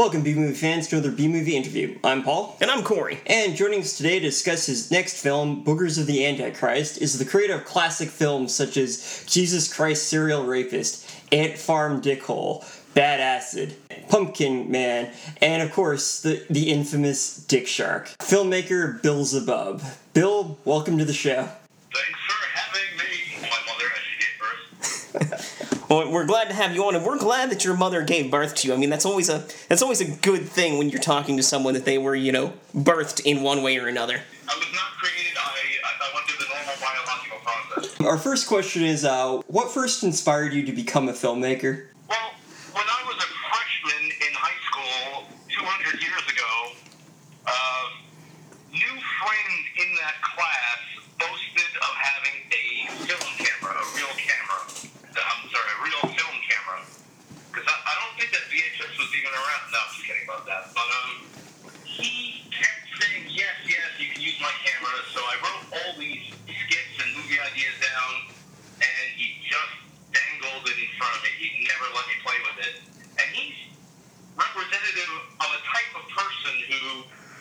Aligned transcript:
Welcome, 0.00 0.22
B 0.22 0.32
movie 0.32 0.54
fans, 0.54 0.88
to 0.88 0.96
another 0.96 1.12
B 1.12 1.28
movie 1.28 1.54
interview. 1.54 1.98
I'm 2.02 2.22
Paul. 2.22 2.56
And 2.62 2.70
I'm 2.70 2.82
Corey. 2.82 3.20
And 3.26 3.54
joining 3.54 3.80
us 3.80 3.98
today 3.98 4.18
to 4.18 4.24
discuss 4.24 4.64
his 4.64 4.90
next 4.90 5.20
film, 5.20 5.62
Boogers 5.62 6.00
of 6.00 6.06
the 6.06 6.24
Antichrist, 6.24 7.02
is 7.02 7.18
the 7.18 7.24
creator 7.26 7.56
of 7.56 7.66
classic 7.66 8.08
films 8.08 8.54
such 8.54 8.78
as 8.78 9.26
Jesus 9.28 9.70
Christ 9.70 10.08
Serial 10.08 10.44
Rapist, 10.44 11.06
Ant 11.32 11.58
Farm 11.58 12.00
Dickhole, 12.00 12.64
Bad 12.94 13.20
Acid, 13.20 13.76
Pumpkin 14.08 14.70
Man, 14.70 15.12
and 15.42 15.62
of 15.62 15.70
course, 15.70 16.22
the, 16.22 16.46
the 16.48 16.70
infamous 16.70 17.36
Dick 17.44 17.66
Shark. 17.66 18.08
Filmmaker 18.20 19.02
Bill 19.02 19.26
Zebub. 19.26 19.82
Bill, 20.14 20.58
welcome 20.64 20.96
to 20.96 21.04
the 21.04 21.12
show. 21.12 21.46
Thanks 21.92 22.20
for 22.26 22.46
having 22.54 22.96
me. 22.96 23.50
My 23.50 23.58
mother 23.70 23.84
as 23.94 24.00
she 24.00 25.20
gave 25.20 25.28
birth. 25.28 25.46
Well, 25.90 26.08
we're 26.08 26.24
glad 26.24 26.46
to 26.50 26.54
have 26.54 26.72
you 26.72 26.84
on, 26.84 26.94
and 26.94 27.04
we're 27.04 27.18
glad 27.18 27.50
that 27.50 27.64
your 27.64 27.76
mother 27.76 28.02
gave 28.02 28.30
birth 28.30 28.54
to 28.54 28.68
you. 28.68 28.74
I 28.74 28.76
mean, 28.76 28.90
that's 28.90 29.04
always 29.04 29.28
a 29.28 29.44
that's 29.68 29.82
always 29.82 30.00
a 30.00 30.04
good 30.04 30.48
thing 30.48 30.78
when 30.78 30.88
you're 30.88 31.00
talking 31.00 31.36
to 31.36 31.42
someone 31.42 31.74
that 31.74 31.84
they 31.84 31.98
were, 31.98 32.14
you 32.14 32.30
know, 32.30 32.52
birthed 32.72 33.20
in 33.24 33.42
one 33.42 33.64
way 33.64 33.76
or 33.76 33.88
another. 33.88 34.22
I 34.48 34.54
was 34.56 34.72
not 34.72 34.92
created. 35.02 35.36
I, 35.36 35.50
I, 35.82 35.90
I 36.00 36.14
went 36.14 36.26
through 36.28 36.46
the 36.46 36.54
normal 36.54 36.74
biological 36.78 37.38
process. 37.42 38.00
Our 38.06 38.18
first 38.18 38.46
question 38.46 38.84
is 38.84 39.04
uh, 39.04 39.38
what 39.48 39.72
first 39.72 40.04
inspired 40.04 40.52
you 40.52 40.64
to 40.64 40.72
become 40.72 41.08
a 41.08 41.12
filmmaker? 41.12 41.86
Well, 42.08 42.30
when 42.70 42.86
I 42.86 43.02
was 43.10 43.16
a 43.16 43.26
freshman 43.50 44.04
in 44.14 44.32
high 44.38 44.62
school 44.70 45.26
200 45.48 46.00
years 46.00 46.22
ago, 46.30 46.70
uh, 47.48 47.86
new 48.70 48.94
friends 49.18 49.62
in 49.82 49.90
that 50.06 50.22
class 50.22 50.78
boasted 51.18 51.74
of 51.82 51.92
having 51.98 52.38
a 52.54 52.64
film 53.10 53.26
camera, 53.42 53.74
a 53.74 53.96
real 53.98 54.14
camera. 54.14 54.90
I'm 55.10 55.50
sorry, 55.50 55.70
a 55.74 55.80
real 55.84 56.04
film 56.14 56.36
camera. 56.46 56.80
Because 57.50 57.66
I, 57.66 57.74
I 57.74 57.92
don't 57.98 58.14
think 58.18 58.30
that 58.32 58.44
VHS 58.48 58.99
was 59.10 59.18
even 59.18 59.34
around. 59.34 59.62
No, 59.74 59.78
I'm 59.82 59.90
just 59.90 60.06
kidding 60.06 60.22
about 60.30 60.46
that. 60.46 60.70
But 60.70 60.86
um, 60.86 61.10
he 61.82 62.46
kept 62.54 62.86
saying, 63.02 63.26
yes, 63.26 63.58
yes, 63.66 63.90
you 63.98 64.06
can 64.06 64.22
use 64.22 64.38
my 64.38 64.54
camera. 64.62 64.94
So 65.10 65.18
I 65.18 65.34
wrote 65.42 65.62
all 65.82 65.92
these 65.98 66.22
skits 66.46 66.94
and 67.02 67.10
movie 67.18 67.42
ideas 67.42 67.74
down, 67.82 68.12
and 68.78 69.06
he 69.18 69.34
just 69.42 69.74
dangled 70.14 70.62
it 70.70 70.78
in 70.78 70.90
front 70.94 71.10
of 71.18 71.20
me. 71.26 71.30
He 71.42 71.66
never 71.66 71.90
let 71.90 72.06
me 72.06 72.16
play 72.22 72.38
with 72.54 72.58
it. 72.70 72.74
And 73.18 73.26
he's 73.34 73.58
representative 74.38 75.10
of 75.42 75.48
a 75.58 75.60
type 75.66 75.92
of 75.98 76.04
person 76.14 76.54
who 76.70 76.82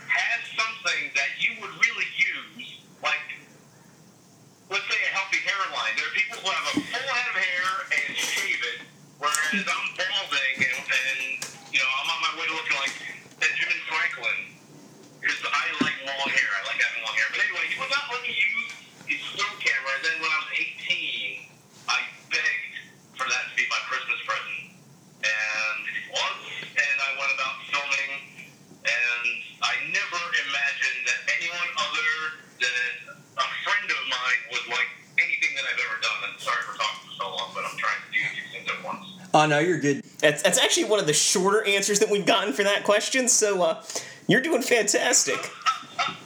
has 0.10 0.40
something 0.58 1.14
that 1.14 1.32
you 1.38 1.54
would 1.62 1.74
really 1.86 2.10
use, 2.18 2.82
like, 3.06 3.22
let's 4.74 4.90
say 4.90 4.98
a 5.06 5.12
healthy 5.14 5.38
hairline. 5.46 5.94
There 6.02 6.10
are 6.10 6.18
people 6.18 6.42
who 6.42 6.50
have 6.50 6.66
a 6.74 6.76
full 6.82 7.10
head 7.14 7.28
of 7.30 7.38
hair 7.38 7.49
no, 39.50 39.60
you're 39.60 39.80
good. 39.80 40.04
That's 40.20 40.42
that's 40.42 40.60
actually 40.60 40.86
one 40.86 41.00
of 41.00 41.08
the 41.08 41.14
shorter 41.14 41.66
answers 41.66 42.00
that 42.00 42.10
we've 42.10 42.26
gotten 42.26 42.54
for 42.54 42.64
that 42.64 42.84
question. 42.84 43.28
So 43.28 43.62
uh, 43.64 43.84
you're 44.28 44.42
doing 44.42 44.62
fantastic. 44.62 45.52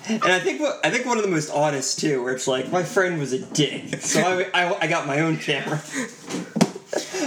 And 0.07 0.23
I 0.25 0.39
think 0.39 0.59
what 0.59 0.85
I 0.85 0.89
think 0.89 1.05
one 1.05 1.17
of 1.17 1.23
the 1.23 1.29
most 1.29 1.49
honest 1.49 1.99
too, 1.99 2.23
where 2.23 2.33
it's 2.33 2.47
like 2.47 2.71
my 2.71 2.83
friend 2.83 3.19
was 3.19 3.33
a 3.33 3.39
dick, 3.39 4.01
so 4.01 4.21
I, 4.53 4.65
I, 4.65 4.77
I 4.81 4.87
got 4.87 5.07
my 5.07 5.21
own 5.21 5.37
camera. 5.37 5.81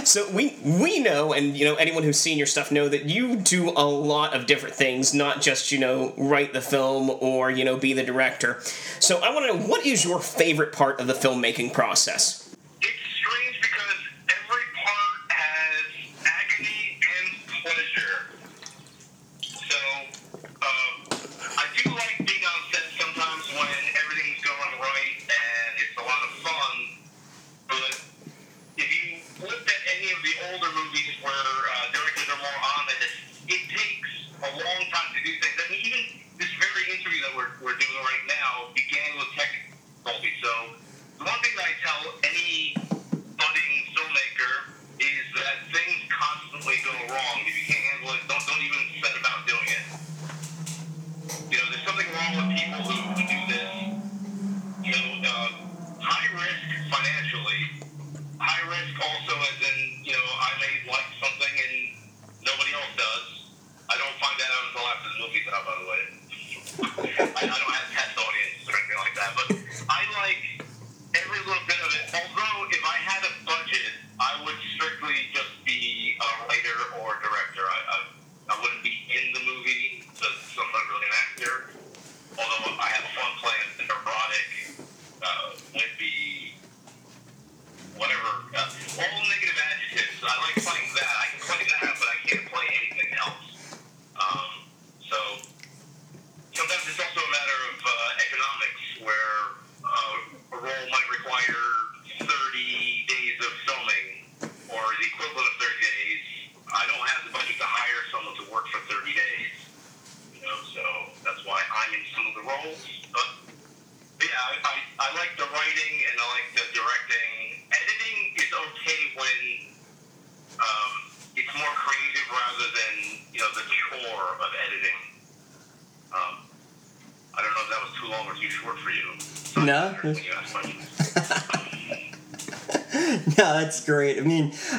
So 0.07 0.29
we 0.31 0.57
we 0.63 0.99
know, 0.99 1.33
and 1.33 1.57
you 1.57 1.65
know, 1.65 1.75
anyone 1.75 2.03
who's 2.03 2.19
seen 2.19 2.37
your 2.37 2.47
stuff 2.47 2.71
know 2.71 2.87
that 2.87 3.05
you 3.05 3.35
do 3.35 3.71
a 3.71 3.85
lot 3.85 4.33
of 4.33 4.45
different 4.45 4.75
things, 4.75 5.13
not 5.13 5.41
just 5.41 5.71
you 5.71 5.79
know 5.79 6.13
write 6.17 6.53
the 6.53 6.61
film 6.61 7.09
or 7.19 7.51
you 7.51 7.65
know 7.65 7.75
be 7.75 7.93
the 7.93 8.03
director. 8.03 8.59
So 8.99 9.19
I 9.19 9.33
want 9.33 9.51
to 9.51 9.57
know 9.57 9.67
what 9.67 9.85
is 9.85 10.05
your 10.05 10.19
favorite 10.19 10.71
part 10.71 11.01
of 11.01 11.07
the 11.07 11.13
filmmaking 11.13 11.73
process. 11.73 12.46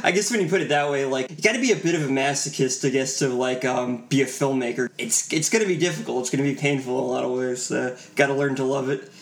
I 0.09 0.11
guess 0.11 0.31
when 0.31 0.41
you 0.41 0.49
put 0.49 0.63
it 0.63 0.71
that 0.71 0.91
way, 0.91 1.05
like 1.05 1.29
you 1.29 1.37
got 1.43 1.53
to 1.53 1.61
be 1.61 1.71
a 1.71 1.77
bit 1.77 1.95
of 1.95 2.03
a 2.03 2.09
masochist, 2.09 2.83
I 2.83 2.89
guess, 2.89 3.19
to 3.19 3.29
like 3.29 3.67
um, 3.67 4.07
be 4.09 4.23
a 4.23 4.25
filmmaker. 4.25 4.89
It's 4.97 5.31
it's 5.31 5.51
gonna 5.51 5.67
be 5.67 5.77
difficult. 5.77 6.23
It's 6.23 6.31
gonna 6.31 6.49
be 6.49 6.55
painful 6.55 6.97
in 6.97 7.05
a 7.05 7.07
lot 7.07 7.25
of 7.25 7.33
ways. 7.33 7.71
Uh, 7.71 7.95
got 8.17 8.29
to 8.29 8.35
learn 8.35 8.55
to 8.55 8.65
love 8.65 8.89
it. 8.89 9.13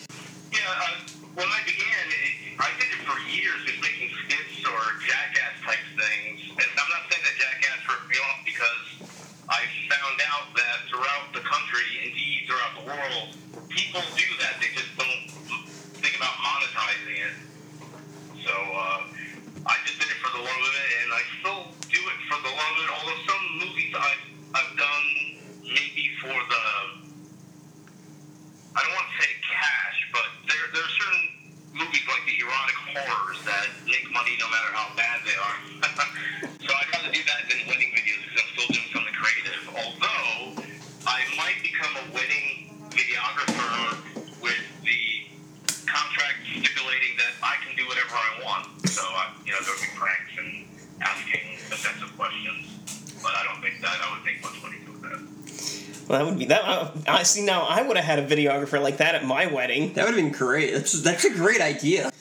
see, 57.37 57.45
now 57.45 57.63
I 57.63 57.81
would 57.81 57.97
have 57.97 58.05
had 58.05 58.19
a 58.19 58.27
videographer 58.27 58.81
like 58.81 58.97
that 58.97 59.15
at 59.15 59.25
my 59.25 59.45
wedding. 59.47 59.93
That 59.93 60.05
would 60.05 60.15
have 60.15 60.23
been 60.23 60.31
great. 60.31 60.73
That's 60.73 61.01
that's 61.01 61.25
a 61.25 61.29
great 61.29 61.61
idea. 61.61 62.11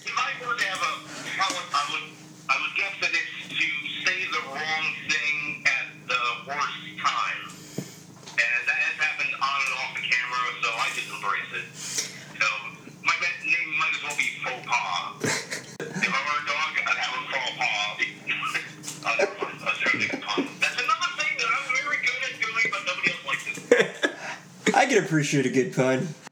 appreciate 25.17 25.47
a 25.47 25.49
good 25.49 25.75
pun. 25.75 26.26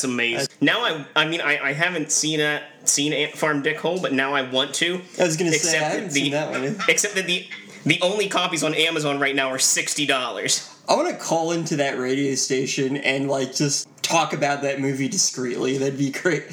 That's 0.00 0.12
amazing. 0.12 0.48
Now 0.60 0.80
I, 0.80 1.06
I 1.14 1.26
mean, 1.26 1.40
I, 1.40 1.58
I 1.58 1.72
haven't 1.72 2.10
seen 2.10 2.40
a 2.40 2.62
seen 2.84 3.12
Ant 3.12 3.36
Farm 3.36 3.62
Dickhole, 3.62 4.00
but 4.00 4.12
now 4.12 4.32
I 4.32 4.48
want 4.48 4.74
to. 4.76 5.00
I 5.18 5.24
was 5.24 5.36
gonna 5.36 5.52
say 5.52 5.78
I 5.78 5.82
haven't 5.82 6.12
the, 6.12 6.20
seen 6.20 6.32
that 6.32 6.50
one. 6.50 6.76
Except 6.88 7.14
that 7.16 7.26
the 7.26 7.46
the 7.84 8.00
only 8.00 8.28
copies 8.28 8.62
on 8.62 8.74
Amazon 8.74 9.20
right 9.20 9.34
now 9.34 9.48
are 9.50 9.58
sixty 9.58 10.06
dollars. 10.06 10.68
I 10.88 10.94
want 10.94 11.08
to 11.08 11.16
call 11.16 11.52
into 11.52 11.76
that 11.76 11.98
radio 11.98 12.34
station 12.34 12.96
and 12.96 13.28
like 13.28 13.54
just 13.54 13.88
talk 14.02 14.32
about 14.32 14.62
that 14.62 14.80
movie 14.80 15.08
discreetly. 15.08 15.78
That'd 15.78 15.98
be 15.98 16.10
great. 16.10 16.44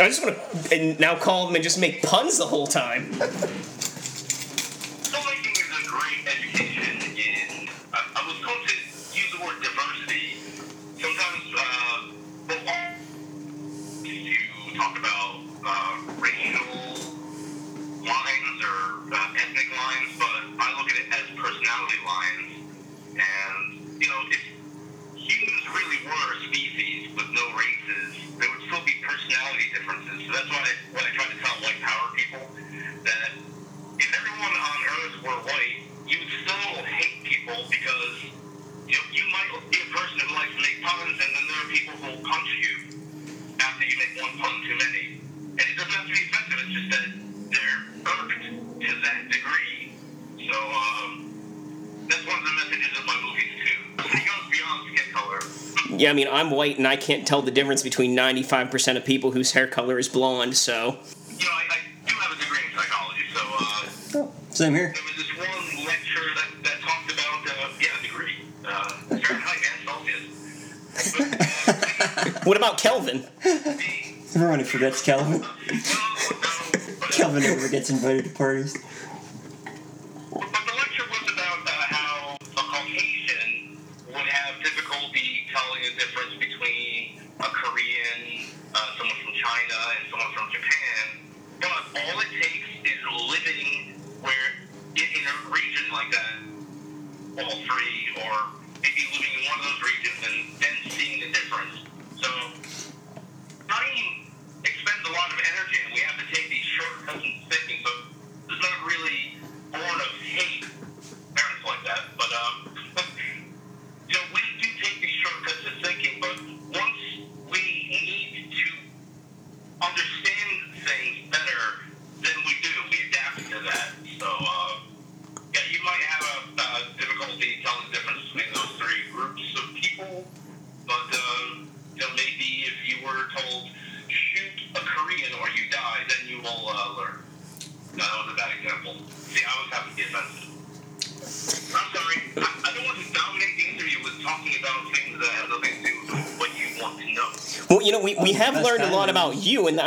I 0.00 0.08
just 0.08 0.22
want 0.22 0.38
to 0.70 0.94
now 1.00 1.18
call 1.18 1.46
them 1.46 1.56
and 1.56 1.64
just 1.64 1.80
make 1.80 2.02
puns 2.02 2.38
the 2.38 2.46
whole 2.46 2.68
time. 2.68 3.10
yeah, 55.98 56.10
I 56.10 56.12
mean, 56.12 56.28
I'm 56.30 56.50
white 56.50 56.78
and 56.78 56.86
I 56.86 56.96
can't 56.96 57.26
tell 57.26 57.42
the 57.42 57.50
difference 57.50 57.82
between 57.82 58.16
95% 58.16 58.96
of 58.96 59.04
people 59.04 59.32
whose 59.32 59.52
hair 59.52 59.66
color 59.66 59.98
is 59.98 60.08
blonde, 60.08 60.56
so. 60.56 60.98
You 61.36 61.44
know, 61.44 61.50
I, 61.52 61.64
I 61.70 61.78
do 62.06 62.14
have 62.14 62.32
a 62.32 62.40
degree 62.40 62.58
in 62.64 62.72
psychology, 62.78 63.24
so. 63.34 63.40
Uh, 64.20 64.24
oh, 64.24 64.32
same 64.50 64.74
here. 64.74 64.94
There 64.94 65.02
was 65.04 65.16
this 65.16 65.36
one 65.36 65.86
lecture 65.86 66.34
that, 66.34 66.48
that 66.64 66.80
talked 66.80 67.12
about, 67.12 67.46
uh, 67.46 67.68
yeah, 67.80 67.98
a 67.98 68.02
degree. 68.02 68.44
Uh, 68.64 68.88
Fahrenheit 69.18 69.62
and 69.72 69.88
Celsius. 69.88 71.44
What 72.44 72.56
about 72.56 72.78
Kelvin? 72.78 73.24
Everyone 73.44 74.64
forgets 74.64 75.02
Kelvin. 75.02 75.42
Uh, 75.42 75.48
Kelvin 77.10 77.42
never 77.42 77.68
gets 77.68 77.90
invited 77.90 78.24
to 78.24 78.30
parties. 78.30 78.76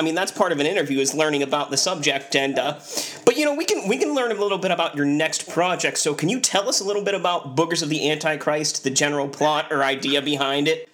I 0.02 0.04
mean, 0.04 0.16
that's 0.16 0.32
part 0.32 0.52
of 0.52 0.60
an 0.60 0.66
interview 0.66 0.98
is 0.98 1.14
learning 1.14 1.44
about 1.44 1.70
the 1.70 1.78
subject. 1.78 2.36
And 2.36 2.58
uh, 2.58 2.80
but 3.24 3.38
you 3.38 3.46
know, 3.46 3.54
we 3.54 3.66
can 3.66 3.88
we 3.88 3.98
can 3.98 4.16
learn 4.16 4.32
a 4.32 4.34
little 4.34 4.58
bit 4.58 4.72
about 4.72 4.96
your 4.96 5.06
next 5.06 5.48
project. 5.48 6.00
So 6.00 6.16
can 6.16 6.28
you 6.28 6.40
tell 6.40 6.68
us 6.68 6.80
a 6.82 6.84
little 6.84 7.04
bit 7.04 7.14
about 7.14 7.56
Boogers 7.56 7.84
of 7.84 7.90
the 7.90 8.10
Antichrist, 8.10 8.84
the 8.84 8.90
general 8.90 9.28
plot 9.28 9.72
or 9.72 9.84
idea 9.84 10.24
behind 10.24 10.68
it? 10.68 10.90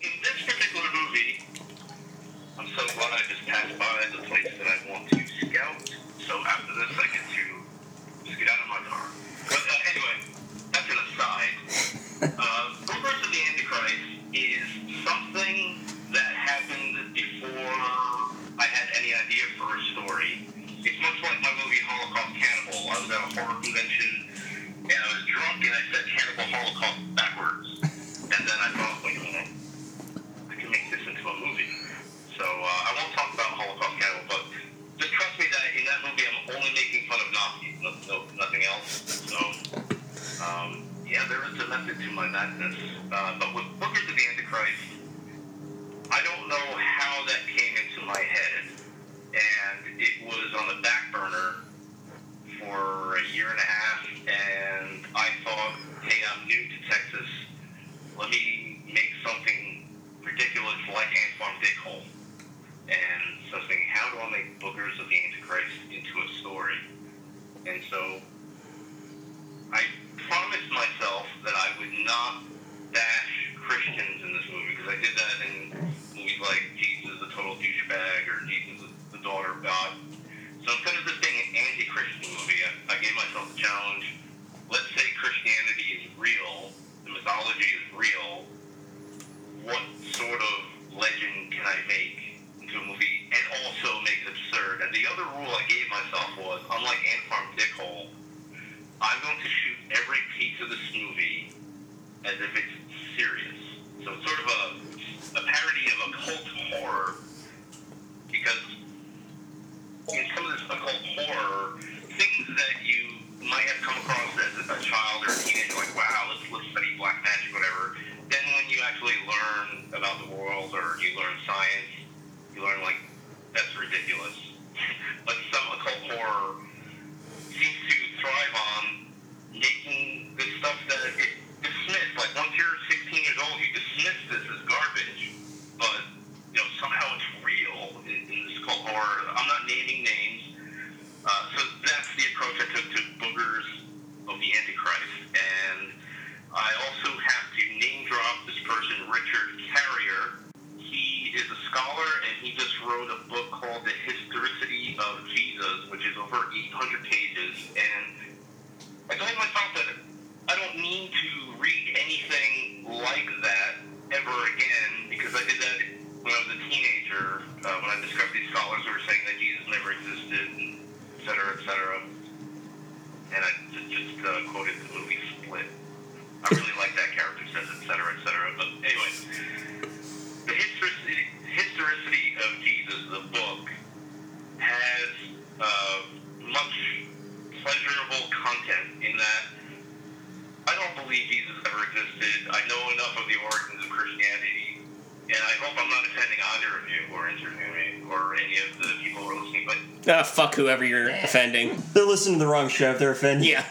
whoever 200.58 200.84
you're 200.84 201.10
offending. 201.10 201.82
They're 201.94 202.06
listening 202.06 202.40
to 202.40 202.46
the 202.46 202.52
wrong 202.52 202.68
show 202.68 202.92
if 202.92 203.00
they're 203.00 203.12
offended. 203.12 203.48
Yeah. 203.48 203.64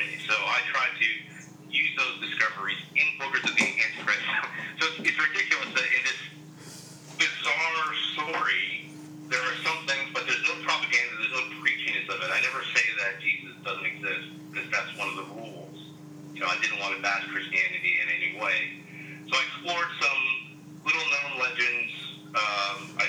me. 0.00 0.16
So 0.24 0.32
I 0.32 0.64
try 0.72 0.88
to 0.88 1.08
use 1.68 1.92
those 2.00 2.16
discoveries 2.24 2.80
in 2.96 3.06
Boogers 3.20 3.44
of 3.44 3.52
the 3.52 3.68
Antichrist. 3.68 4.24
So 4.80 4.88
it's, 4.88 5.12
it's 5.12 5.20
ridiculous 5.20 5.70
that 5.76 5.88
in 5.92 6.02
this 6.08 6.20
bizarre 7.20 7.88
story, 8.16 8.88
there 9.28 9.44
are 9.44 9.58
some 9.60 9.84
things, 9.84 10.08
but 10.16 10.24
there's 10.24 10.42
no 10.48 10.56
propaganda, 10.64 11.12
there's 11.20 11.36
no 11.36 11.44
preachiness 11.60 12.08
of 12.08 12.16
it. 12.24 12.32
I 12.32 12.40
never 12.40 12.64
say 12.72 12.86
that 13.04 13.20
Jesus 13.20 13.54
doesn't 13.60 13.84
exist 13.86 14.24
because 14.48 14.68
that's 14.72 14.90
one 14.96 15.12
of 15.12 15.16
the 15.20 15.28
rules. 15.36 15.76
You 16.32 16.40
know, 16.40 16.48
I 16.48 16.56
didn't 16.64 16.80
want 16.80 16.96
to 16.96 17.02
bash 17.04 17.28
Christianity 17.28 18.00
in 18.00 18.06
any 18.08 18.30
way. 18.40 18.80
So 19.28 19.36
I 19.36 19.42
explored 19.52 19.90
some 20.00 20.20
little 20.88 21.06
known 21.12 21.44
legends. 21.44 21.92
Um, 22.32 22.78
I, 22.96 23.06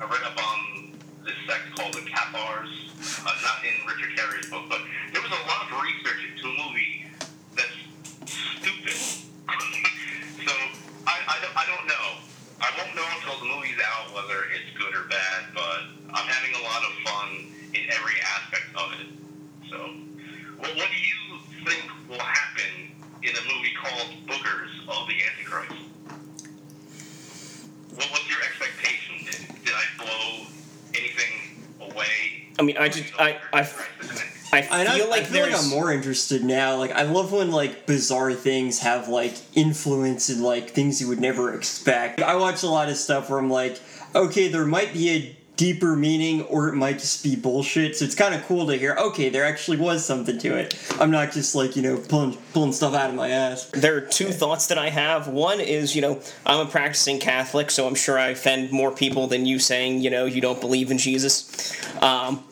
I 0.00 0.04
read 0.08 0.24
up 0.24 0.40
on 0.40 0.96
this 1.22 1.36
sect 1.46 1.76
called 1.76 1.92
the 1.92 2.02
Cathars, 2.08 2.72
uh, 3.22 3.36
not 3.44 3.60
in 3.62 3.76
Richard 3.84 4.16
Carey's 4.16 4.48
book, 4.48 4.64
but 4.72 4.80
there 5.12 5.19
there's 5.30 5.42
a 5.42 5.46
lot 5.46 5.70
of 5.70 5.82
research 5.82 6.22
into 6.26 6.48
a 6.48 6.56
movie 6.66 7.06
that's 7.54 7.78
stupid. 8.26 8.98
so 10.42 10.52
I, 11.06 11.14
I, 11.22 11.36
don't, 11.38 11.54
I 11.54 11.64
don't 11.70 11.86
know. 11.86 12.06
I 12.60 12.70
won't 12.76 12.96
know 12.96 13.06
until 13.14 13.38
the 13.38 13.54
movie's 13.54 13.78
out 13.78 14.12
whether 14.12 14.50
it's 14.50 14.76
good 14.76 14.92
or 14.94 15.06
bad, 15.06 15.54
but 15.54 15.86
I'm 16.10 16.26
having 16.26 16.54
a 16.58 16.62
lot 16.64 16.82
of 16.82 16.92
fun 17.06 17.28
in 17.74 17.86
every 17.94 18.18
aspect 18.26 18.74
of 18.74 18.90
it. 18.98 19.06
So, 19.70 19.78
well, 20.58 20.74
what 20.74 20.88
do 20.90 20.98
you 20.98 21.38
think 21.64 21.84
will 22.08 22.18
happen 22.18 22.90
in 23.22 23.30
a 23.30 23.54
movie 23.54 23.74
called 23.78 24.10
Boogers 24.26 24.74
of 24.88 25.06
the 25.06 25.14
Antichrist? 25.30 25.78
What, 27.94 28.10
what's 28.10 28.28
your 28.28 28.42
expectation? 28.42 29.30
Did, 29.30 29.64
did 29.64 29.74
I 29.74 29.86
blow 29.96 30.46
anything 30.98 31.62
away? 31.80 32.50
I 32.58 32.62
mean, 32.62 32.76
I 32.78 32.88
just, 32.88 33.12
I, 33.18 33.38
I, 33.52 33.62
I 34.52 34.58
I, 34.58 34.96
feel 34.96 35.08
like 35.08 35.22
I 35.22 35.24
feel 35.24 35.42
like 35.42 35.54
I'm 35.54 35.70
more 35.70 35.92
interested 35.92 36.44
now. 36.44 36.76
Like 36.76 36.92
I 36.92 37.02
love 37.02 37.32
when 37.32 37.50
like 37.50 37.86
bizarre 37.86 38.32
things 38.32 38.80
have 38.80 39.08
like 39.08 39.34
influence 39.54 40.28
and 40.28 40.42
like 40.42 40.70
things 40.70 41.00
you 41.00 41.08
would 41.08 41.20
never 41.20 41.54
expect. 41.54 42.20
I 42.20 42.36
watch 42.36 42.62
a 42.62 42.68
lot 42.68 42.88
of 42.88 42.96
stuff 42.96 43.30
where 43.30 43.38
I'm 43.38 43.50
like, 43.50 43.78
okay, 44.14 44.48
there 44.48 44.66
might 44.66 44.92
be 44.92 45.10
a 45.10 45.36
deeper 45.60 45.94
meaning 45.94 46.40
or 46.44 46.70
it 46.70 46.74
might 46.74 46.98
just 46.98 47.22
be 47.22 47.36
bullshit. 47.36 47.94
So 47.94 48.06
it's 48.06 48.14
kind 48.14 48.34
of 48.34 48.42
cool 48.46 48.66
to 48.68 48.78
hear. 48.78 48.96
Okay, 48.98 49.28
there 49.28 49.44
actually 49.44 49.76
was 49.76 50.02
something 50.02 50.38
to 50.38 50.56
it. 50.56 50.74
I'm 50.98 51.10
not 51.10 51.32
just 51.32 51.54
like 51.54 51.76
you 51.76 51.82
know 51.82 51.98
pulling 51.98 52.32
pulling 52.54 52.72
stuff 52.72 52.94
out 52.94 53.10
of 53.10 53.14
my 53.14 53.28
ass. 53.28 53.66
there 53.66 53.94
are 53.94 54.00
two 54.00 54.32
thoughts 54.32 54.68
that 54.68 54.78
I 54.78 54.88
have. 54.88 55.28
One 55.28 55.60
is, 55.60 55.94
you 55.94 56.00
know, 56.00 56.22
I'm 56.46 56.66
a 56.66 56.70
practicing 56.70 57.20
Catholic, 57.20 57.70
so 57.70 57.86
I'm 57.86 57.94
sure 57.94 58.18
I 58.18 58.28
offend 58.28 58.72
more 58.72 58.90
people 58.90 59.26
than 59.26 59.44
you 59.44 59.58
saying, 59.58 60.00
you 60.00 60.08
know, 60.08 60.24
you 60.24 60.40
don't 60.40 60.62
believe 60.62 60.90
in 60.90 60.96
Jesus. 60.96 61.76
Um, 62.02 62.42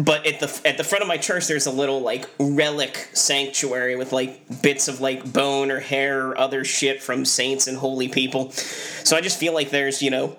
but 0.00 0.26
at 0.26 0.40
the 0.40 0.60
at 0.64 0.76
the 0.76 0.82
front 0.82 1.02
of 1.02 1.08
my 1.08 1.18
church, 1.18 1.46
there's 1.46 1.66
a 1.66 1.70
little 1.70 2.00
like 2.00 2.28
relic 2.40 3.10
sanctuary 3.12 3.94
with 3.94 4.12
like 4.12 4.60
bits 4.60 4.88
of 4.88 5.00
like 5.00 5.32
bone 5.32 5.70
or 5.70 5.78
hair 5.78 6.26
or 6.26 6.36
other 6.36 6.64
shit 6.64 7.00
from 7.00 7.24
saints 7.24 7.68
and 7.68 7.78
holy 7.78 8.08
people. 8.08 8.50
So 8.50 9.16
I 9.16 9.20
just 9.20 9.38
feel 9.38 9.54
like 9.54 9.70
there's, 9.70 10.02
you 10.02 10.10
know, 10.10 10.36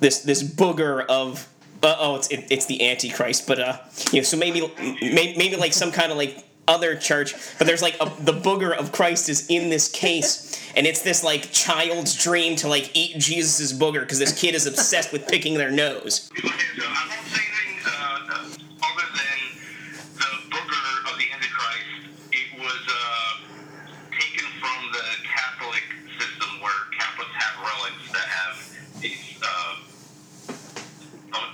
this 0.00 0.22
this 0.22 0.42
booger 0.42 1.06
of 1.06 1.48
uh, 1.82 1.96
oh, 1.98 2.16
it's 2.16 2.28
it, 2.28 2.46
it's 2.50 2.66
the 2.66 2.88
Antichrist, 2.90 3.46
but 3.46 3.58
uh, 3.58 3.78
you 4.12 4.20
know, 4.20 4.24
so 4.24 4.36
maybe 4.36 4.60
maybe, 5.00 5.34
maybe 5.36 5.56
like 5.56 5.72
some 5.72 5.92
kind 5.92 6.10
of 6.12 6.18
like 6.18 6.44
other 6.68 6.94
church, 6.94 7.34
but 7.58 7.66
there's 7.66 7.82
like 7.82 7.96
a, 8.00 8.10
the 8.20 8.32
booger 8.32 8.72
of 8.76 8.92
Christ 8.92 9.28
is 9.28 9.48
in 9.48 9.68
this 9.68 9.90
case, 9.90 10.62
and 10.76 10.86
it's 10.86 11.02
this 11.02 11.24
like 11.24 11.50
child's 11.52 12.16
dream 12.16 12.54
to 12.56 12.68
like 12.68 12.90
eat 12.94 13.18
Jesus's 13.18 13.72
booger 13.78 14.00
because 14.00 14.18
this 14.20 14.32
kid 14.38 14.54
is 14.54 14.66
obsessed 14.66 15.12
with 15.12 15.26
picking 15.26 15.54
their 15.54 15.70
nose. 15.72 16.30
Okay, 16.38 16.48
so 16.48 16.84
I 16.86 17.08
won't 17.10 17.26
say 17.26 17.42
anything 17.42 17.82
uh, 17.84 17.90
uh, 17.90 18.86
other 18.86 19.06
than 19.18 19.38
the 20.14 20.30
booger 20.54 21.10
of 21.10 21.18
the 21.18 21.26
Antichrist. 21.34 22.14
It 22.30 22.60
was 22.60 22.82
uh, 22.88 23.42
taken 24.14 24.46
from 24.60 24.78
the 24.92 25.06
Catholic 25.26 25.82
system 26.18 26.60
where 26.62 26.78
Catholics 26.96 27.34
have 27.34 27.58
relics 27.58 28.06
that 28.12 28.28
have 28.30 28.54
these, 29.02 29.34
uh, 29.42 29.74
um, 31.34 31.50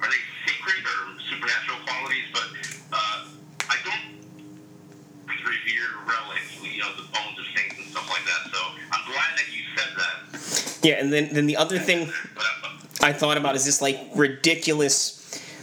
are 0.00 0.08
they 0.08 0.22
sacred 0.46 0.86
or 0.86 1.18
supernatural 1.28 1.78
qualities? 1.84 2.30
But 2.32 2.48
uh, 2.94 3.26
I 3.68 3.76
don't 3.82 4.22
revere 5.42 5.88
relics, 6.06 6.62
you 6.62 6.80
know, 6.80 6.94
the 6.94 7.02
bones 7.10 7.38
of 7.38 7.44
saints 7.56 7.76
and 7.78 7.86
stuff 7.88 8.08
like 8.08 8.24
that. 8.24 8.50
So 8.52 8.60
I'm 8.92 9.04
glad 9.10 9.36
that 9.36 9.48
you 9.50 9.62
said 9.76 9.90
that. 9.98 10.71
Yeah, 10.82 10.94
and 10.94 11.12
then 11.12 11.32
then 11.32 11.46
the 11.46 11.56
other 11.56 11.78
thing 11.78 12.10
I 13.00 13.12
thought 13.12 13.36
about 13.36 13.54
is 13.54 13.64
this 13.64 13.80
like 13.80 13.98
ridiculous 14.14 15.18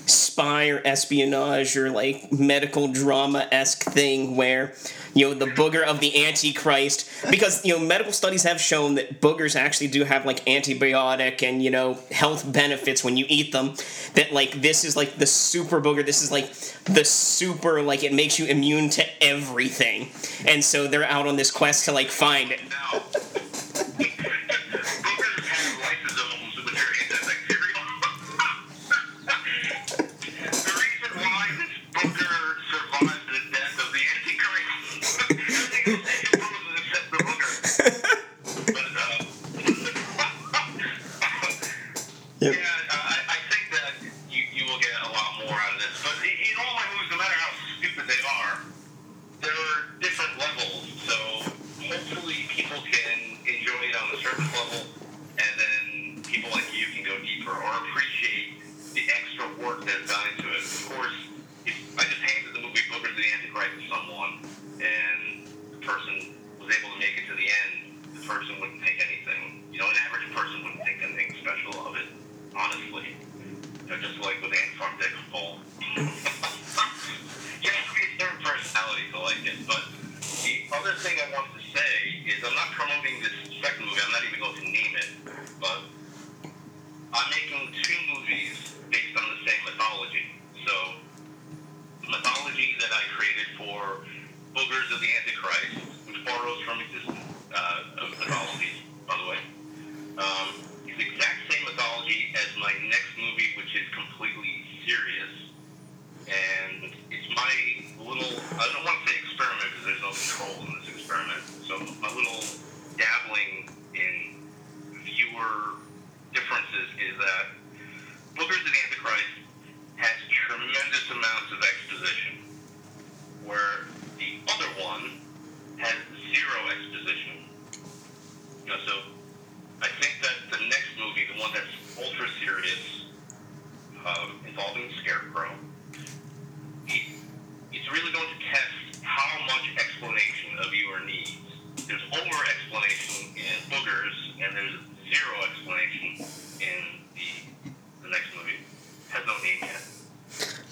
spy 0.06 0.70
or 0.70 0.82
espionage 0.86 1.78
or 1.78 1.92
like 1.92 2.32
medical 2.32 2.88
drama 2.88 3.48
esque 3.52 3.84
thing 3.84 4.36
where 4.36 4.74
you 5.14 5.28
know 5.28 5.34
the 5.34 5.46
booger 5.46 5.84
of 5.84 6.00
the 6.00 6.26
antichrist 6.26 7.08
because 7.30 7.64
you 7.64 7.78
know 7.78 7.80
medical 7.80 8.12
studies 8.12 8.44
have 8.44 8.60
shown 8.60 8.96
that 8.96 9.22
boogers 9.22 9.56
actually 9.56 9.88
do 9.88 10.04
have 10.04 10.26
like 10.26 10.44
antibiotic 10.46 11.44
and 11.44 11.62
you 11.64 11.70
know 11.70 12.00
health 12.10 12.52
benefits 12.52 13.04
when 13.04 13.18
you 13.18 13.26
eat 13.30 13.52
them 13.52 13.74
that 14.16 14.32
like 14.32 14.62
this 14.62 14.84
is 14.84 14.96
like 14.96 15.16
the 15.18 15.28
super 15.28 15.80
booger 15.80 16.04
this 16.04 16.24
is 16.24 16.32
like 16.32 16.50
the 16.86 17.06
super 17.06 17.82
like 17.82 18.04
it 18.04 18.14
makes 18.14 18.40
you 18.40 18.46
immune 18.46 18.90
to 18.90 19.06
everything. 19.24 20.10
And 20.48 20.64
so 20.64 20.88
they're 20.88 21.04
out 21.04 21.28
on 21.28 21.36
this 21.36 21.52
quest 21.52 21.86
to 21.86 21.92
like 21.92 22.10
find 22.10 22.52
it 22.52 22.60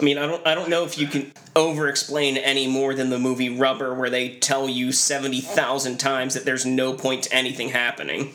mean, 0.07 0.17
I 0.17 0.25
don't, 0.25 0.47
I 0.47 0.55
don't 0.55 0.69
know 0.69 0.85
if 0.85 0.97
you 0.97 1.05
can 1.05 1.33
over-explain 1.53 2.37
any 2.37 2.65
more 2.65 2.93
than 2.93 3.09
the 3.09 3.19
movie 3.19 3.49
Rubber, 3.49 3.93
where 3.93 4.09
they 4.09 4.29
tell 4.37 4.69
you 4.69 4.93
seventy 4.93 5.41
thousand 5.41 5.97
times 5.97 6.33
that 6.33 6.45
there's 6.45 6.65
no 6.65 6.93
point 6.93 7.23
to 7.23 7.33
anything 7.33 7.69
happening. 7.69 8.31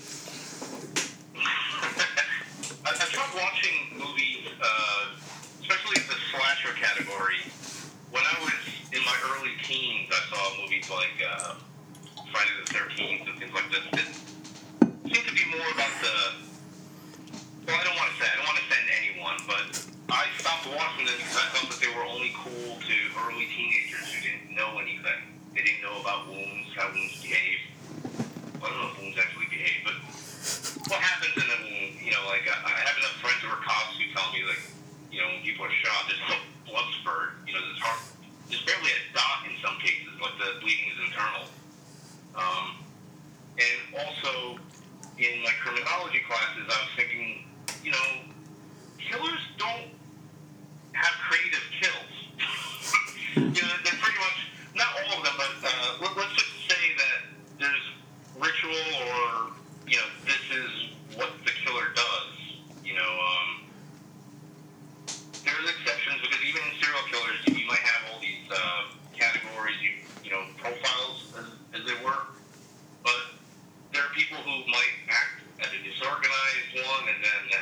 work, 72.12 72.28
but 73.04 73.20
there 73.92 74.02
are 74.04 74.12
people 74.14 74.38
who 74.44 74.56
might 74.68 74.94
act 75.08 75.40
as 75.64 75.70
a 75.72 75.80
disorganized 75.80 76.70
one 76.84 77.08
and 77.08 77.20
then 77.24 77.42
uh, 77.56 77.61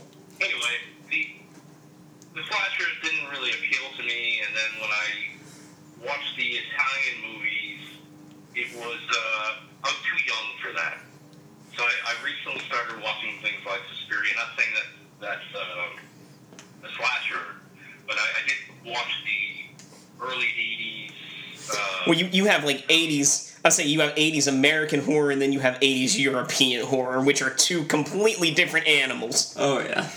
have 22.61 22.67
like 22.67 22.87
80s 22.87 23.51
i 23.65 23.69
say 23.69 23.85
you 23.85 24.01
have 24.01 24.15
80s 24.15 24.47
American 24.47 25.01
horror 25.01 25.31
and 25.31 25.41
then 25.41 25.51
you 25.53 25.59
have 25.59 25.79
80s 25.79 26.17
European 26.17 26.85
horror, 26.85 27.21
which 27.21 27.41
are 27.41 27.49
two 27.49 27.83
completely 27.85 28.51
different 28.51 28.87
animals. 28.87 29.55
Oh 29.57 29.79
yeah. 29.79 30.09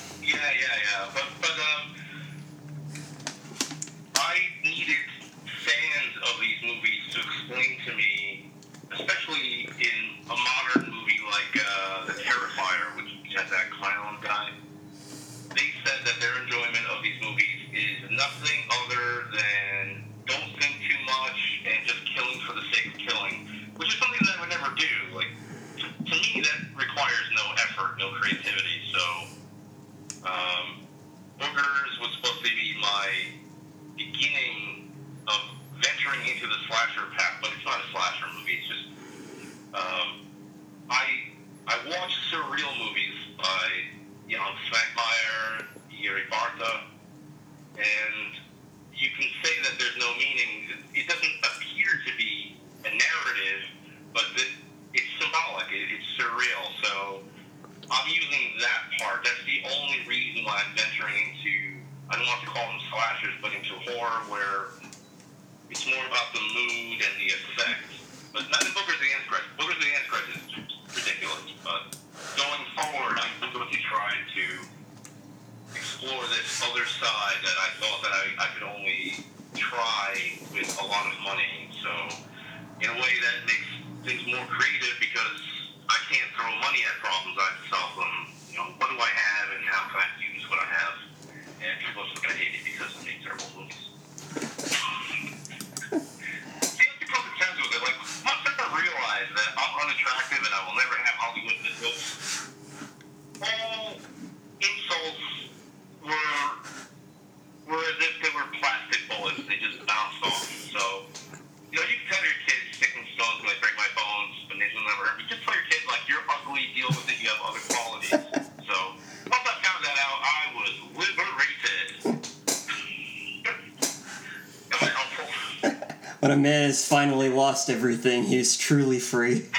lost 127.64 127.70
everything, 127.70 128.24
he's 128.24 128.56
truly 128.56 128.98
free. 128.98 129.46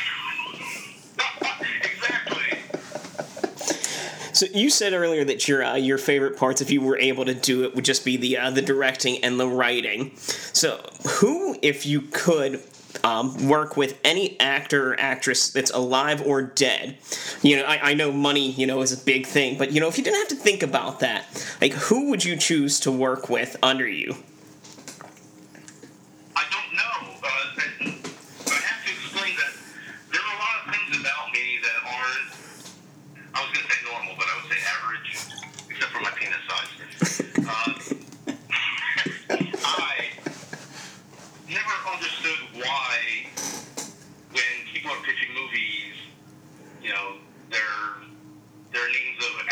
So 4.33 4.47
you 4.47 4.69
said 4.69 4.91
earlier 4.91 5.23
that 5.23 5.47
your 5.47 5.63
uh, 5.63 5.75
your 5.75 5.97
favorite 5.97 6.35
parts, 6.35 6.59
if 6.59 6.69
you 6.69 6.81
were 6.81 6.97
able 6.97 7.23
to 7.23 7.33
do 7.33 7.63
it, 7.63 7.73
would 7.73 7.85
just 7.85 8.03
be 8.03 8.17
the 8.17 8.37
uh, 8.37 8.51
the 8.51 8.61
directing 8.61 9.23
and 9.23 9.39
the 9.39 9.47
writing. 9.47 10.11
So 10.17 10.85
who, 11.07 11.57
if 11.61 11.85
you 11.85 12.01
could. 12.01 12.61
Um, 13.03 13.49
work 13.49 13.75
with 13.75 13.99
any 14.05 14.39
actor 14.39 14.93
or 14.93 14.99
actress 14.99 15.49
that's 15.49 15.69
alive 15.69 16.25
or 16.25 16.41
dead. 16.41 16.97
You 17.41 17.57
know, 17.57 17.63
I, 17.63 17.91
I 17.91 17.93
know 17.93 18.09
money, 18.11 18.51
you 18.51 18.65
know, 18.65 18.81
is 18.81 18.93
a 18.93 19.03
big 19.03 19.27
thing, 19.27 19.57
but 19.57 19.73
you 19.73 19.81
know, 19.81 19.89
if 19.89 19.97
you 19.97 20.03
didn't 20.03 20.19
have 20.19 20.29
to 20.29 20.35
think 20.35 20.63
about 20.63 21.01
that, 21.01 21.25
like 21.59 21.73
who 21.73 22.09
would 22.09 22.23
you 22.23 22.37
choose 22.37 22.79
to 22.79 22.91
work 22.93 23.29
with 23.29 23.57
under 23.61 23.85
you? 23.85 24.15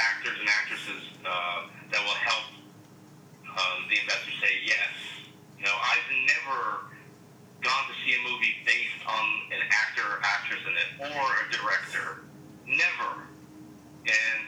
actors 0.03 0.35
and 0.39 0.49
actresses 0.49 1.03
uh, 1.23 1.71
that 1.91 2.01
will 2.03 2.19
help 2.19 2.47
um, 3.47 3.79
the 3.87 3.97
investor 3.99 4.33
say 4.43 4.53
yes. 4.67 4.91
You 5.57 5.65
know, 5.65 5.75
I've 5.75 6.09
never 6.27 6.91
gone 7.63 7.85
to 7.87 7.95
see 8.03 8.11
a 8.19 8.21
movie 8.27 8.59
based 8.67 8.99
on 9.07 9.23
an 9.55 9.63
actor 9.71 10.03
or 10.03 10.19
actress 10.19 10.59
in 10.67 10.75
it 10.75 10.89
or 10.99 11.23
a 11.23 11.45
director. 11.47 12.27
Never. 12.67 13.31
And 14.03 14.39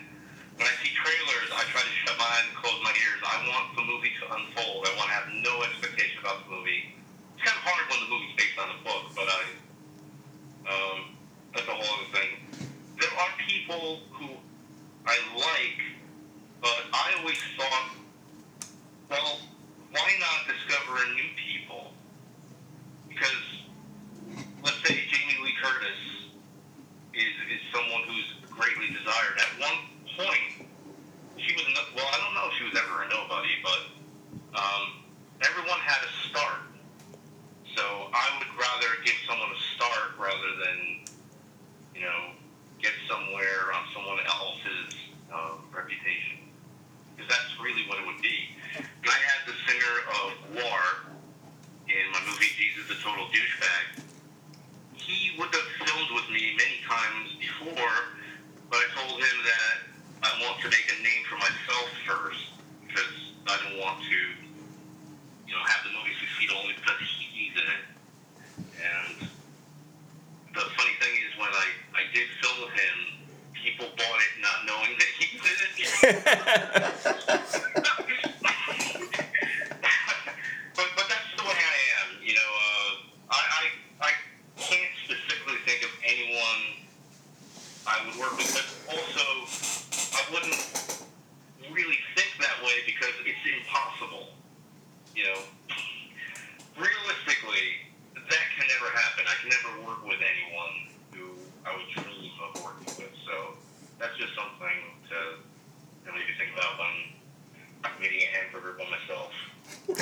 when 0.60 0.68
I 0.68 0.76
see 0.84 0.92
trailers, 0.92 1.50
I 1.56 1.64
try 1.72 1.80
to 1.80 1.94
shut 2.04 2.16
my 2.20 2.28
eyes 2.28 2.48
and 2.52 2.56
close 2.60 2.80
my 2.84 2.92
ears. 2.92 3.20
I 3.24 3.36
want 3.48 3.76
the 3.76 3.86
movie 3.88 4.12
to 4.20 4.24
unfold. 4.36 4.84
I 4.88 4.92
want 5.00 5.08
to 5.12 5.16
have 5.16 5.28
no 5.40 5.64
expectation 5.64 6.20
about 6.20 6.44
the 6.44 6.52
movie. 6.52 6.92
It's 7.36 7.44
kind 7.44 7.56
of 7.56 7.64
hard 7.64 7.84
when 7.92 8.00
the 8.04 8.10
movie's 8.12 8.36
based 8.36 8.60
on 8.60 8.68
a 8.72 8.80
book, 8.84 9.12
but 9.16 9.28
I. 9.28 9.42
Um, 10.66 11.16
that's 11.54 11.68
a 11.68 11.72
whole 11.72 11.88
other 11.88 12.10
thing. 12.12 12.30
There 13.00 13.14
are 13.16 13.32
people 13.48 14.02
who 14.12 14.36
I 15.06 15.18
like, 15.36 15.80
but 16.62 16.82
I 16.94 17.20
always 17.20 17.38
thought, 17.58 17.90
well, 19.10 19.40
why 19.92 20.10
not 20.20 20.56
discover 20.56 20.98
new 21.14 21.30
people? 21.38 21.94
Because 23.08 23.46
let's 24.64 24.82
say 24.88 24.96
Jamie 25.08 25.44
Lee 25.44 25.54
Curtis 25.62 26.32
is, 27.14 27.34
is 27.54 27.62
someone 27.72 28.02
who's 28.08 28.34
greatly 28.50 28.88
desired. 28.88 29.38
At 29.38 29.62
one 29.62 29.78
point, 30.18 30.68
she 31.38 31.54
was 31.54 31.66
no, 31.70 31.82
well, 31.96 32.10
I 32.12 32.18
don't 32.18 32.34
know 32.34 32.50
if 32.50 32.54
she 32.58 32.66
was 32.66 32.76
ever 32.76 33.04
a 33.04 33.10
nobody, 33.10 33.54
but 33.62 33.82
um, 34.58 35.06
everyone 35.42 35.80
had 35.80 36.02
a 36.02 36.12
start. 36.30 36.66
So 37.76 37.84
I 37.84 38.40
would 38.40 38.52
rather 38.58 38.90
give 39.04 39.16
someone 39.28 39.50
a 39.52 39.62
start 39.76 40.18
rather 40.18 40.52
than 40.64 41.06
you 41.94 42.02
know 42.02 42.35
get 42.86 42.94
somewhere 43.10 43.74
on 43.74 43.82
someone 43.98 44.22
else's 44.30 44.94
um, 45.34 45.58
reputation. 45.74 46.38
Because 47.18 47.34
that's 47.34 47.58
really 47.58 47.82
what 47.90 47.98
it 47.98 48.06
would 48.06 48.22
be. 48.22 48.54
I 49.10 49.18
had 49.26 49.42
the 49.50 49.58
singer 49.66 49.96
of 50.22 50.30
War 50.54 50.82
in 51.90 52.06
my 52.14 52.22
movie 52.30 52.54
Jesus 52.54 52.86
a 52.94 52.98
Total 53.02 53.26
Douchebag. 53.26 54.06
He 54.94 55.34
would 55.42 55.50
have 55.50 55.70
filmed 55.82 56.14
with 56.14 56.30
me 56.30 56.54
many 56.54 56.78
times 56.86 57.34
before, 57.42 57.98
but 58.70 58.78
I 58.78 58.88
told 58.94 59.18
him 59.18 59.38
that 59.50 59.76
I 60.22 60.30
want 60.46 60.62
to 60.62 60.70
make 60.70 60.86
a 60.86 60.98
name 61.02 61.26
for 61.26 61.42
myself 61.42 61.90
first 62.06 62.54
because 62.86 63.34
I 63.50 63.58
don't 63.66 63.82
want 63.82 63.98
to, 64.06 64.20
you 65.50 65.54
know, 65.58 65.64
have 65.66 65.82
the 65.90 65.94
movie 65.94 66.14
succeed 66.22 66.54
only 66.54 66.78
because 66.78 67.02
he's 67.34 67.54
in 67.58 67.66
it. 67.66 67.84
And 68.78 69.30
the 70.56 70.62
funny 70.80 70.96
thing 71.04 71.14
is, 71.20 71.36
when 71.38 71.52
I, 71.52 71.68
I 72.00 72.04
did 72.16 72.28
film 72.40 72.64
with 72.64 72.72
him, 72.72 73.28
people 73.54 73.88
bought 73.98 74.20
it 74.24 74.34
not 74.40 74.64
knowing 74.66 74.96
that 74.96 75.12
he 75.20 75.36
in 75.36 75.44
it. 75.44 76.24
but 80.76 80.88
but 80.96 81.06
that's 81.12 81.32
the 81.36 81.44
way 81.44 81.60
I 81.60 81.78
am. 82.00 82.24
You 82.24 82.36
know, 82.36 82.52
uh, 82.56 83.36
I, 83.36 83.36
I 83.36 83.64
I 84.00 84.12
can't 84.56 84.96
specifically 85.04 85.60
think 85.68 85.84
of 85.84 85.92
anyone 86.08 86.88
I 87.88 88.08
would 88.08 88.16
work 88.16 88.38
with, 88.38 88.56
but 88.56 88.96
also 88.96 89.28
I 90.16 90.24
wouldn't 90.32 90.56
really 91.72 92.00
think 92.16 92.32
that 92.40 92.64
way 92.64 92.80
because 92.86 93.12
it's 93.28 93.44
impossible. 93.44 94.32
You 95.16 95.24
know, 95.26 95.40
realistically, 96.80 97.85
that 98.30 98.46
can 98.58 98.66
never 98.68 98.90
happen. 98.90 99.26
I 99.28 99.36
can 99.42 99.50
never 99.50 99.72
work 99.88 100.02
with 100.06 100.20
anyone 100.22 100.76
who 101.14 101.26
I 101.66 101.76
would 101.78 101.90
dream 101.94 102.32
of 102.42 102.64
working 102.64 102.90
with. 102.98 103.14
So 103.26 103.58
that's 104.00 104.18
just 104.18 104.34
something 104.36 104.78
to 105.10 105.18
you 105.38 106.06
know, 106.06 106.14
maybe 106.14 106.34
think 106.38 106.54
about 106.54 106.80
when 106.80 106.96
I'm 107.86 107.92
eating 108.02 108.22
a 108.26 108.30
hamburger 108.38 108.74
by 108.78 108.86
myself. 108.90 109.32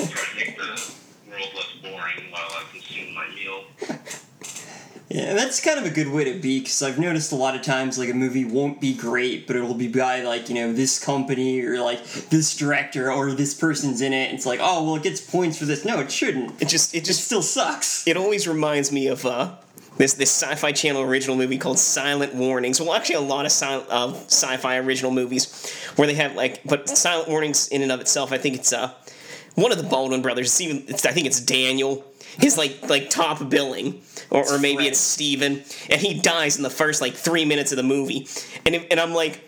Try 0.00 0.24
to 0.24 0.36
make 0.36 0.56
the 0.56 0.70
world 1.28 1.50
less 1.54 1.72
boring 1.82 2.30
while 2.32 2.48
I 2.48 2.64
consume 2.72 3.14
my 3.14 3.28
meal. 3.28 3.64
Yeah, 5.12 5.34
that's 5.34 5.60
kind 5.60 5.76
of 5.76 5.84
a 5.84 5.90
good 5.90 6.06
way 6.06 6.22
to 6.32 6.38
be 6.38 6.60
because 6.60 6.80
I've 6.82 6.98
noticed 6.98 7.32
a 7.32 7.34
lot 7.34 7.56
of 7.56 7.62
times 7.62 7.98
like 7.98 8.08
a 8.10 8.14
movie 8.14 8.44
won't 8.44 8.80
be 8.80 8.94
great, 8.94 9.44
but 9.48 9.56
it'll 9.56 9.74
be 9.74 9.88
by 9.88 10.20
like 10.22 10.48
you 10.48 10.54
know 10.54 10.72
this 10.72 11.04
company 11.04 11.60
or 11.62 11.80
like 11.80 12.04
this 12.30 12.56
director 12.56 13.10
or 13.10 13.32
this 13.32 13.52
person's 13.52 14.02
in 14.02 14.12
it. 14.12 14.26
And 14.28 14.36
it's 14.36 14.46
like 14.46 14.60
oh 14.62 14.84
well, 14.84 14.94
it 14.96 15.02
gets 15.02 15.20
points 15.20 15.58
for 15.58 15.64
this. 15.64 15.84
No, 15.84 15.98
it 15.98 16.12
shouldn't. 16.12 16.62
It 16.62 16.68
just 16.68 16.94
it 16.94 16.98
It 16.98 17.04
just 17.06 17.24
still 17.24 17.42
sucks. 17.42 18.06
it 18.06 18.16
always 18.16 18.46
reminds 18.46 18.92
me 18.92 19.08
of 19.08 19.26
uh, 19.26 19.56
this 19.96 20.14
this 20.14 20.30
sci-fi 20.30 20.70
channel 20.70 21.02
original 21.02 21.34
movie 21.36 21.58
called 21.58 21.80
Silent 21.80 22.32
Warnings. 22.36 22.80
Well, 22.80 22.94
actually, 22.94 23.16
a 23.16 23.20
lot 23.20 23.46
of 23.46 23.50
sil- 23.50 23.90
of 23.90 24.14
sci-fi 24.26 24.76
original 24.76 25.10
movies 25.10 25.74
where 25.96 26.06
they 26.06 26.14
have 26.14 26.36
like, 26.36 26.60
but 26.64 26.88
Silent 26.88 27.28
Warnings 27.28 27.66
in 27.66 27.82
and 27.82 27.90
of 27.90 28.00
itself, 28.00 28.30
I 28.30 28.38
think 28.38 28.54
it's 28.54 28.72
uh 28.72 28.92
one 29.56 29.72
of 29.72 29.78
the 29.78 29.84
Baldwin 29.88 30.22
brothers. 30.22 30.46
It's 30.46 30.60
even 30.60 30.84
it's, 30.86 31.04
I 31.04 31.10
think 31.10 31.26
it's 31.26 31.40
Daniel. 31.40 32.04
His 32.38 32.56
like 32.56 32.88
like 32.88 33.10
top 33.10 33.48
billing, 33.50 34.00
or, 34.30 34.54
or 34.54 34.58
maybe 34.58 34.86
it's 34.86 34.98
Steven, 34.98 35.62
and 35.90 36.00
he 36.00 36.14
dies 36.20 36.56
in 36.56 36.62
the 36.62 36.70
first 36.70 37.00
like 37.00 37.14
three 37.14 37.44
minutes 37.44 37.72
of 37.72 37.76
the 37.76 37.82
movie, 37.82 38.26
and 38.66 38.74
it, 38.74 38.86
and 38.90 39.00
I'm 39.00 39.12
like. 39.14 39.46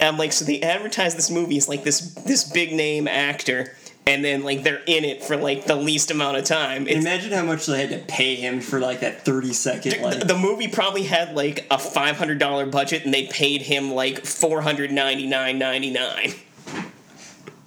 I'm 0.00 0.16
like, 0.16 0.32
so 0.32 0.44
they 0.44 0.60
advertise 0.60 1.16
this 1.16 1.28
movie 1.28 1.56
as 1.56 1.68
like 1.68 1.82
this 1.82 2.14
this 2.14 2.44
big 2.44 2.72
name 2.72 3.08
actor, 3.08 3.74
and 4.06 4.24
then 4.24 4.44
like 4.44 4.62
they're 4.62 4.82
in 4.86 5.04
it 5.04 5.24
for 5.24 5.36
like 5.36 5.64
the 5.66 5.74
least 5.74 6.12
amount 6.12 6.36
of 6.36 6.44
time. 6.44 6.86
It's, 6.86 7.00
Imagine 7.04 7.32
how 7.32 7.42
much 7.44 7.66
they 7.66 7.84
had 7.84 7.90
to 7.90 7.98
pay 8.06 8.36
him 8.36 8.60
for 8.60 8.78
like 8.78 9.00
that 9.00 9.24
thirty 9.24 9.52
second 9.52 10.00
like. 10.00 10.20
the, 10.20 10.26
the 10.26 10.38
movie 10.38 10.68
probably 10.68 11.02
had 11.02 11.34
like 11.34 11.66
a 11.70 11.78
five 11.78 12.16
hundred 12.16 12.38
dollar 12.38 12.64
budget, 12.64 13.04
and 13.04 13.12
they 13.12 13.26
paid 13.26 13.62
him 13.62 13.90
like 13.92 14.24
four 14.24 14.60
hundred 14.62 14.92
ninety 14.92 15.26
nine 15.26 15.58
ninety 15.58 15.90
nine, 15.90 16.32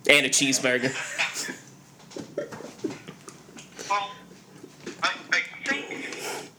and 0.10 0.26
a 0.26 0.30
cheeseburger. 0.30 0.92
Well, 3.90 4.10
I, 5.04 5.12
I 5.12 5.42
think 5.68 5.88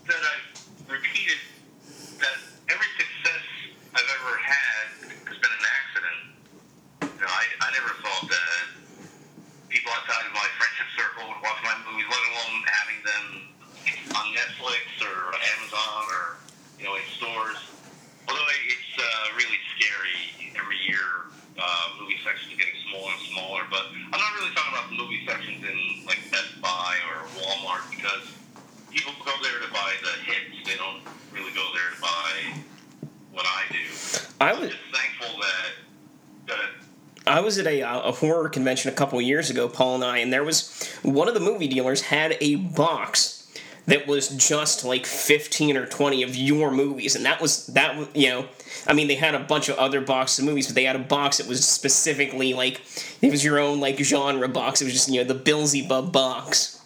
that 0.06 0.20
I've 0.20 0.90
repeated 0.90 1.38
that 2.20 2.36
every 2.68 2.90
success 3.00 3.44
I've 3.94 4.10
ever 4.20 4.36
had 4.36 4.84
has 5.32 5.38
been 5.40 5.52
an 5.52 5.64
accident. 5.64 6.20
You 7.16 7.24
know, 7.24 7.32
I, 7.32 7.44
I 7.60 7.68
never 7.72 7.92
thought 8.04 8.28
that 8.28 8.64
people 9.68 9.90
outside 9.96 10.26
of 10.28 10.32
my 10.36 10.44
friendship 10.60 10.88
circle 10.92 11.24
would 11.32 11.40
watch 11.40 11.60
my 11.64 11.72
movies, 11.88 12.04
let 12.04 12.22
alone 12.36 12.60
having 12.68 13.00
them 13.00 13.26
on 14.12 14.26
Netflix 14.36 14.84
or 15.00 15.32
Amazon 15.56 16.02
or, 16.12 16.24
you 16.78 16.84
know, 16.84 16.94
in 16.96 17.04
stores. 17.16 17.56
Although 18.28 18.50
it's 18.68 18.92
uh, 19.00 19.36
really 19.40 19.58
scary 19.76 20.52
every 20.60 20.76
year, 20.84 21.32
uh, 21.58 21.96
movie 22.00 22.20
sections 22.24 22.52
are 22.52 22.56
getting 22.60 22.76
smaller 22.88 23.12
and 23.12 23.22
smaller. 23.32 23.62
But 23.70 23.88
I'm 24.12 24.20
not 24.20 24.32
really 24.36 24.52
talking 24.54 24.72
about 24.76 24.88
the 24.92 24.96
movie 25.00 25.24
sections 25.26 25.64
in 25.64 26.06
like 26.06 26.20
Best 26.30 26.60
Buy 26.60 26.96
or 27.10 27.26
Walmart 27.40 27.88
because 27.90 28.28
people 28.90 29.12
go 29.24 29.32
there 29.42 29.58
to 29.60 29.68
buy 29.72 29.92
the 30.04 30.14
hits. 30.28 30.62
They 30.64 30.76
don't 30.76 31.02
really 31.32 31.52
go 31.52 31.64
there 31.74 31.90
to 31.96 32.00
buy 32.00 32.62
what 33.32 33.46
I 33.46 33.64
do. 33.72 33.84
I 34.40 34.52
I'm 34.52 34.60
was 34.60 34.70
just 34.70 34.82
thankful 34.92 35.40
that 35.40 35.70
that 36.48 36.70
I 37.26 37.40
was 37.52 37.66
at 37.66 37.72
a, 37.72 37.82
uh, 37.82 38.00
a 38.08 38.12
horror 38.12 38.48
convention 38.48 38.90
a 38.90 38.94
couple 38.94 39.20
years 39.20 39.50
ago, 39.50 39.68
Paul 39.68 39.96
and 39.96 40.04
I, 40.04 40.18
and 40.18 40.32
there 40.32 40.44
was 40.44 40.88
one 41.02 41.28
of 41.28 41.34
the 41.34 41.40
movie 41.40 41.68
dealers 41.68 42.00
had 42.00 42.36
a 42.40 42.56
box 42.56 43.38
that 43.86 44.06
was 44.06 44.28
just 44.28 44.84
like 44.84 45.04
15 45.04 45.76
or 45.76 45.86
20 45.86 46.22
of 46.22 46.36
your 46.36 46.70
movies 46.70 47.16
and 47.16 47.24
that 47.24 47.40
was 47.40 47.66
that 47.66 48.16
you 48.16 48.28
know 48.28 48.46
i 48.86 48.92
mean 48.92 49.08
they 49.08 49.16
had 49.16 49.34
a 49.34 49.40
bunch 49.40 49.68
of 49.68 49.76
other 49.76 50.00
boxes 50.00 50.38
of 50.38 50.44
movies 50.44 50.68
but 50.68 50.76
they 50.76 50.84
had 50.84 50.94
a 50.94 51.00
box 51.00 51.38
that 51.38 51.48
was 51.48 51.66
specifically 51.66 52.54
like 52.54 52.80
it 53.22 53.30
was 53.30 53.44
your 53.44 53.58
own 53.58 53.80
like 53.80 53.98
genre 53.98 54.48
box. 54.48 54.82
It 54.82 54.84
was 54.84 54.92
just 54.92 55.08
you 55.08 55.20
know 55.20 55.24
the 55.24 55.34
Bill 55.34 55.66
Zebub 55.66 56.12
box 56.12 56.81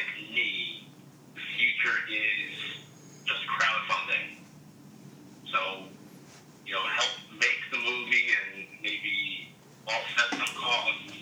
like 0.00 0.34
me, 0.34 0.88
the 1.34 1.40
future 1.56 1.98
is 2.08 2.80
just 3.24 3.40
crowdfunding. 3.46 4.40
So, 5.52 5.84
you 6.66 6.72
know, 6.72 6.80
help 6.80 7.10
make 7.32 7.60
the 7.70 7.78
movie 7.78 8.28
and 8.32 8.66
maybe 8.82 9.48
offset 9.86 10.30
some 10.30 10.56
costs. 10.56 11.12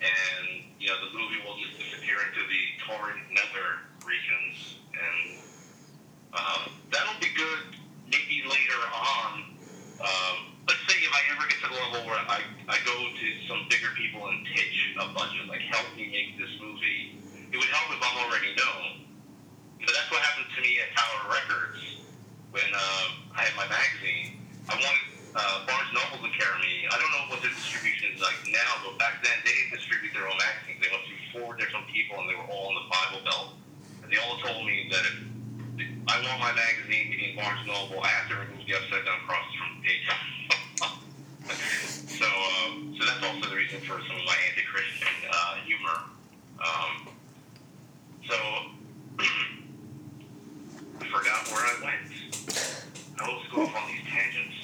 And, 0.00 0.64
you 0.80 0.88
know, 0.88 0.98
the 1.06 1.18
movie 1.18 1.38
will 1.44 1.56
just 1.58 1.78
disappear 1.78 2.16
into 2.26 2.42
the 2.48 2.62
torrent 2.86 3.20
nether 3.30 3.84
regions. 4.06 4.76
And 4.92 5.38
um, 6.34 6.72
that'll 6.90 7.20
be 7.20 7.30
good 7.36 7.76
maybe 8.10 8.42
later 8.48 8.82
on. 8.92 9.44
Um, 10.00 10.52
let's 10.68 10.80
say 10.88 10.98
if 11.02 11.12
I 11.12 11.22
ever 11.34 11.46
get 11.48 11.58
to 11.62 11.68
the 11.70 11.78
level 11.78 12.06
where 12.06 12.18
I, 12.18 12.42
I 12.68 12.78
go 12.84 12.94
to 12.94 13.26
some 13.48 13.66
bigger 13.70 13.90
people 13.96 14.26
and 14.26 14.44
pitch 14.46 14.94
a 14.98 15.06
budget, 15.14 15.46
like 15.48 15.62
help 15.70 15.86
me 15.96 16.10
make 16.10 16.38
this 16.38 16.50
movie, 16.60 17.01
would 17.62 17.70
help 17.70 17.94
if 17.94 18.02
I'm 18.02 18.18
already 18.26 18.50
known. 18.58 19.06
But 19.78 19.94
that's 19.94 20.10
what 20.10 20.18
happened 20.18 20.50
to 20.50 20.60
me 20.66 20.82
at 20.82 20.90
Tower 20.98 21.30
Records 21.30 21.78
when 22.50 22.66
uh, 22.74 23.38
I 23.38 23.46
had 23.46 23.54
my 23.54 23.70
magazine. 23.70 24.42
I 24.66 24.74
wanted 24.74 25.06
uh, 25.38 25.62
Barnes 25.70 25.94
Noble 25.94 26.26
to 26.26 26.32
carry 26.34 26.58
me. 26.58 26.90
I 26.90 26.98
don't 26.98 27.12
know 27.14 27.30
what 27.30 27.38
the 27.38 27.54
distribution 27.54 28.10
is 28.14 28.18
like 28.18 28.34
now, 28.50 28.82
but 28.82 28.98
back 28.98 29.22
then 29.22 29.38
they 29.46 29.54
didn't 29.54 29.78
distribute 29.78 30.10
their 30.10 30.26
own 30.26 30.34
magazines. 30.42 30.82
They 30.82 30.90
went 30.90 31.06
through 31.06 31.22
four 31.38 31.54
different 31.54 31.86
people, 31.86 32.18
and 32.18 32.26
they 32.26 32.34
were 32.34 32.50
all 32.50 32.74
in 32.74 32.82
the 32.82 32.88
Bible 32.90 33.22
Belt. 33.22 33.54
And 34.02 34.10
they 34.10 34.18
all 34.18 34.42
told 34.42 34.66
me 34.66 34.90
that 34.90 35.06
if 35.06 35.22
I 36.10 36.18
want 36.18 36.42
my 36.42 36.50
magazine 36.58 37.10
to 37.10 37.14
be 37.14 37.30
in 37.30 37.38
Barnes 37.38 37.62
Noble, 37.62 38.02
I 38.02 38.10
have 38.10 38.26
to 38.34 38.42
remove 38.42 38.66
the 38.66 38.74
upside 38.74 39.06
down 39.06 39.22
crosses 39.22 39.54
from 39.54 39.78
the 39.78 39.86
page. 39.86 40.02
so, 42.18 42.26
um, 42.26 42.90
so 42.98 43.06
that's 43.06 43.22
also 43.22 43.46
the 43.46 43.54
reason 43.54 43.78
for 43.86 44.02
some 44.02 44.18
of 44.18 44.26
my 44.26 44.34
anti-Christian 44.50 45.14
uh, 45.30 45.62
humor. 45.62 46.10
Um, 46.58 47.14
so, 48.28 48.34
I 49.18 51.06
forgot 51.06 51.48
where 51.48 51.64
I 51.64 51.74
went. 51.82 52.12
I 53.18 53.24
always 53.28 53.48
go 53.52 53.62
off 53.62 53.74
on 53.76 53.82
these 53.88 54.04
tangents. 54.08 54.56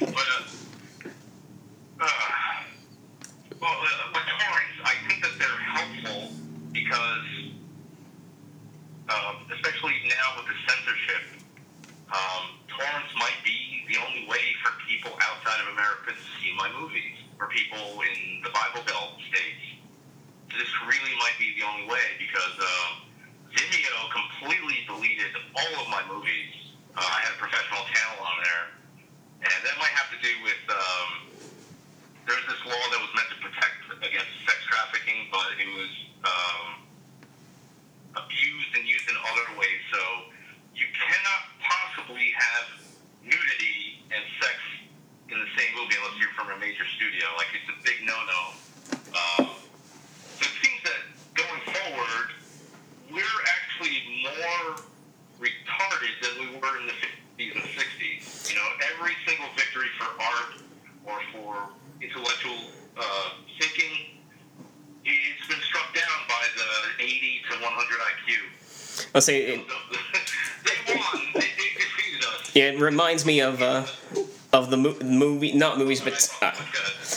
but, 0.00 0.08
uh, 0.08 0.42
uh, 2.00 2.06
well, 3.60 3.70
uh, 3.70 4.12
with 4.12 4.26
torrents, 4.40 4.78
I 4.84 4.94
think 5.08 5.22
that 5.22 5.38
they're 5.38 5.48
helpful 5.48 6.32
because, 6.72 7.26
um, 9.08 9.36
especially 9.52 9.94
now 10.08 10.36
with 10.36 10.46
the 10.46 10.56
censorship, 10.66 11.22
um, 12.10 12.58
torrents 12.68 13.12
might 13.16 13.38
be 13.44 13.84
the 13.88 13.98
only 14.06 14.26
way 14.28 14.54
for 14.64 14.72
people 14.88 15.12
outside 15.20 15.60
of 15.62 15.72
America 15.72 16.12
to 16.12 16.24
see 16.40 16.52
my 16.56 16.70
movies, 16.78 17.16
or 17.38 17.48
people 17.48 18.00
in 18.02 18.42
the 18.42 18.50
Bible 18.50 18.82
Belt 18.86 19.12
states. 19.30 19.81
This 20.58 20.70
really 20.84 21.14
might 21.18 21.36
be 21.38 21.56
the 21.56 21.64
only 21.64 21.88
way 21.88 22.04
because 22.18 22.54
um, 22.60 23.08
Vimeo 23.52 23.98
completely 24.12 24.84
deleted 24.86 25.32
all 25.56 25.72
of 25.80 25.86
my 25.88 26.04
movies. 26.08 26.52
Uh, 26.92 27.00
I 27.00 27.18
had 27.24 27.32
a 27.32 27.40
professional 27.40 27.84
channel 27.88 28.20
on 28.20 28.36
there, 28.44 28.64
and 29.48 29.58
that 29.64 29.76
might 29.80 29.94
have 29.96 30.12
to 30.12 30.18
do 30.20 30.32
with 30.44 30.62
um, 30.68 31.10
there's 32.28 32.46
this 32.46 32.62
law 32.68 32.84
that 32.92 33.00
was 33.00 33.12
meant 33.16 33.30
to 33.32 33.38
protect 33.42 33.80
against 34.04 34.30
sex 34.44 34.58
trafficking, 34.68 35.26
but 35.32 35.56
it 35.58 35.70
was 35.72 35.92
um, 36.22 36.64
abused 38.16 38.72
and 38.76 38.84
used 38.86 39.08
in 39.08 39.16
other 39.16 39.46
ways. 39.58 39.80
So 39.90 40.00
you 40.76 40.86
cannot 40.92 41.42
possibly 41.60 42.32
have 42.36 42.66
nudity 43.24 44.04
and 44.10 44.22
sex 44.40 44.56
in 45.30 45.38
the 45.40 45.50
same 45.56 45.72
movie 45.74 45.96
unless 45.96 46.16
you're 46.20 46.34
from 46.36 46.52
a 46.52 46.58
major 46.60 46.84
studio. 46.96 47.24
Like 47.36 47.50
it's 47.56 47.70
a 47.72 47.78
big 47.82 48.04
no-no. 48.04 48.42
Um, 49.12 49.44
so 50.38 50.42
it 50.44 50.54
seems 50.60 50.80
that 50.84 51.00
going 51.34 51.60
forward, 51.92 52.28
we're 53.12 53.40
actually 53.60 53.98
more 54.24 54.76
retarded 55.40 56.14
than 56.22 56.32
we 56.40 56.46
were 56.58 56.78
in 56.80 56.86
the 56.86 56.92
50s 56.92 57.54
and 57.54 57.64
60s. 57.64 58.50
You 58.50 58.56
know, 58.56 58.68
every 58.94 59.12
single 59.26 59.48
victory 59.56 59.88
for 59.98 60.06
art 60.22 60.62
or 61.04 61.20
for 61.32 61.68
intellectual 62.00 62.56
uh, 62.96 63.30
thinking, 63.60 64.20
it's 65.04 65.46
been 65.48 65.60
struck 65.60 65.94
down 65.94 66.18
by 66.28 66.44
the 66.56 67.04
80 67.04 67.40
to 67.50 67.56
100 67.58 67.98
IQ. 68.12 69.08
I'll 69.14 69.20
say 69.20 69.42
it, 69.42 69.66
they 70.64 70.94
won. 70.94 71.22
They, 71.34 71.40
they 71.40 71.46
defeated 71.46 72.24
us. 72.24 72.54
yeah, 72.54 72.64
it 72.64 72.80
reminds 72.80 73.26
me 73.26 73.40
of 73.40 73.60
uh, 73.62 73.86
of 74.52 74.70
the 74.70 74.76
mo- 74.76 74.96
movie, 75.02 75.52
not 75.52 75.78
movies, 75.78 76.00
but 76.00 76.28
uh, 76.42 76.52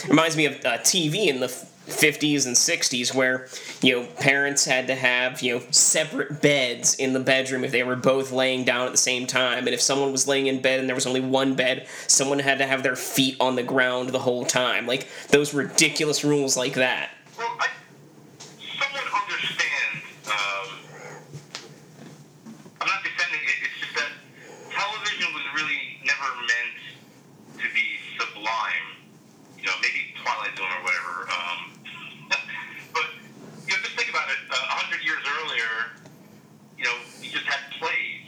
reminds 0.08 0.36
me 0.36 0.46
of 0.46 0.54
uh, 0.64 0.78
TV 0.78 1.26
in 1.26 1.40
the 1.40 1.46
50s 1.46 2.46
and 2.46 2.56
60s 2.56 3.14
where 3.14 3.40
you 3.82 3.94
know 3.94 4.06
parents 4.18 4.64
had 4.64 4.86
to 4.86 4.94
have 4.94 5.42
you 5.42 5.54
know 5.54 5.62
separate 5.70 6.40
beds 6.40 6.94
in 6.94 7.12
the 7.12 7.20
bedroom 7.20 7.64
if 7.64 7.72
they 7.72 7.82
were 7.82 7.96
both 7.96 8.32
laying 8.32 8.64
down 8.64 8.86
at 8.86 8.92
the 8.92 8.98
same 8.98 9.26
time. 9.26 9.66
And 9.66 9.74
if 9.74 9.80
someone 9.80 10.12
was 10.12 10.26
laying 10.26 10.46
in 10.46 10.60
bed 10.62 10.80
and 10.80 10.88
there 10.88 10.94
was 10.94 11.06
only 11.06 11.20
one 11.20 11.54
bed 11.54 11.86
someone 12.06 12.38
had 12.38 12.58
to 12.58 12.66
have 12.66 12.82
their 12.82 12.96
feet 12.96 13.36
on 13.40 13.56
the 13.56 13.62
ground 13.62 14.10
the 14.10 14.18
whole 14.18 14.44
time. 14.44 14.86
Like 14.86 15.06
those 15.28 15.52
ridiculous 15.54 16.24
rules 16.24 16.56
like 16.56 16.74
that. 16.74 17.10
Well, 17.38 17.56
I 17.58 17.68
somewhat 18.78 19.04
understand. 19.22 20.02
Um, 20.26 20.68
I'm 22.80 22.88
not 22.88 23.02
defending 23.04 23.40
it. 23.42 23.56
It's 23.64 23.78
just 23.80 23.94
that 23.96 24.12
television 24.70 25.32
was 25.34 25.44
really 25.54 26.00
never 26.04 26.28
meant 26.40 27.60
to 27.62 27.74
be 27.74 27.84
sublime. 28.18 28.86
You 29.58 29.64
know, 29.66 29.72
maybe 29.82 30.14
Twilight 30.22 30.56
Zone 30.56 30.66
or 30.66 30.82
whatever. 30.84 31.28
Um, 31.30 31.58
but 32.94 33.06
you 33.66 33.74
know, 33.74 33.82
just 33.82 33.96
think 33.96 34.10
about 34.10 34.28
it. 34.28 34.38
A 34.50 34.54
hundred 34.54 35.04
years 35.04 35.22
earlier, 35.40 35.92
you 36.78 36.84
know, 36.84 36.96
you 37.20 37.30
just 37.30 37.46
had 37.46 37.60
plays. 37.78 38.22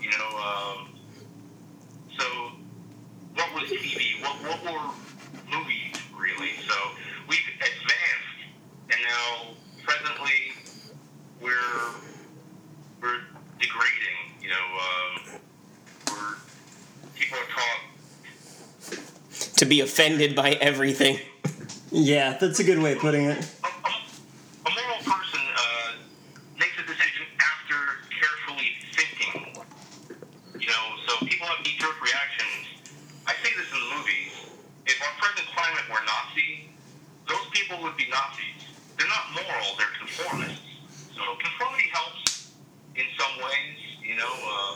You 0.00 0.10
know, 0.10 0.28
um, 0.38 0.88
so 2.18 2.24
what 3.34 3.54
was 3.54 3.70
TV? 3.70 4.20
What 4.22 4.36
what 4.42 4.62
were 4.64 4.92
movies 5.50 5.94
really? 6.16 6.52
So 6.66 6.74
we've 7.28 7.48
advanced, 7.58 8.38
and 8.90 9.00
now 9.02 9.54
presently 9.84 10.52
we're 11.40 11.92
we're 13.00 13.20
degrading. 13.60 14.18
You 14.40 14.50
know, 14.50 14.66
um, 14.86 15.40
we're 16.08 16.36
people 17.14 17.38
are 17.38 17.50
taught 17.50 17.80
to 19.56 19.64
be 19.64 19.80
offended 19.80 20.34
by 20.34 20.52
everything 20.60 21.18
Yeah, 21.90 22.36
that's 22.36 22.58
a 22.60 22.64
good 22.64 22.78
way 22.78 22.92
of 22.92 22.98
putting 22.98 23.24
it. 23.26 23.38
a, 23.64 23.66
a, 23.66 23.70
a 23.70 24.70
moral 24.70 25.00
person 25.04 25.40
uh, 25.56 25.92
makes 26.58 26.76
a 26.78 26.86
decision 26.86 27.24
after 27.40 27.76
carefully 28.12 28.74
thinking. 28.92 29.64
You 30.60 30.66
know, 30.68 30.84
so 31.06 31.24
people 31.26 31.46
have 31.46 31.64
knee-jerk 31.64 31.96
reactions. 32.02 32.82
I 33.26 33.32
say 33.42 33.50
this 33.56 33.68
in 33.72 33.78
the 33.80 33.96
movies. 33.96 34.32
If 34.86 35.00
our 35.00 35.14
present 35.22 35.46
climate 35.54 35.86
were 35.88 36.04
Nazi, 36.04 36.68
those 37.28 37.46
people 37.52 37.80
would 37.82 37.96
be 37.96 38.06
Nazis. 38.10 38.60
They're 38.98 39.08
not 39.08 39.32
moral; 39.34 39.76
they're 39.78 39.94
conformists. 40.00 40.62
So 41.14 41.22
conformity 41.38 41.88
helps 41.92 42.50
in 42.94 43.06
some 43.18 43.34
ways. 43.42 43.78
You 44.02 44.16
know, 44.16 44.30
uh, 44.32 44.74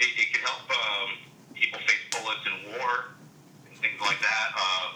it, 0.00 0.08
it 0.18 0.28
can 0.34 0.42
help 0.44 0.66
um, 0.70 1.08
people 1.54 1.80
face 1.80 2.04
bullets 2.12 2.44
in 2.46 2.56
war 2.76 3.16
and 3.68 3.74
things 3.80 4.00
like 4.00 4.20
that. 4.20 4.46
Uh, 4.56 4.86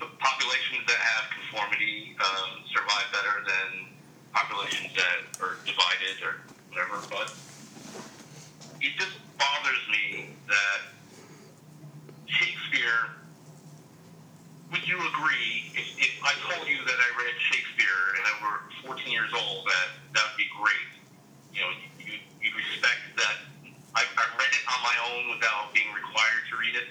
the 0.00 0.08
populations 0.20 0.84
that 0.86 1.00
have 1.00 1.24
conformity 1.32 2.14
um, 2.20 2.60
survive 2.72 3.08
better 3.12 3.40
than 3.48 3.88
populations 4.32 4.92
that 4.94 5.24
are 5.42 5.56
divided 5.64 6.16
or 6.22 6.44
whatever. 6.70 7.00
But 7.08 7.32
it 8.84 8.92
just 9.00 9.16
bothers 9.40 9.82
me 9.90 10.36
that 10.46 10.80
Shakespeare. 12.28 13.16
Would 14.72 14.79
you 14.90 14.98
agree 14.98 15.70
if, 15.78 15.86
if 16.02 16.14
I 16.18 16.34
told 16.50 16.66
you 16.66 16.82
that 16.82 16.98
I 16.98 17.08
read 17.14 17.34
Shakespeare 17.38 18.02
and 18.18 18.22
I 18.26 18.34
were 18.42 18.58
14 18.90 19.06
years 19.06 19.30
old 19.30 19.62
that 19.70 19.86
that 20.18 20.22
would 20.26 20.36
be 20.36 20.50
great? 20.58 20.90
You 21.54 21.62
know, 21.62 21.70
you 22.02 22.18
you 22.42 22.50
respect 22.58 22.98
that 23.14 23.36
I, 23.94 24.02
I 24.02 24.24
read 24.34 24.50
it 24.50 24.64
on 24.66 24.80
my 24.82 24.96
own 25.14 25.38
without 25.38 25.70
being 25.72 25.94
required 25.94 26.42
to 26.50 26.54
read 26.58 26.74
it. 26.74 26.90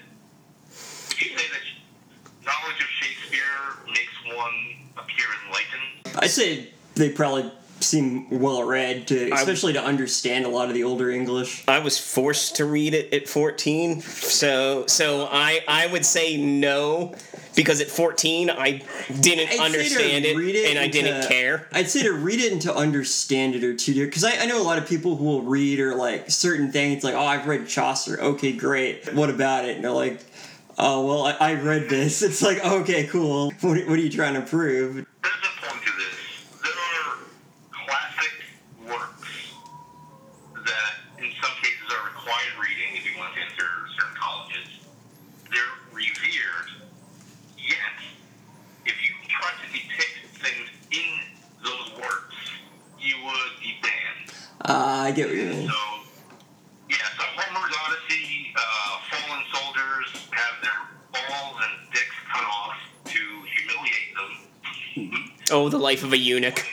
Would 1.11 1.19
you 1.19 1.35
say 1.35 1.43
that 1.51 1.65
knowledge 2.47 2.79
of 2.79 2.87
Shakespeare 3.03 3.83
makes 3.91 4.15
one 4.31 4.55
appear 4.95 5.27
enlightened? 5.43 6.23
I'd 6.23 6.31
say 6.31 6.71
they 6.95 7.09
probably 7.09 7.51
seem 7.81 8.29
well 8.29 8.63
read 8.63 9.07
to 9.07 9.31
especially 9.31 9.73
to 9.73 9.83
understand 9.83 10.45
a 10.45 10.49
lot 10.49 10.67
of 10.67 10.73
the 10.73 10.83
older 10.83 11.09
English. 11.09 11.63
I 11.67 11.79
was 11.79 11.97
forced 11.97 12.55
to 12.57 12.65
read 12.65 12.93
it 12.93 13.13
at 13.13 13.27
14, 13.27 14.01
so 14.01 14.85
so 14.87 15.27
I 15.31 15.61
I 15.67 15.87
would 15.87 16.05
say 16.05 16.37
no 16.37 17.15
because 17.55 17.81
at 17.81 17.87
14 17.87 18.49
I 18.49 18.81
didn't 19.19 19.49
I'd 19.51 19.59
understand 19.59 20.25
it, 20.25 20.37
read 20.37 20.55
and 20.55 20.79
I 20.79 20.87
didn't 20.87 21.27
care. 21.27 21.67
I'd 21.71 21.89
say 21.89 22.03
to 22.03 22.13
read 22.13 22.39
it 22.39 22.51
and 22.51 22.61
to 22.63 22.75
understand 22.75 23.55
it 23.55 23.63
or 23.63 23.75
to 23.75 23.93
do 23.93 24.05
Because 24.05 24.23
I, 24.23 24.37
I 24.37 24.45
know 24.45 24.61
a 24.61 24.63
lot 24.63 24.77
of 24.77 24.87
people 24.87 25.15
who 25.15 25.25
will 25.25 25.41
read 25.41 25.79
or 25.79 25.95
like 25.95 26.29
certain 26.29 26.71
things 26.71 27.03
like, 27.03 27.15
oh, 27.15 27.25
I've 27.25 27.47
read 27.47 27.67
Chaucer. 27.67 28.19
Okay, 28.19 28.53
great. 28.53 29.13
What 29.13 29.29
about 29.29 29.65
it? 29.65 29.75
And 29.75 29.83
they're 29.83 29.91
like, 29.91 30.21
Oh 30.81 31.05
well, 31.05 31.25
I, 31.25 31.51
I 31.51 31.53
read 31.55 31.89
this. 31.89 32.21
It's 32.29 32.41
like 32.41 32.63
okay, 32.63 33.05
cool. 33.07 33.51
What, 33.59 33.85
what 33.85 33.99
are 33.99 34.01
you 34.01 34.09
trying 34.09 34.35
to 34.35 34.41
prove? 34.41 34.93
There's 34.93 35.05
a 35.05 35.67
point 35.67 35.83
to 35.83 35.91
this. 35.97 36.15
There 36.63 36.71
are 36.71 37.17
classic 37.85 38.31
works 38.87 39.51
that, 40.55 40.91
in 41.17 41.31
some 41.41 41.51
cases, 41.61 41.83
are 41.91 42.05
required 42.07 42.55
reading 42.61 42.95
if 42.95 43.03
you 43.11 43.19
want 43.19 43.33
to 43.35 43.41
enter 43.41 43.67
certain 43.99 44.15
colleges. 44.15 44.67
They're 45.51 45.75
revered, 45.91 46.69
yet, 47.57 47.99
if 48.85 48.95
you 49.03 49.11
try 49.27 49.51
to 49.51 49.67
depict 49.73 50.15
things 50.39 50.69
in 50.91 51.19
those 51.61 51.91
works, 51.99 52.35
you 53.01 53.15
would 53.25 53.59
be 53.61 53.75
banned. 53.81 54.31
Uh, 54.61 54.98
I 55.09 55.11
get 55.11 55.27
what 55.27 55.37
you 55.37 55.45
mean. 55.45 55.67
So, 55.67 55.73
yeah, 56.87 56.97
so 57.17 57.23
Homer's 57.35 57.75
Odyssey, 57.83 58.53
uh, 58.55 58.99
fallen 59.09 59.43
soldiers 59.51 60.29
have 60.29 60.61
their 60.61 60.71
balls 61.11 61.57
and 61.63 61.91
dicks 61.91 62.15
cut 62.31 62.43
off 62.43 62.75
to 63.05 63.19
humiliate 63.57 64.13
them. 65.09 65.31
Oh, 65.49 65.67
the 65.67 65.79
life 65.79 66.03
of 66.03 66.13
a 66.13 66.17
eunuch. 66.17 66.63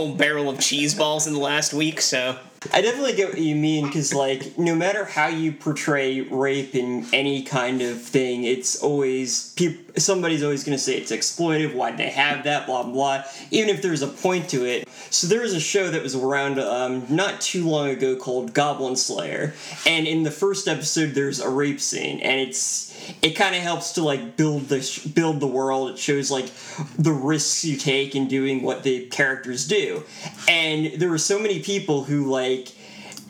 Whole 0.00 0.14
barrel 0.14 0.48
of 0.48 0.58
cheese 0.58 0.94
balls 0.94 1.26
in 1.26 1.34
the 1.34 1.38
last 1.38 1.74
week, 1.74 2.00
so. 2.00 2.38
I 2.74 2.82
definitely 2.82 3.14
get 3.14 3.30
what 3.30 3.38
you 3.38 3.54
mean 3.56 3.86
because, 3.86 4.12
like, 4.12 4.58
no 4.58 4.74
matter 4.74 5.06
how 5.06 5.28
you 5.28 5.50
portray 5.50 6.20
rape 6.20 6.74
in 6.74 7.06
any 7.10 7.42
kind 7.42 7.80
of 7.80 8.02
thing, 8.02 8.44
it's 8.44 8.82
always 8.82 9.54
somebody's 9.96 10.42
always 10.42 10.62
going 10.62 10.76
to 10.76 10.82
say 10.82 10.96
it's 10.96 11.10
exploitive. 11.10 11.74
Why 11.74 11.90
would 11.90 11.98
they 11.98 12.10
have 12.10 12.44
that? 12.44 12.66
Blah 12.66 12.82
blah. 12.82 13.24
Even 13.50 13.70
if 13.70 13.80
there's 13.80 14.02
a 14.02 14.08
point 14.08 14.50
to 14.50 14.66
it. 14.66 14.86
So 15.08 15.26
there 15.26 15.40
was 15.40 15.54
a 15.54 15.60
show 15.60 15.90
that 15.90 16.02
was 16.02 16.14
around 16.14 16.58
um, 16.58 17.06
not 17.08 17.40
too 17.40 17.66
long 17.66 17.88
ago 17.88 18.14
called 18.14 18.52
Goblin 18.52 18.94
Slayer, 18.94 19.54
and 19.86 20.06
in 20.06 20.22
the 20.22 20.30
first 20.30 20.68
episode 20.68 21.14
there's 21.14 21.40
a 21.40 21.48
rape 21.48 21.80
scene, 21.80 22.20
and 22.20 22.40
it's 22.40 22.89
it 23.22 23.30
kind 23.30 23.54
of 23.54 23.62
helps 23.62 23.92
to 23.92 24.02
like 24.02 24.36
build 24.36 24.68
the 24.68 25.10
build 25.14 25.40
the 25.40 25.46
world. 25.46 25.90
It 25.90 25.98
shows 25.98 26.30
like 26.30 26.50
the 26.98 27.12
risks 27.12 27.64
you 27.64 27.76
take 27.76 28.14
in 28.14 28.28
doing 28.28 28.62
what 28.62 28.82
the 28.82 29.06
characters 29.06 29.66
do, 29.66 30.04
and 30.48 31.00
there 31.00 31.10
were 31.10 31.18
so 31.18 31.38
many 31.38 31.60
people 31.60 32.04
who 32.04 32.30
like 32.30 32.72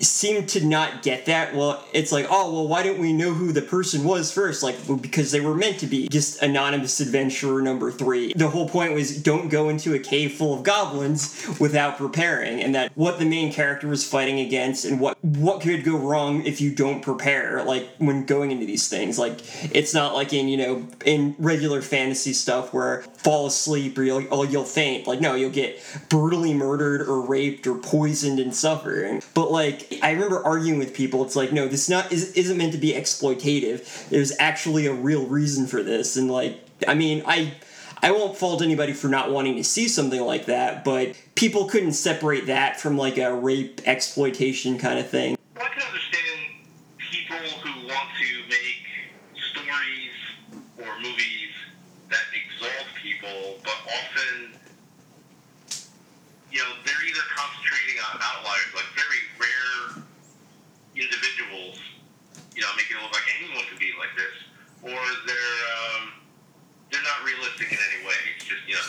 seem 0.00 0.46
to 0.46 0.64
not 0.64 1.02
get 1.02 1.26
that. 1.26 1.54
Well, 1.54 1.84
it's 1.92 2.12
like, 2.12 2.26
oh, 2.30 2.52
well, 2.52 2.68
why 2.68 2.82
don't 2.82 2.98
we 2.98 3.12
know 3.12 3.32
who 3.32 3.52
the 3.52 3.62
person 3.62 4.04
was 4.04 4.32
first? 4.32 4.62
Like, 4.62 4.76
well, 4.88 4.96
because 4.96 5.30
they 5.30 5.40
were 5.40 5.54
meant 5.54 5.78
to 5.80 5.86
be 5.86 6.08
just 6.08 6.42
anonymous 6.42 7.00
adventurer 7.00 7.60
number 7.62 7.90
three. 7.90 8.32
The 8.34 8.48
whole 8.48 8.68
point 8.68 8.94
was 8.94 9.22
don't 9.22 9.48
go 9.48 9.68
into 9.68 9.94
a 9.94 9.98
cave 9.98 10.32
full 10.34 10.54
of 10.54 10.62
goblins 10.62 11.46
without 11.60 11.98
preparing, 11.98 12.60
and 12.60 12.74
that 12.74 12.92
what 12.94 13.18
the 13.18 13.24
main 13.24 13.52
character 13.52 13.88
was 13.88 14.06
fighting 14.06 14.40
against 14.40 14.84
and 14.84 15.00
what 15.00 15.22
what 15.22 15.60
could 15.60 15.84
go 15.84 15.96
wrong 15.96 16.44
if 16.44 16.60
you 16.60 16.74
don't 16.74 17.02
prepare. 17.02 17.62
Like 17.64 17.88
when 17.98 18.24
going 18.24 18.50
into 18.50 18.66
these 18.66 18.88
things, 18.88 19.18
like 19.18 19.38
it's 19.74 19.94
not 19.94 20.14
like 20.14 20.32
in 20.32 20.48
you 20.48 20.56
know 20.56 20.88
in 21.04 21.34
regular 21.38 21.82
fantasy 21.82 22.32
stuff 22.32 22.72
where 22.72 23.02
fall 23.22 23.46
asleep 23.46 23.98
or 23.98 24.02
you'll 24.02 24.32
or 24.32 24.46
you'll 24.46 24.64
faint. 24.64 25.06
Like 25.06 25.20
no, 25.20 25.34
you'll 25.34 25.50
get 25.50 25.82
brutally 26.08 26.54
murdered 26.54 27.06
or 27.06 27.20
raped 27.20 27.66
or 27.66 27.74
poisoned 27.76 28.40
and 28.40 28.54
suffering. 28.54 29.22
But 29.34 29.52
like 29.52 29.98
I 30.02 30.12
remember 30.12 30.42
arguing 30.44 30.78
with 30.78 30.94
people. 30.94 31.24
It's 31.24 31.36
like 31.36 31.52
no, 31.52 31.68
this 31.68 31.88
not 31.88 32.12
is, 32.12 32.32
isn't 32.32 32.56
meant 32.56 32.72
to 32.72 32.78
be 32.78 32.92
exploitative. 32.92 34.08
There's 34.08 34.32
actually 34.38 34.86
a 34.86 34.94
real 34.94 35.26
reason 35.26 35.66
for 35.66 35.82
this, 35.82 36.16
and 36.16 36.30
like 36.30 36.60
I 36.86 36.94
mean 36.94 37.22
I. 37.26 37.54
I 38.02 38.12
won't 38.12 38.34
fault 38.34 38.62
anybody 38.62 38.94
for 38.94 39.08
not 39.08 39.30
wanting 39.30 39.56
to 39.56 39.62
see 39.62 39.86
something 39.86 40.22
like 40.22 40.46
that, 40.46 40.84
but 40.84 41.14
people 41.34 41.66
couldn't 41.66 41.92
separate 41.92 42.46
that 42.46 42.80
from 42.80 42.96
like 42.96 43.18
a 43.18 43.34
rape 43.34 43.82
exploitation 43.84 44.78
kind 44.78 44.98
of 44.98 45.06
thing. 45.06 45.36
often, 53.90 54.54
you 56.50 56.58
know, 56.58 56.70
they're 56.86 57.04
either 57.06 57.24
concentrating 57.34 57.98
on 58.10 58.18
outliers, 58.22 58.70
like 58.74 58.88
very 58.94 59.22
rare 59.38 60.02
individuals, 60.94 61.78
you 62.54 62.62
know, 62.62 62.70
making 62.76 62.98
it 62.98 63.02
look 63.02 63.14
like 63.14 63.26
anyone 63.38 63.62
could 63.70 63.78
be 63.78 63.94
like 63.98 64.12
this, 64.18 64.36
or 64.82 64.98
they're 65.26 65.58
um, 65.78 66.20
they're 66.90 67.06
not 67.06 67.22
realistic 67.22 67.70
in 67.70 67.78
any 67.78 68.00
way. 68.02 68.18
It's 68.34 68.46
just 68.46 68.62
you 68.66 68.74
know 68.74 68.86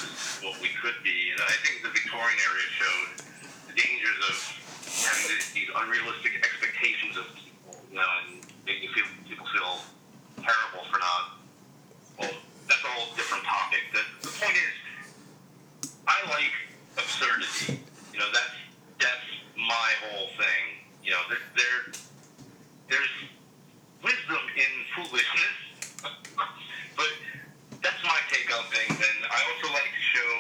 what 0.50 0.58
we 0.62 0.74
could 0.82 0.98
be, 1.06 1.32
and 1.34 1.40
I 1.42 1.56
think 1.62 1.86
the 1.86 1.94
Victorian 1.94 2.38
era 2.42 2.66
showed 2.74 3.10
the 3.70 3.74
dangers 3.78 4.18
of 4.30 4.36
having 5.06 5.38
these 5.54 5.70
unrealistic 5.70 6.42
expectations 6.42 7.18
of 7.18 7.26
people, 7.38 7.78
you 7.90 7.98
know, 7.98 8.12
and 8.26 8.42
making 8.66 8.90
feel, 8.94 9.06
people 9.30 9.46
feel 9.54 9.86
terrible 10.42 10.84
for 10.90 10.98
not. 10.98 11.42
Well, 12.20 12.34
that's 12.68 12.84
a 12.84 12.92
whole 12.92 13.14
different 13.16 13.46
topic. 13.46 13.82
The, 13.94 14.04
the 14.26 14.34
point 14.42 14.58
is, 14.58 14.74
I 16.12 16.20
like 16.28 16.56
absurdity. 16.98 17.80
You 18.12 18.20
know, 18.20 18.28
that's 18.36 18.58
that's 19.00 19.28
my 19.56 19.90
whole 20.04 20.28
thing. 20.36 20.64
You 21.04 21.12
know, 21.12 21.24
there, 21.32 21.44
there 21.56 21.80
there's 22.92 23.16
wisdom 24.04 24.44
in 24.60 24.72
foolishness, 24.92 25.56
but 27.00 27.12
that's 27.80 28.02
my 28.04 28.20
take 28.28 28.52
on 28.52 28.68
things. 28.76 29.00
And 29.00 29.20
I 29.24 29.40
also 29.56 29.72
like 29.72 29.88
to 29.88 30.04
show 30.04 30.32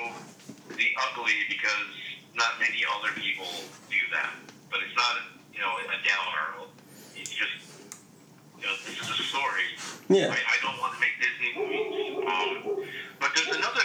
the 0.75 0.87
ugly 1.07 1.39
because 1.47 1.87
not 2.35 2.59
many 2.59 2.83
other 2.99 3.15
people 3.15 3.47
do 3.89 4.01
that. 4.11 4.35
But 4.69 4.79
it's 4.83 4.95
not, 4.95 5.23
you 5.53 5.59
know, 5.59 5.71
a 5.79 5.99
downer. 6.03 6.67
It's 7.15 7.31
just 7.31 7.71
you 8.59 8.67
know, 8.67 8.75
this 8.85 8.99
is 8.99 9.09
a 9.09 9.23
story. 9.23 9.67
Yeah. 10.09 10.29
I, 10.29 10.37
I 10.37 10.55
don't 10.61 10.77
want 10.79 10.93
to 10.93 10.99
make 10.99 11.15
Disney 11.17 11.49
movies. 11.55 12.21
Um, 12.27 12.85
but 13.19 13.31
there's 13.33 13.55
another 13.55 13.80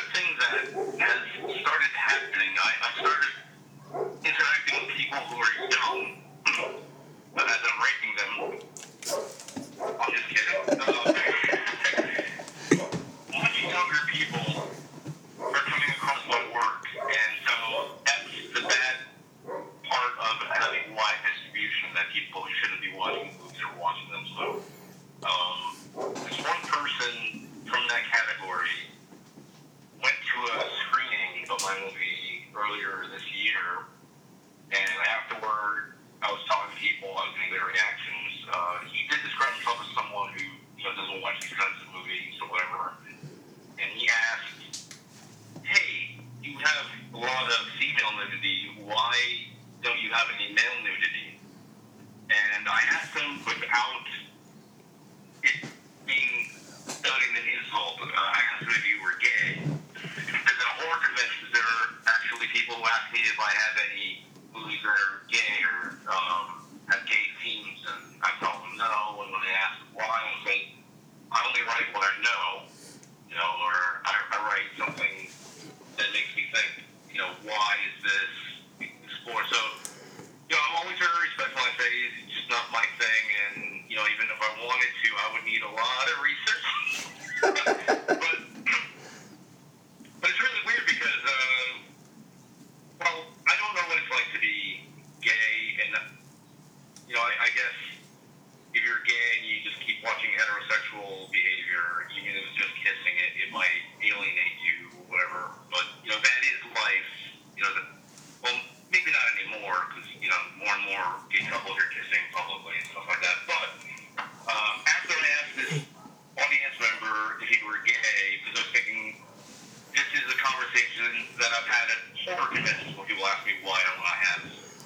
for 122.47 122.55
conventions 122.55 122.97
when 122.97 123.07
people 123.07 123.27
ask 123.27 123.47
me 123.47 123.53
why 123.63 123.81
don't 123.87 123.99
buy 123.99 124.17
hats. 124.23 124.85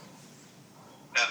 Uh, 1.17 1.27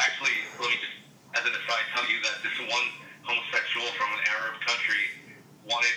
actually, 0.00 0.32
let 0.60 0.70
me 0.70 0.76
just, 0.80 0.96
as 1.36 1.44
an 1.44 1.52
aside, 1.52 1.84
tell 1.94 2.06
you 2.08 2.22
that 2.22 2.40
this 2.42 2.56
one 2.70 2.86
homosexual 3.22 3.86
from 3.98 4.08
an 4.16 4.24
Arab 4.32 4.60
country 4.64 5.04
wanted 5.68 5.96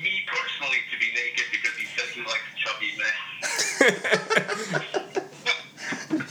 me 0.00 0.24
personally 0.26 0.80
to 0.92 0.96
be 1.00 1.12
naked 1.12 1.44
because 1.52 1.76
he 1.76 1.86
said 1.96 2.08
he 2.12 2.22
likes 2.24 2.48
chubby 2.56 2.92
men. 2.96 3.16
but 6.08 6.28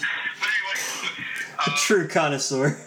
anyway, 0.50 0.78
um, 1.60 1.74
a 1.74 1.78
true 1.78 2.08
connoisseur. 2.08 2.78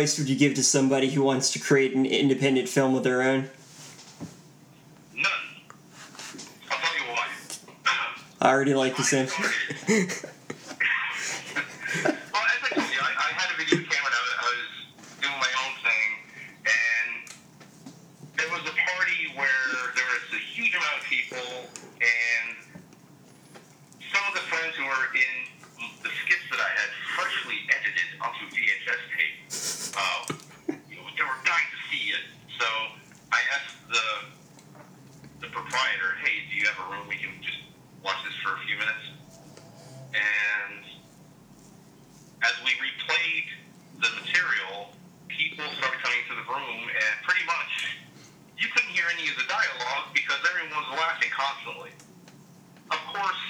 advice 0.00 0.18
would 0.18 0.30
you 0.30 0.36
give 0.36 0.54
to 0.54 0.62
somebody 0.62 1.10
who 1.10 1.22
wants 1.22 1.52
to 1.52 1.58
create 1.58 1.94
an 1.94 2.06
independent 2.06 2.70
film 2.70 2.94
of 2.94 3.04
their 3.04 3.20
own? 3.20 3.50
None. 5.14 5.26
I'll 6.70 6.78
tell 6.78 6.96
you 6.96 7.12
why. 7.12 7.28
I 8.40 8.48
already 8.48 8.72
like 8.72 8.96
the 8.96 9.02
same. 9.02 9.28
flashing 51.10 51.30
constantly. 51.34 51.90
Of 52.90 53.00
course, 53.10 53.42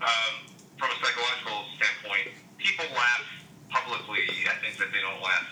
um, 0.00 0.34
from 0.76 0.88
a 0.92 0.96
psychological 1.00 1.64
standpoint, 1.80 2.36
people 2.58 2.84
laugh 2.92 3.24
publicly 3.72 4.28
at 4.48 4.60
things 4.60 4.76
that 4.76 4.92
they 4.92 5.00
don't 5.00 5.20
laugh 5.24 5.48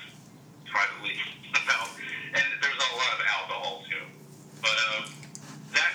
privately 0.68 1.16
about, 1.64 1.88
and 2.36 2.44
there's 2.60 2.76
a 2.76 2.90
lot 2.96 3.10
of 3.16 3.20
alcohol 3.24 3.84
too. 3.88 4.04
But 4.60 4.76
um, 4.92 5.04
that 5.72 5.92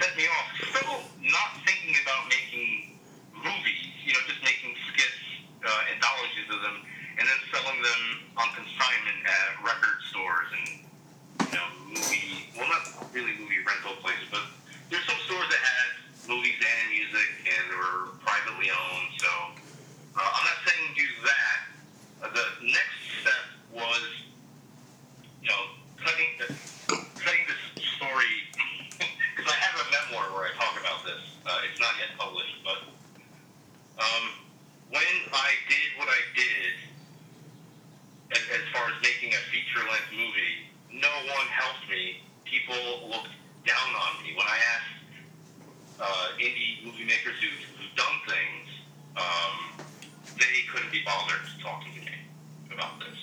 set 0.00 0.12
me 0.16 0.28
off. 0.28 0.48
Still 0.60 1.00
not 1.24 1.50
thinking 1.64 1.96
about 2.04 2.28
making 2.28 3.00
movies, 3.32 3.88
you 4.04 4.12
know, 4.12 4.22
just 4.28 4.44
making 4.44 4.76
skits, 4.92 5.20
uh, 5.64 5.92
anthologies 5.92 6.48
of 6.52 6.60
them, 6.60 6.76
and 7.16 7.24
then 7.24 7.40
selling 7.48 7.80
them 7.80 8.02
on 8.36 8.48
consignment 8.56 9.18
at 9.24 9.56
record 9.64 9.98
stores 10.12 10.48
and 10.52 10.68
you 11.48 11.56
know 11.56 11.68
movie, 11.88 12.48
well, 12.56 12.68
not 12.68 12.84
really 13.12 13.32
movie 13.40 13.60
rental 13.64 13.96
places, 14.00 14.28
but 14.28 14.44
there's 14.92 15.08
some 15.08 15.16
stores 15.24 15.48
that 15.48 15.56
had 15.56 15.88
movies 16.28 16.52
and 16.60 16.92
music 16.92 17.28
and 17.48 17.62
they 17.72 17.78
were 17.80 18.12
privately 18.20 18.68
owned. 18.68 19.08
So 19.16 19.32
uh, 20.12 20.20
I'm 20.20 20.44
not 20.44 20.60
saying 20.68 20.92
do 20.92 21.08
that. 21.24 21.58
Uh, 22.20 22.28
the 22.28 22.46
next 22.68 23.00
step 23.24 23.44
was, 23.72 24.04
you 25.40 25.48
know, 25.48 25.64
cutting 25.96 26.28
the, 26.36 26.46
cutting 27.24 27.44
this 27.48 27.88
story 27.96 28.36
because 29.00 29.48
I 29.48 29.56
have 29.64 29.80
a 29.80 29.86
memoir 29.88 30.28
where 30.36 30.52
I 30.52 30.52
talk 30.60 30.76
about 30.76 31.08
this. 31.08 31.24
Uh, 31.48 31.64
it's 31.64 31.80
not 31.80 31.96
yet 31.96 32.12
published, 32.20 32.60
but 32.60 32.84
um, 33.96 34.24
when 34.92 35.14
I 35.32 35.50
did 35.72 35.88
what 35.96 36.12
I 36.12 36.20
did, 36.36 36.72
as, 38.36 38.44
as 38.60 38.64
far 38.76 38.92
as 38.92 38.96
making 39.00 39.32
a 39.32 39.42
feature 39.48 39.80
length 39.88 40.12
movie, 40.12 40.68
no 41.00 41.12
one 41.32 41.48
helped 41.48 41.88
me. 41.88 42.20
People 42.44 43.08
looked 43.08 43.32
down 43.64 43.90
on 43.94 44.22
me 44.22 44.34
when 44.34 44.46
I 44.46 44.58
ask 44.74 44.86
uh, 46.00 46.26
indie 46.38 46.84
movie 46.84 47.04
makers 47.04 47.38
who, 47.38 47.50
who've 47.78 47.96
done 47.96 48.16
things, 48.26 48.66
um, 49.16 49.56
they 50.38 50.66
couldn't 50.72 50.90
be 50.90 51.02
bothered 51.04 51.46
talking 51.62 51.92
to 51.94 52.00
me 52.00 52.16
about 52.74 52.98
this. 52.98 53.18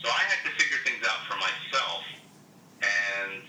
So 0.00 0.08
I 0.08 0.22
had 0.28 0.40
to 0.48 0.52
figure 0.56 0.78
things 0.84 1.04
out 1.04 1.20
for 1.28 1.36
myself, 1.36 2.02
and 2.80 3.42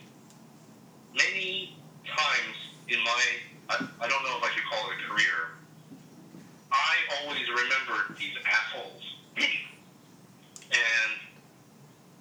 many 1.16 1.76
times 2.04 2.56
in 2.88 3.00
my, 3.04 3.24
I, 3.70 3.76
I 4.02 4.08
don't 4.08 4.24
know 4.24 4.36
if 4.38 4.44
I 4.44 4.52
should 4.52 4.66
call 4.66 4.90
it 4.92 5.00
a 5.00 5.02
career, 5.08 5.56
I 6.72 6.94
always 7.22 7.48
remembered 7.48 8.18
these 8.18 8.36
assholes. 8.44 9.04
and 9.38 11.12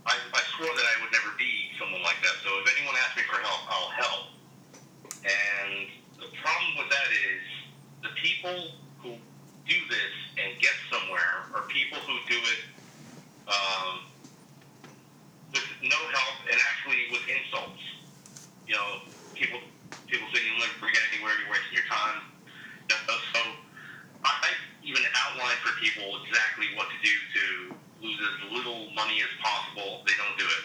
I, 0.07 0.15
I 0.21 0.43
swore 0.57 0.69
that 0.69 0.87
I 0.87 0.95
would 1.03 1.13
never 1.13 1.33
be 1.39 1.73
someone 1.81 2.03
like 2.05 2.21
that. 2.21 2.37
So 2.45 2.51
if 2.61 2.67
anyone 2.77 2.95
asks 3.05 3.17
me 3.17 3.25
for 3.25 3.41
help, 3.41 3.63
I'll 3.69 3.93
help. 3.97 4.25
And 5.25 5.89
the 6.21 6.29
problem 6.45 6.71
with 6.77 6.91
that 6.93 7.09
is 7.09 7.43
the 8.05 8.13
people 8.21 8.57
who 9.01 9.17
do 9.65 9.79
this 9.89 10.15
and 10.45 10.61
get 10.61 10.77
somewhere 10.93 11.49
are 11.57 11.65
people 11.73 11.97
who 12.05 12.17
do 12.29 12.37
it 12.37 12.61
um, 13.49 14.05
with 15.53 15.65
no 15.81 15.97
help 15.97 16.37
and 16.53 16.59
actually 16.73 17.01
with 17.09 17.25
insults. 17.25 17.81
You 18.69 18.77
know, 18.77 19.09
people 19.33 19.61
people 20.09 20.29
say 20.37 20.45
you'll 20.45 20.61
never 20.61 20.93
get 20.93 21.05
anywhere, 21.17 21.33
you're 21.41 21.49
wasting 21.49 21.81
your 21.81 21.89
time. 21.89 22.21
So 23.33 23.41
I 24.25 24.53
even 24.85 25.03
outline 25.25 25.57
for 25.65 25.73
people 25.81 26.05
exactly 26.25 26.69
what 26.77 26.89
to 26.93 26.99
do 27.01 27.15
to 27.17 27.45
lose 28.05 28.21
as 28.21 28.53
little 28.53 28.93
money 28.93 29.25
as 29.25 29.33
possible. 29.41 30.05
They 30.05 30.13
don't 30.21 30.37
do 30.37 30.45
it. 30.45 30.65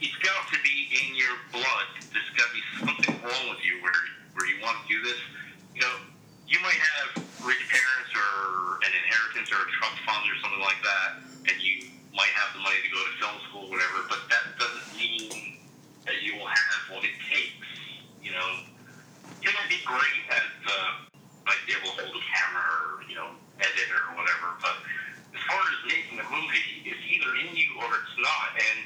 It's 0.00 0.18
got 0.24 0.48
to 0.50 0.58
be 0.64 0.88
in 0.90 1.14
your 1.14 1.36
blood. 1.52 1.86
There's 2.10 2.32
got 2.34 2.48
to 2.48 2.54
be 2.56 2.64
something 2.80 3.14
wrong 3.22 3.44
with 3.52 3.62
you 3.62 3.78
where 3.84 3.94
where 4.34 4.46
you 4.48 4.58
want 4.64 4.80
to 4.82 4.86
do 4.88 4.98
this. 5.04 5.20
You 5.76 5.82
know, 5.84 5.94
you 6.48 6.58
might 6.64 6.80
have 6.80 7.22
rich 7.44 7.62
parents 7.68 8.10
or 8.16 8.80
an 8.82 8.90
inheritance 8.90 9.52
or 9.52 9.62
a 9.62 9.68
trust 9.78 10.00
fund 10.02 10.24
or 10.26 10.34
something 10.42 10.64
like 10.64 10.80
that, 10.82 11.22
and 11.46 11.56
you 11.62 11.86
might 12.10 12.32
have 12.34 12.56
the 12.56 12.62
money 12.64 12.80
to 12.82 12.90
go 12.90 12.98
to 12.98 13.12
film 13.22 13.38
school 13.46 13.64
or 13.70 13.78
whatever. 13.78 14.08
But 14.10 14.26
that 14.32 14.58
doesn't 14.58 14.90
mean 14.98 15.62
that 16.08 16.18
you 16.24 16.34
will 16.40 16.50
have 16.50 16.80
what 16.90 17.04
it 17.06 17.14
takes. 17.30 17.68
You 18.24 18.34
know, 18.34 18.48
you 19.44 19.50
might 19.54 19.70
be 19.70 19.78
great 19.86 20.18
at 20.34 20.50
uh, 20.66 21.06
might 21.46 21.62
be 21.68 21.78
able 21.78 21.94
to 21.94 22.02
hold 22.02 22.16
a 22.16 22.24
camera 22.34 22.66
or 22.66 23.06
you 23.06 23.14
know 23.14 23.30
edit 23.62 23.88
or 23.94 24.18
whatever, 24.18 24.58
but 24.58 24.82
as 25.34 25.42
far 25.46 25.60
as 25.60 25.78
making 25.86 26.18
a 26.18 26.26
movie, 26.30 26.82
it's 26.84 27.04
either 27.06 27.30
in 27.44 27.54
you 27.56 27.70
or 27.78 27.88
it's 27.94 28.16
not. 28.18 28.50
And 28.56 28.78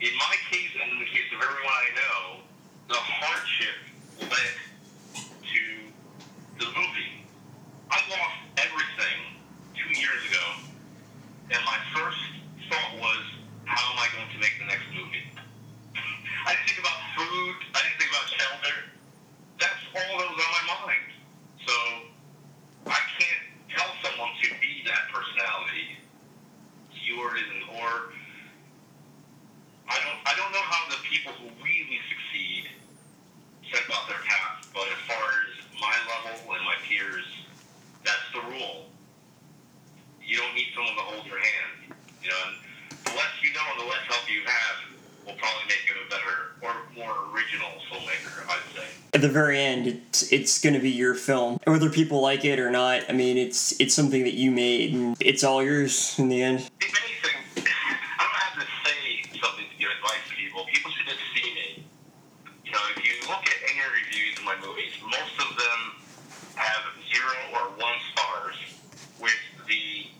in 0.00 0.12
my 0.18 0.34
case, 0.50 0.70
and 0.76 0.92
in 0.92 0.98
the 0.98 1.10
case 1.10 1.28
of 1.32 1.40
everyone 1.40 1.72
I 1.72 1.88
know, 1.96 2.20
the 2.88 3.00
hardship 3.00 3.76
led 4.20 4.54
to 5.16 5.64
the 6.60 6.66
movie. 6.66 7.24
I 7.90 7.98
lost 8.10 8.38
everything 8.58 9.18
two 9.72 9.92
years 9.94 10.20
ago, 10.30 10.46
and 11.50 11.60
my 11.64 11.78
first 11.94 12.22
thought 12.68 12.98
was, 12.98 13.22
how 13.64 13.82
am 13.94 13.98
I 13.98 14.08
going 14.14 14.30
to 14.34 14.38
make 14.38 14.58
the 14.58 14.66
next 14.66 14.86
movie? 14.92 15.24
I 16.46 16.54
didn't 16.54 16.66
think 16.66 16.80
about 16.82 17.00
food. 17.18 17.56
I 17.74 17.78
didn't 17.82 17.98
think 17.98 18.10
about 18.10 18.26
shelter. 18.30 18.76
That's 19.58 19.82
all 19.96 20.18
that 20.18 20.28
was 20.30 20.38
on 20.38 20.52
my 20.54 20.64
mind. 20.86 21.08
So 21.66 21.74
I 22.86 23.00
can't 23.18 23.42
tell 23.76 23.90
someone 24.02 24.30
to 24.42 24.48
be 24.60 24.82
that 24.86 25.10
personality. 25.12 25.98
You 27.04 27.20
or 27.22 27.36
isn't, 27.36 27.64
or 27.70 28.10
I 29.86 29.96
don't. 30.02 30.18
I 30.26 30.34
don't 30.34 30.50
know 30.50 30.66
how 30.66 30.90
the 30.90 30.98
people 31.06 31.32
who 31.38 31.46
really 31.62 32.00
succeed 32.10 32.66
set 33.70 33.86
about 33.86 34.08
their 34.08 34.18
path. 34.26 34.66
But 34.74 34.90
as 34.90 35.00
far 35.06 35.22
as 35.22 35.54
my 35.78 35.94
level 36.10 36.54
and 36.54 36.64
my 36.64 36.74
peers, 36.82 37.26
that's 38.02 38.26
the 38.34 38.42
rule. 38.50 38.90
You 40.18 40.38
don't 40.38 40.54
need 40.54 40.74
someone 40.74 40.98
to 40.98 41.06
hold 41.06 41.26
your 41.26 41.38
hand. 41.38 41.94
You 42.22 42.30
know, 42.30 42.42
and 42.50 42.54
the 43.06 43.10
less 43.14 43.34
you 43.38 43.54
know 43.54 43.62
and 43.70 43.86
the 43.86 43.86
less 43.86 44.02
help 44.10 44.26
you 44.26 44.42
have 44.42 44.76
will 45.22 45.38
probably 45.38 45.66
make 45.70 45.86
you 45.86 45.94
a 45.94 46.10
better 46.10 46.58
or 46.62 46.74
more 46.98 47.14
original 47.30 47.70
filmmaker, 47.86 48.42
I'd 48.50 48.66
say. 48.74 48.86
At 49.14 49.22
the 49.22 49.28
very 49.28 49.60
end, 49.60 49.86
it's 49.86 50.32
it's 50.32 50.55
going 50.66 50.74
to 50.74 50.82
be 50.82 50.90
your 50.90 51.14
film, 51.14 51.60
whether 51.64 51.88
people 51.88 52.20
like 52.20 52.44
it 52.44 52.58
or 52.58 52.70
not. 52.70 53.08
I 53.08 53.12
mean, 53.12 53.38
it's 53.38 53.78
it's 53.80 53.94
something 53.94 54.24
that 54.24 54.34
you 54.34 54.50
made, 54.50 54.94
and 54.94 55.16
it's 55.20 55.44
all 55.44 55.62
yours 55.62 56.18
in 56.18 56.28
the 56.28 56.42
end. 56.42 56.58
If 56.80 56.90
anything, 56.90 57.38
I 57.54 58.18
don't 58.18 58.34
have 58.42 58.58
to 58.58 58.66
say 58.82 59.22
something 59.38 59.62
to 59.62 59.76
give 59.78 59.86
advice 59.94 60.26
to 60.28 60.34
people. 60.34 60.66
People 60.66 60.90
should 60.90 61.06
just 61.06 61.22
see 61.38 61.54
me. 61.54 61.86
You 62.64 62.72
know, 62.72 62.82
if 62.96 63.06
you 63.06 63.14
look 63.30 63.46
at 63.46 63.58
any 63.62 63.78
reviews 63.94 64.38
of 64.38 64.44
my 64.44 64.58
movies, 64.58 64.90
most 65.06 65.38
of 65.38 65.54
them 65.54 65.78
have 66.58 66.82
zero 67.14 67.38
or 67.54 67.70
one 67.78 67.98
stars 68.10 68.58
with 69.22 69.38
the 69.70 70.10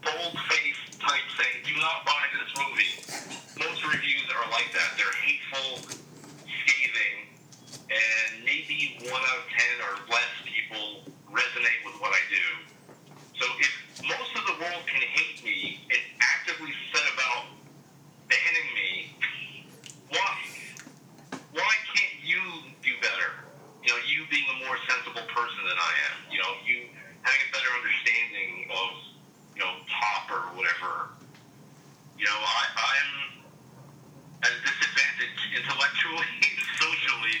bold 0.00 0.40
face 0.48 0.80
type 0.96 1.28
saying, 1.36 1.68
do 1.68 1.76
not 1.76 2.06
buy 2.08 2.24
this 2.32 2.48
movie. 2.56 2.96
Most 3.60 3.84
reviews 3.84 4.24
are 4.32 4.48
like 4.50 4.72
that. 4.72 4.96
They're 4.96 5.20
hateful, 5.20 5.84
scathing, 6.64 7.28
and 7.90 8.44
maybe 8.44 9.00
one 9.10 9.22
out 9.22 9.38
of 9.42 9.46
ten 9.48 9.74
or 9.80 9.94
less 10.12 10.32
people 10.44 11.02
resonate 11.32 11.80
with 11.84 11.96
what 12.00 12.12
I 12.12 12.22
do. 12.28 12.46
So 13.40 13.44
if 13.58 13.72
most 14.04 14.32
of 14.36 14.44
the 14.46 14.56
world 14.62 14.84
can 14.86 15.00
hate 15.00 15.42
me 15.44 15.80
and 15.90 16.02
actively 16.20 16.72
set 16.92 17.06
about 17.14 17.48
banning 18.28 18.70
me, 18.76 19.16
why? 20.10 20.36
Why 21.52 21.72
can't 21.94 22.16
you 22.22 22.40
do 22.84 22.92
better? 23.00 23.48
You 23.82 23.90
know, 23.94 24.00
you 24.06 24.28
being 24.30 24.46
a 24.52 24.66
more 24.66 24.76
sensible 24.86 25.26
person 25.32 25.62
than 25.64 25.78
I 25.78 25.92
am. 26.12 26.16
You 26.30 26.38
know, 26.44 26.52
you 26.66 26.92
having 27.22 27.42
a 27.48 27.50
better 27.56 27.72
understanding 27.72 28.68
of, 28.68 28.90
you 29.56 29.62
know, 29.64 29.74
pop 29.88 30.28
or 30.28 30.42
whatever. 30.54 31.08
You 32.18 32.26
know, 32.26 32.34
I, 32.34 32.62
I'm 32.74 33.10
at 34.42 34.50
a 34.50 34.60
disadvantage 34.66 35.38
intellectually, 35.54 36.26
and 36.50 36.66
socially. 36.82 37.38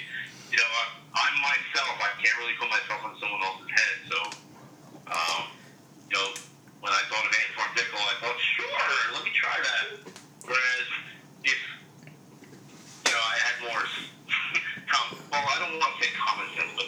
You 0.54 0.58
know, 0.62 0.70
I, 0.70 0.84
I'm 1.18 1.34
myself. 1.42 1.98
I 1.98 2.14
can't 2.22 2.38
really 2.38 2.54
put 2.62 2.70
myself 2.70 3.02
on 3.02 3.18
someone 3.18 3.42
else's 3.42 3.74
head. 3.74 3.96
So, 4.06 4.18
um, 5.10 5.50
you 6.06 6.14
know, 6.14 6.30
when 6.78 6.94
I 6.94 7.02
thought 7.10 7.26
of 7.26 7.32
Ant 7.34 7.50
Farm 7.58 7.70
Dickhole, 7.74 8.06
I 8.06 8.16
thought, 8.22 8.38
sure, 8.38 8.70
let 9.18 9.26
me 9.26 9.34
try 9.34 9.56
that. 9.58 9.86
Whereas 10.46 10.86
if, 11.42 11.58
you 13.02 13.12
know, 13.12 13.18
I 13.18 13.34
had 13.34 13.56
more, 13.66 13.82
com- 14.86 15.18
well, 15.26 15.42
I 15.42 15.58
don't 15.58 15.74
want 15.74 15.90
to 15.90 16.06
say 16.06 16.10
common 16.14 16.46
sense, 16.54 16.70
but 16.78 16.86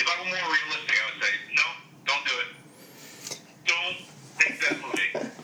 if 0.00 0.06
I 0.08 0.14
were 0.24 0.32
more 0.32 0.48
realistic, 0.48 0.96
I 0.96 1.04
would 1.12 1.20
say, 1.20 1.32
no, 1.60 1.66
don't 2.08 2.24
do 2.24 2.34
it. 2.40 2.50
Don't 3.68 4.00
make 4.40 4.56
that 4.64 4.80
movie. 4.80 5.36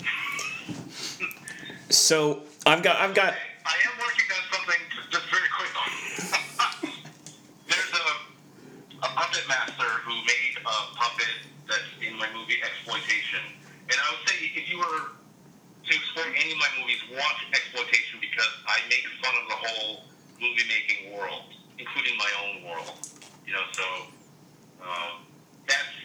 So 2.13 2.45
I've 2.67 2.85
got 2.85 3.01
I've 3.01 3.17
got 3.17 3.33
I 3.65 3.77
am 3.89 3.97
working 3.97 4.29
on 4.37 4.45
something 4.53 4.77
just 5.09 5.25
very 5.33 5.49
quick. 5.49 5.73
There's 7.65 7.93
a, 7.97 8.07
a 9.01 9.09
puppet 9.17 9.49
master 9.49 9.89
who 10.05 10.13
made 10.29 10.61
a 10.61 10.77
puppet 10.93 11.49
that's 11.65 11.89
in 12.05 12.13
my 12.21 12.29
movie 12.37 12.61
Exploitation. 12.61 13.41
And 13.89 13.97
I 13.97 14.07
would 14.13 14.29
say 14.29 14.45
if 14.45 14.69
you 14.69 14.77
were 14.77 15.17
to 15.17 15.89
explore 15.89 16.29
any 16.37 16.53
of 16.53 16.61
my 16.61 16.69
movies, 16.85 17.01
watch 17.17 17.49
Exploitation 17.49 18.21
because 18.21 18.61
I 18.69 18.77
make 18.93 19.09
fun 19.25 19.33
of 19.33 19.49
the 19.49 19.57
whole 19.65 20.05
movie 20.37 20.69
making 20.69 21.17
world, 21.17 21.49
including 21.81 22.13
my 22.21 22.33
own 22.45 22.69
world. 22.69 22.93
You 23.49 23.57
know, 23.57 23.65
so 23.73 23.89
um, 24.85 25.25
that's 25.65 25.97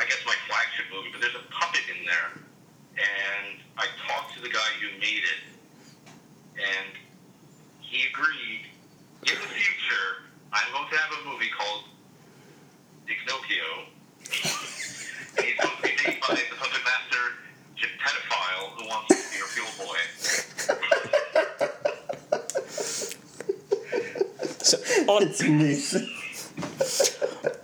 I 0.00 0.08
guess 0.08 0.24
my 0.24 0.40
flagship 0.48 0.88
movie. 0.88 1.12
But 1.12 1.20
there's 1.20 1.36
a 1.36 1.44
puppet 1.52 1.84
in 1.92 2.08
there, 2.08 2.48
and 2.96 3.60
I 3.76 3.84
talked 4.08 4.32
to 4.36 4.40
the 4.42 4.48
guy 4.48 4.70
who 4.80 4.88
made 5.00 5.24
it, 5.24 5.40
and 6.60 6.92
he 7.80 8.06
agreed. 8.12 8.66
In 9.22 9.34
the 9.34 9.48
future, 9.48 10.28
I'm 10.52 10.72
going 10.72 10.88
to 10.90 10.96
have 10.96 11.12
a 11.12 11.30
movie 11.30 11.50
called 11.56 11.84
Ignocio, 13.06 13.88
and 15.36 15.44
he's 15.44 15.56
going 15.60 15.76
to 15.76 15.82
be 15.82 15.92
made 16.04 16.20
by 16.20 16.34
the 16.34 16.56
puppet 16.56 16.82
master, 16.84 17.36
Jim 17.76 17.90
Pedophile, 18.00 18.68
who 18.76 18.88
wants 18.88 19.08
to 19.08 19.14
be 19.30 19.36
your 19.36 19.48
fuel 19.48 19.72
boy. 19.78 20.00
so 24.62 24.76
on 25.12 25.22
It's 25.24 25.40
amazing. 25.42 26.08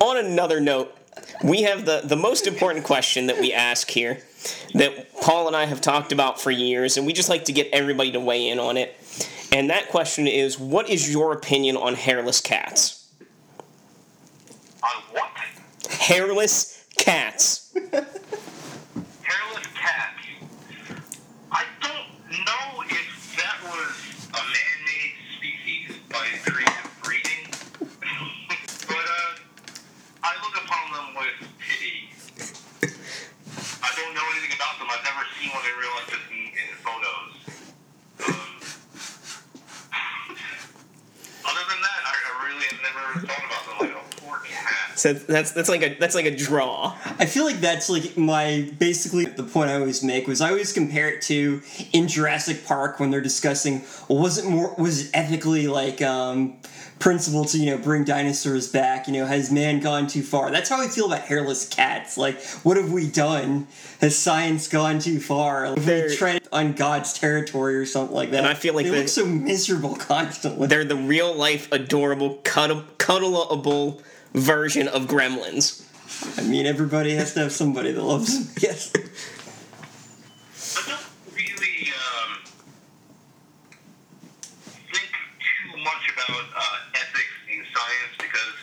on 0.00 0.16
another 0.18 0.55
note, 0.66 0.94
we 1.42 1.62
have 1.62 1.86
the, 1.86 2.02
the 2.04 2.16
most 2.16 2.46
important 2.46 2.84
question 2.84 3.28
that 3.28 3.40
we 3.40 3.54
ask 3.54 3.88
here 3.88 4.18
that 4.74 5.14
Paul 5.22 5.46
and 5.46 5.56
I 5.56 5.64
have 5.64 5.80
talked 5.80 6.12
about 6.12 6.38
for 6.38 6.50
years, 6.50 6.98
and 6.98 7.06
we 7.06 7.14
just 7.14 7.30
like 7.30 7.46
to 7.46 7.52
get 7.52 7.68
everybody 7.72 8.12
to 8.12 8.20
weigh 8.20 8.48
in 8.48 8.58
on 8.58 8.76
it. 8.76 8.94
And 9.50 9.70
that 9.70 9.88
question 9.88 10.26
is 10.26 10.58
what 10.58 10.90
is 10.90 11.10
your 11.10 11.32
opinion 11.32 11.78
on 11.78 11.94
hairless 11.94 12.42
cats? 12.42 13.08
On 14.82 15.02
what? 15.12 15.30
Hairless 15.90 16.75
we 43.14 43.20
were 43.20 43.26
talking 43.26 43.44
about 43.46 43.66
that. 43.66 43.80
Like, 43.80 43.95
so 44.96 45.12
that's 45.12 45.52
that's 45.52 45.68
like 45.68 45.82
a 45.82 45.94
that's 46.00 46.14
like 46.14 46.24
a 46.24 46.34
draw. 46.34 46.96
I 47.18 47.26
feel 47.26 47.44
like 47.44 47.60
that's 47.60 47.90
like 47.90 48.16
my 48.16 48.70
basically 48.78 49.26
the 49.26 49.42
point 49.42 49.70
I 49.70 49.74
always 49.74 50.02
make 50.02 50.26
was 50.26 50.40
I 50.40 50.48
always 50.50 50.72
compare 50.72 51.08
it 51.10 51.20
to 51.22 51.60
in 51.92 52.08
Jurassic 52.08 52.64
Park 52.64 52.98
when 52.98 53.10
they're 53.10 53.20
discussing 53.20 53.82
well, 54.08 54.20
was 54.20 54.38
it 54.38 54.46
more 54.48 54.74
was 54.78 55.06
it 55.06 55.10
ethically 55.14 55.68
like 55.68 56.00
um 56.00 56.56
principle 56.98 57.44
to 57.44 57.58
you 57.58 57.66
know 57.72 57.78
bring 57.78 58.04
dinosaurs 58.04 58.68
back? 58.68 59.06
You 59.06 59.12
know 59.12 59.26
has 59.26 59.52
man 59.52 59.80
gone 59.80 60.06
too 60.06 60.22
far? 60.22 60.50
That's 60.50 60.70
how 60.70 60.80
i 60.80 60.88
feel 60.88 61.06
about 61.12 61.20
hairless 61.26 61.68
cats. 61.68 62.16
Like 62.16 62.42
what 62.62 62.78
have 62.78 62.90
we 62.90 63.06
done? 63.06 63.66
Has 64.00 64.16
science 64.16 64.66
gone 64.66 64.98
too 64.98 65.20
far? 65.20 65.68
Like, 65.70 65.82
They're- 65.82 66.08
we 66.08 66.16
tread 66.16 66.48
on 66.52 66.72
god's 66.72 67.12
territory 67.12 67.76
or 67.76 67.84
something 67.84 68.16
like 68.16 68.30
that. 68.30 68.38
And 68.38 68.46
I 68.46 68.54
feel 68.54 68.72
like 68.72 68.84
they 68.86 68.92
the- 68.92 68.98
look 69.00 69.08
so 69.08 69.26
miserable 69.26 69.94
constantly. 69.98 70.68
They're 70.68 70.84
the 70.84 70.96
real 70.96 71.34
life, 71.34 71.70
adorable, 71.70 72.36
cuddle, 72.44 72.82
cuddleable 72.98 74.02
version 74.36 74.88
of 74.88 75.06
Gremlins. 75.06 75.82
i 76.38 76.42
mean 76.42 76.66
everybody 76.66 77.14
has 77.14 77.32
to 77.34 77.40
have 77.40 77.52
somebody 77.52 77.90
that 77.92 78.02
loves 78.02 78.32
them 78.38 78.54
yes 78.60 78.92
I 80.76 80.88
don't 80.88 81.00
really 81.34 81.88
um, 81.92 82.30
think 84.92 85.10
too 85.40 85.76
much 85.82 86.04
about 86.12 86.44
uh, 86.54 86.96
ethics 87.00 87.34
in 87.50 87.64
science 87.72 88.14
because 88.20 88.56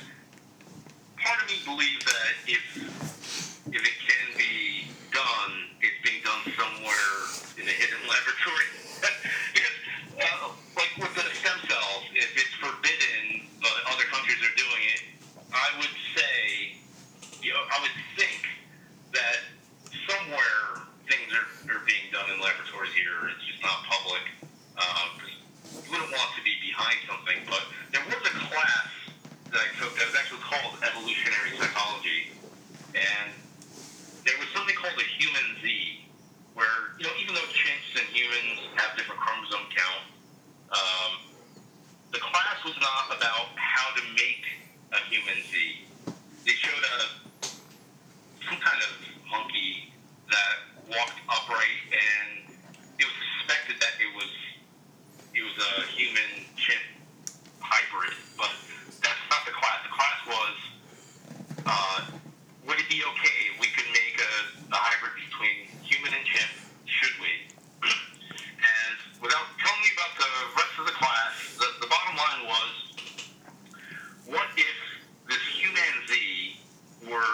part 1.18 1.42
of 1.42 1.48
me 1.50 1.58
believes 1.66 2.06
that 2.06 2.34
if 2.48 2.64
if 3.74 3.82
it 3.82 3.98
can 4.06 4.26
be 4.38 4.88
done, 5.12 5.52
it's 5.82 5.98
being 6.06 6.22
done 6.24 6.42
somewhere 6.54 7.14
in 7.58 7.66
a 7.66 7.74
hidden 7.74 8.02
laboratory. 8.12 8.70
because, 9.54 9.78
uh, 10.22 10.54
like 10.78 10.94
with 11.02 11.14
the 11.18 11.26
stem 11.42 11.58
cells, 11.66 12.04
if 12.14 12.30
it's 12.38 12.54
forbidden, 12.62 13.48
but 13.62 13.74
other 13.90 14.06
countries 14.14 14.38
are 14.46 14.56
doing 14.58 14.84
it, 14.94 15.02
I 15.54 15.68
would 15.80 15.96
say, 16.14 16.78
you 17.42 17.54
know, 17.54 17.64
I 17.72 17.82
would 17.82 17.96
think 18.18 18.42
that 19.14 19.42
somewhere 20.10 20.86
things 21.10 21.30
are, 21.34 21.48
are 21.74 21.84
being 21.88 22.10
done 22.14 22.30
in 22.30 22.38
laboratories 22.42 22.94
here. 22.94 23.30
It's 23.34 23.46
just 23.48 23.62
not 23.64 23.86
public. 23.90 24.24
Um, 24.78 25.08
'cause 25.18 25.34
you 25.86 25.90
wouldn't 25.90 26.12
want 26.14 26.30
to 26.38 26.44
be 26.46 26.54
but 27.50 27.64
there 27.94 28.06
was 28.06 28.22
a 28.22 28.36
class 28.50 28.90
that 29.54 29.62
I 29.62 29.70
took 29.82 29.94
that 29.98 30.06
was 30.10 30.18
actually 30.18 30.44
called 30.46 30.74
evolutionary 30.86 31.54
psychology, 31.58 32.22
and 32.94 33.32
there 34.26 34.38
was 34.40 34.50
something 34.56 34.76
called 34.78 34.98
a 34.98 35.10
human 35.22 35.48
Z, 35.62 35.68
where 36.54 36.98
you 37.00 37.06
know 37.08 37.16
even 37.22 37.34
though 37.36 37.50
chimps 37.50 37.92
and 38.02 38.08
humans 38.14 38.60
have 38.82 38.98
different 38.98 39.22
chromosome 39.22 39.68
count, 39.74 40.06
um, 40.74 41.14
the 42.14 42.22
class 42.22 42.58
was 42.66 42.78
not 42.82 43.06
about 43.18 43.54
how 43.58 43.88
to 43.98 44.04
make 44.18 44.46
a 44.94 45.00
human 45.10 45.40
Z. 45.50 45.54
They 46.46 46.56
showed 46.60 46.84
a 46.84 46.98
some 48.50 48.60
kind 48.60 48.82
of 48.84 48.92
monkey 49.32 49.94
that 50.30 50.56
walked 50.90 51.20
upright, 51.30 51.82
and 51.94 52.30
it 53.00 53.06
was 53.08 53.18
suspected 53.40 53.78
that 53.82 53.96
it 54.02 54.12
was 54.16 54.32
it 55.34 55.44
was 55.44 55.58
a 55.58 55.74
human 55.98 56.46
chimp 56.58 56.93
hybrid, 57.64 58.14
but 58.38 58.52
that's 59.00 59.24
not 59.32 59.48
the 59.48 59.56
class. 59.56 59.80
The 59.88 59.96
class 59.96 60.20
was 60.28 60.56
uh, 61.66 62.00
would 62.68 62.80
it 62.80 62.90
be 62.92 63.00
okay 63.04 63.38
if 63.56 63.60
we 63.60 63.68
could 63.72 63.88
make 63.96 64.20
a, 64.20 64.34
a 64.76 64.80
hybrid 64.80 65.16
between 65.16 65.72
human 65.84 66.12
and 66.12 66.24
chimp? 66.28 66.52
Should 66.86 67.16
we? 67.24 67.32
and 67.88 68.98
without 69.24 69.48
telling 69.60 69.84
you 69.88 69.94
about 69.96 70.14
the 70.20 70.32
rest 70.60 70.76
of 70.80 70.86
the 70.92 70.98
class, 71.00 71.34
the, 71.56 71.68
the 71.80 71.90
bottom 71.90 72.16
line 72.20 72.42
was 72.52 72.74
what 74.28 74.48
if 74.56 74.78
this 75.28 75.44
human 75.56 75.94
Z 76.08 76.14
were 77.08 77.34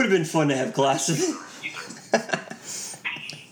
would 0.00 0.10
have 0.10 0.18
been 0.18 0.24
fun 0.24 0.48
to 0.48 0.56
have 0.56 0.72
glasses. 0.72 1.20
well, 1.28 2.22
one 2.22 2.30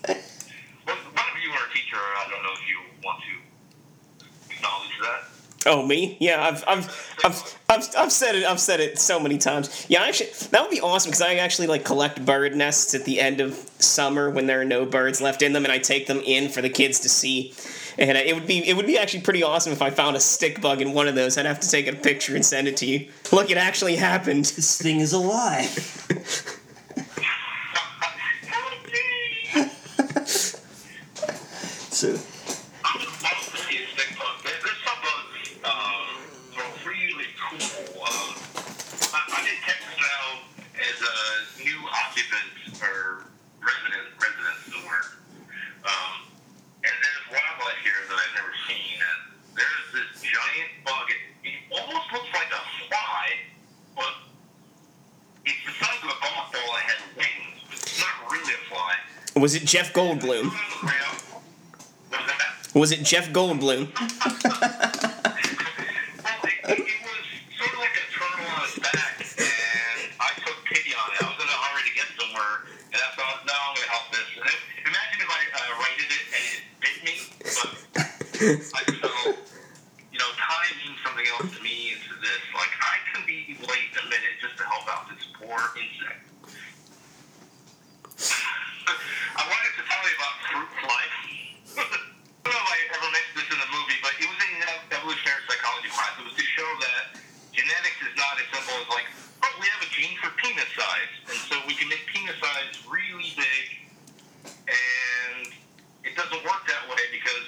of 0.09 1.43
you 1.45 1.51
are 1.51 1.67
a 1.69 1.75
teacher. 1.75 1.97
I 1.97 2.27
don't 2.31 2.43
know 2.43 2.53
if 2.55 2.67
you 2.67 2.79
want 3.05 3.21
to 3.21 4.55
acknowledge 4.55 4.99
that. 5.03 5.25
Oh, 5.67 5.87
me? 5.87 6.17
Yeah, 6.21 6.43
I've, 6.43 6.65
I've, 6.67 7.17
I've, 7.23 7.59
I've, 7.69 7.89
I've 7.99 8.13
said 8.13 8.35
it. 8.35 8.47
I've 8.47 8.61
said 8.61 8.81
it 8.81 8.99
so 8.99 9.21
many 9.21 9.37
times. 9.37 9.85
Yeah, 9.91 10.05
actually, 10.05 10.31
that 10.53 10.63
would 10.63 10.71
be 10.71 10.81
awesome 10.81 11.11
because 11.11 11.21
I 11.21 11.35
actually 11.35 11.67
like 11.67 11.85
collect 11.85 12.25
bird 12.25 12.57
nests 12.57 12.95
at 12.95 13.05
the 13.05 13.21
end 13.21 13.43
of 13.43 13.53
summer 13.79 14.31
when 14.31 14.47
there 14.47 14.63
are 14.63 14.65
no 14.65 14.87
birds 14.87 15.21
left 15.21 15.43
in 15.43 15.53
them, 15.53 15.67
and 15.67 15.73
I 15.73 15.77
take 15.77 16.07
them 16.07 16.23
in 16.25 16.49
for 16.49 16.63
the 16.63 16.71
kids 16.71 17.01
to 17.01 17.11
see. 17.11 17.53
And 17.99 18.17
it 18.17 18.33
would 18.33 18.47
be, 18.47 18.59
it 18.67 18.77
would 18.77 18.87
be 18.87 18.97
actually 18.97 19.23
pretty 19.23 19.43
awesome 19.43 19.73
if 19.73 19.83
I 19.83 19.91
found 19.91 20.15
a 20.17 20.21
stick 20.21 20.61
bug 20.61 20.81
in 20.81 20.93
one 20.93 21.09
of 21.09 21.17
those. 21.17 21.37
I'd 21.37 21.47
have 21.47 21.59
to 21.61 21.69
take 21.69 21.89
a 21.89 21.93
picture 21.93 22.37
and 22.37 22.47
send 22.47 22.69
it 22.69 22.77
to 22.79 22.87
you. 22.87 23.11
Look, 23.33 23.51
it 23.51 23.57
actually 23.57 23.97
happened. 23.97 24.45
this 24.45 24.81
thing 24.81 25.01
is 25.01 25.13
alive 25.13 26.07
Help 28.47 28.87
me! 28.87 29.69
so 31.91 32.15
I 32.85 32.95
would 32.95 33.09
love 33.19 33.43
to 33.51 33.57
see 33.67 33.83
a 33.83 33.87
stick 33.91 34.15
bug. 34.17 34.39
There, 34.45 34.55
there's 34.63 34.79
some 34.87 34.99
bugs 35.03 35.59
um, 35.65 36.07
that 36.55 36.63
are 36.63 36.89
really 36.89 37.27
cool. 37.35 37.59
Um, 37.99 38.39
I, 39.11 39.19
I'm 39.27 39.43
in 39.43 39.59
Texas 39.67 39.99
now 39.99 40.39
as 40.79 41.03
a 41.03 41.65
new 41.65 41.79
occupant 41.91 42.79
or 42.79 43.27
resident, 43.59 44.07
resident 44.23 44.55
is 44.67 44.71
the 44.71 44.87
word. 44.87 45.19
Um, 45.83 46.29
Was 59.49 59.55
it 59.55 59.65
Jeff 59.65 59.95
Goldblum? 59.95 60.53
Was? 60.53 61.25
Was 62.75 62.93
it 62.93 63.03
Jeff 63.03 63.33
Goldblum? 63.33 63.89
Well, 66.21 66.45
it, 66.45 66.61
it, 66.69 66.85
it 66.85 67.01
was 67.01 67.25
sort 67.57 67.73
of 67.73 67.81
like 67.81 67.97
a 67.97 68.05
turtle 68.13 68.45
on 68.45 68.61
his 68.69 68.77
back, 68.77 69.25
and 69.41 70.13
I 70.21 70.37
took 70.45 70.53
pity 70.69 70.93
on 70.93 71.09
it. 71.17 71.25
I 71.25 71.33
was 71.33 71.41
in 71.41 71.49
a 71.49 71.59
hurry 71.65 71.81
to 71.89 71.95
get 71.97 72.13
somewhere, 72.21 72.69
and 72.93 73.01
I 73.01 73.09
thought, 73.17 73.49
no, 73.49 73.57
I'm 73.57 73.73
going 73.73 73.89
to 73.89 73.93
help 73.97 74.13
this. 74.13 74.29
And 74.37 74.45
then, 74.45 74.61
imagine 74.85 75.25
if 75.25 75.33
I 75.33 75.41
uh, 75.49 75.81
righted 75.81 76.13
it 76.13 76.25
and 76.29 76.45
it 76.53 76.61
bit 76.85 77.09
me, 77.09 77.17
but 77.41 77.73
I 78.77 78.85
felt, 79.01 79.49
you 80.13 80.21
know, 80.21 80.29
time 80.37 80.77
means 80.85 81.01
something 81.01 81.25
else 81.41 81.49
to 81.57 81.61
me 81.65 81.97
and 81.97 82.05
to 82.05 82.21
this. 82.21 82.45
Like, 82.53 82.77
I 82.85 83.01
can 83.17 83.25
be 83.25 83.57
late 83.65 83.97
a 83.97 84.05
minute 84.13 84.45
just 84.45 84.61
to 84.61 84.69
help 84.69 84.85
out 84.93 85.09
this 85.09 85.25
poor 85.41 85.73
insect. 85.73 86.29
I 89.39 89.47
wanted 89.47 89.73
to 89.79 89.85
tell 89.87 90.03
you 90.03 90.15
about 90.19 90.35
fruit 90.51 90.71
fly. 90.83 91.03
I 91.79 91.87
don't 91.87 92.51
know 92.51 92.59
if 92.59 92.71
I 92.75 92.79
ever 92.91 93.07
mentioned 93.15 93.39
this 93.39 93.51
in 93.55 93.59
the 93.63 93.71
movie, 93.71 93.99
but 94.03 94.15
it 94.19 94.27
was 94.27 94.41
in 94.43 94.53
uh, 94.67 94.97
evolutionary 94.99 95.47
psychology 95.47 95.91
class. 95.95 96.19
It 96.19 96.27
was 96.27 96.35
to 96.35 96.47
show 96.59 96.67
that 96.67 97.23
genetics 97.55 98.01
is 98.03 98.15
not 98.19 98.35
as 98.43 98.51
simple 98.51 98.75
as 98.83 98.89
like, 98.91 99.07
oh, 99.47 99.53
we 99.63 99.71
have 99.71 99.79
a 99.85 99.91
gene 99.95 100.19
for 100.19 100.35
penis 100.43 100.67
size, 100.75 101.13
and 101.31 101.39
so 101.47 101.55
we 101.71 101.79
can 101.79 101.87
make 101.87 102.03
penis 102.11 102.35
size 102.43 102.83
really 102.91 103.31
big, 103.39 103.67
and 104.67 105.55
it 106.03 106.19
doesn't 106.19 106.43
work 106.43 106.63
that 106.67 106.83
way 106.91 107.05
because 107.15 107.47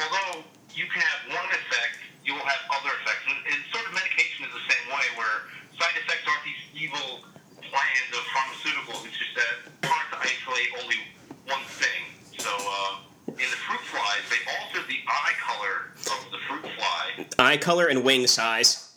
although 0.00 0.40
you 0.72 0.88
can 0.88 1.02
have 1.04 1.20
one 1.36 1.50
effect, 1.52 2.00
you 2.24 2.32
will 2.32 2.46
have 2.48 2.62
other 2.72 2.94
effects. 3.04 3.26
And, 3.28 3.36
and 3.52 3.58
sort 3.74 3.84
of 3.84 3.92
medication 3.92 4.48
is 4.48 4.52
the 4.54 4.64
same 4.70 4.86
way, 4.94 5.04
where 5.20 5.50
side 5.76 5.92
effects 5.98 6.24
aren't 6.24 6.46
these 6.46 6.88
evil 6.88 7.26
plans 7.70 8.10
of 8.12 8.22
pharmaceuticals. 8.34 9.06
It's 9.06 9.16
just 9.18 9.34
that 9.36 9.54
it's 9.66 9.88
hard 9.88 10.06
to 10.12 10.18
isolate 10.18 10.70
only 10.82 11.00
one 11.46 11.62
thing. 11.78 12.02
So 12.38 12.50
uh, 12.50 12.98
in 13.28 13.48
the 13.50 13.60
fruit 13.62 13.80
flies, 13.86 14.24
they 14.28 14.42
altered 14.58 14.88
the 14.88 15.00
eye 15.06 15.34
color 15.38 15.94
of 16.10 16.20
the 16.34 16.38
fruit 16.48 16.66
fly. 16.76 17.26
Eye 17.50 17.56
color 17.56 17.88
and 17.88 18.04
wing 18.04 18.28
size. 18.28 18.94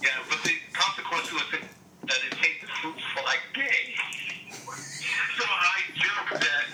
Yeah, 0.00 0.08
but 0.30 0.40
the 0.44 0.56
consequence 0.72 1.30
was 1.30 1.42
that 1.52 1.60
that 2.08 2.16
it 2.24 2.32
made 2.40 2.56
the 2.62 2.68
fruit 2.80 2.96
fly 3.12 3.36
gay. 3.52 3.92
so 5.36 5.44
I 5.44 5.76
joke 5.92 6.40
that, 6.40 6.64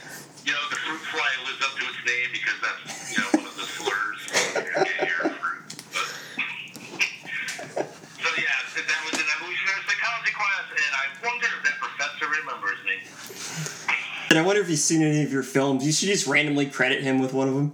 you 0.47 0.53
know, 0.53 0.63
the 0.71 0.77
fruit 0.87 1.03
fly 1.11 1.27
lives 1.43 1.59
up 1.67 1.75
to 1.75 1.83
its 1.91 1.99
name 2.07 2.31
because 2.31 2.55
that's, 2.63 3.11
you 3.11 3.19
know, 3.19 3.43
one 3.43 3.47
of 3.51 3.57
the 3.59 3.67
slurs 3.67 4.23
of 4.31 4.63
gayer 4.87 5.35
fruit. 5.43 5.75
But, 5.91 6.07
so 8.23 8.31
yeah, 8.39 8.63
that 8.79 9.01
was 9.11 9.19
an 9.19 9.27
evolutionary 9.27 9.83
psychology 9.91 10.31
class, 10.39 10.71
and 10.71 10.93
I 10.95 11.11
wonder 11.27 11.51
if 11.51 11.67
that 11.67 11.83
professor 11.83 12.31
remembers 12.31 12.79
me. 12.87 13.03
And 14.31 14.39
I 14.39 14.43
wonder 14.47 14.63
if 14.63 14.69
he's 14.69 14.85
seen 14.85 15.03
any 15.03 15.25
of 15.25 15.33
your 15.33 15.43
films. 15.43 15.85
You 15.85 15.91
should 15.91 16.11
just 16.11 16.29
randomly 16.29 16.67
credit 16.67 17.03
him 17.03 17.19
with 17.19 17.33
one 17.35 17.49
of 17.49 17.55
them. 17.55 17.73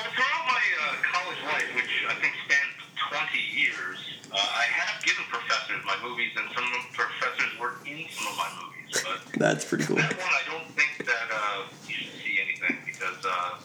Well, 0.00 0.04
throughout 0.14 0.46
my 0.48 0.64
uh, 0.80 0.94
college 1.12 1.42
life, 1.44 1.68
which 1.74 1.92
I 2.08 2.14
think 2.22 2.32
spanned 2.46 2.72
20 3.10 3.36
years, 3.52 3.98
uh, 4.32 4.36
I 4.38 4.64
have 4.64 5.02
given 5.04 5.24
professors 5.28 5.82
my 5.84 5.98
movies, 6.00 6.30
and 6.38 6.48
some 6.54 6.64
of 6.64 6.72
the 6.72 6.96
professors 6.96 7.52
were 7.60 7.74
in 7.84 8.06
some 8.08 8.32
of 8.32 8.36
my 8.38 8.48
movies. 8.62 9.04
But 9.04 9.20
That's 9.38 9.64
pretty 9.66 9.84
cool. 9.84 9.96
that 9.96 10.16
one, 10.16 10.32
I 10.32 10.40
don't 10.48 10.70
think 10.72 11.04
that 11.04 11.28
uh, 11.28 11.68
you 11.86 11.94
should 11.94 12.16
see 12.22 12.38
anything 12.40 12.78
because 12.86 13.20
uh, 13.26 13.60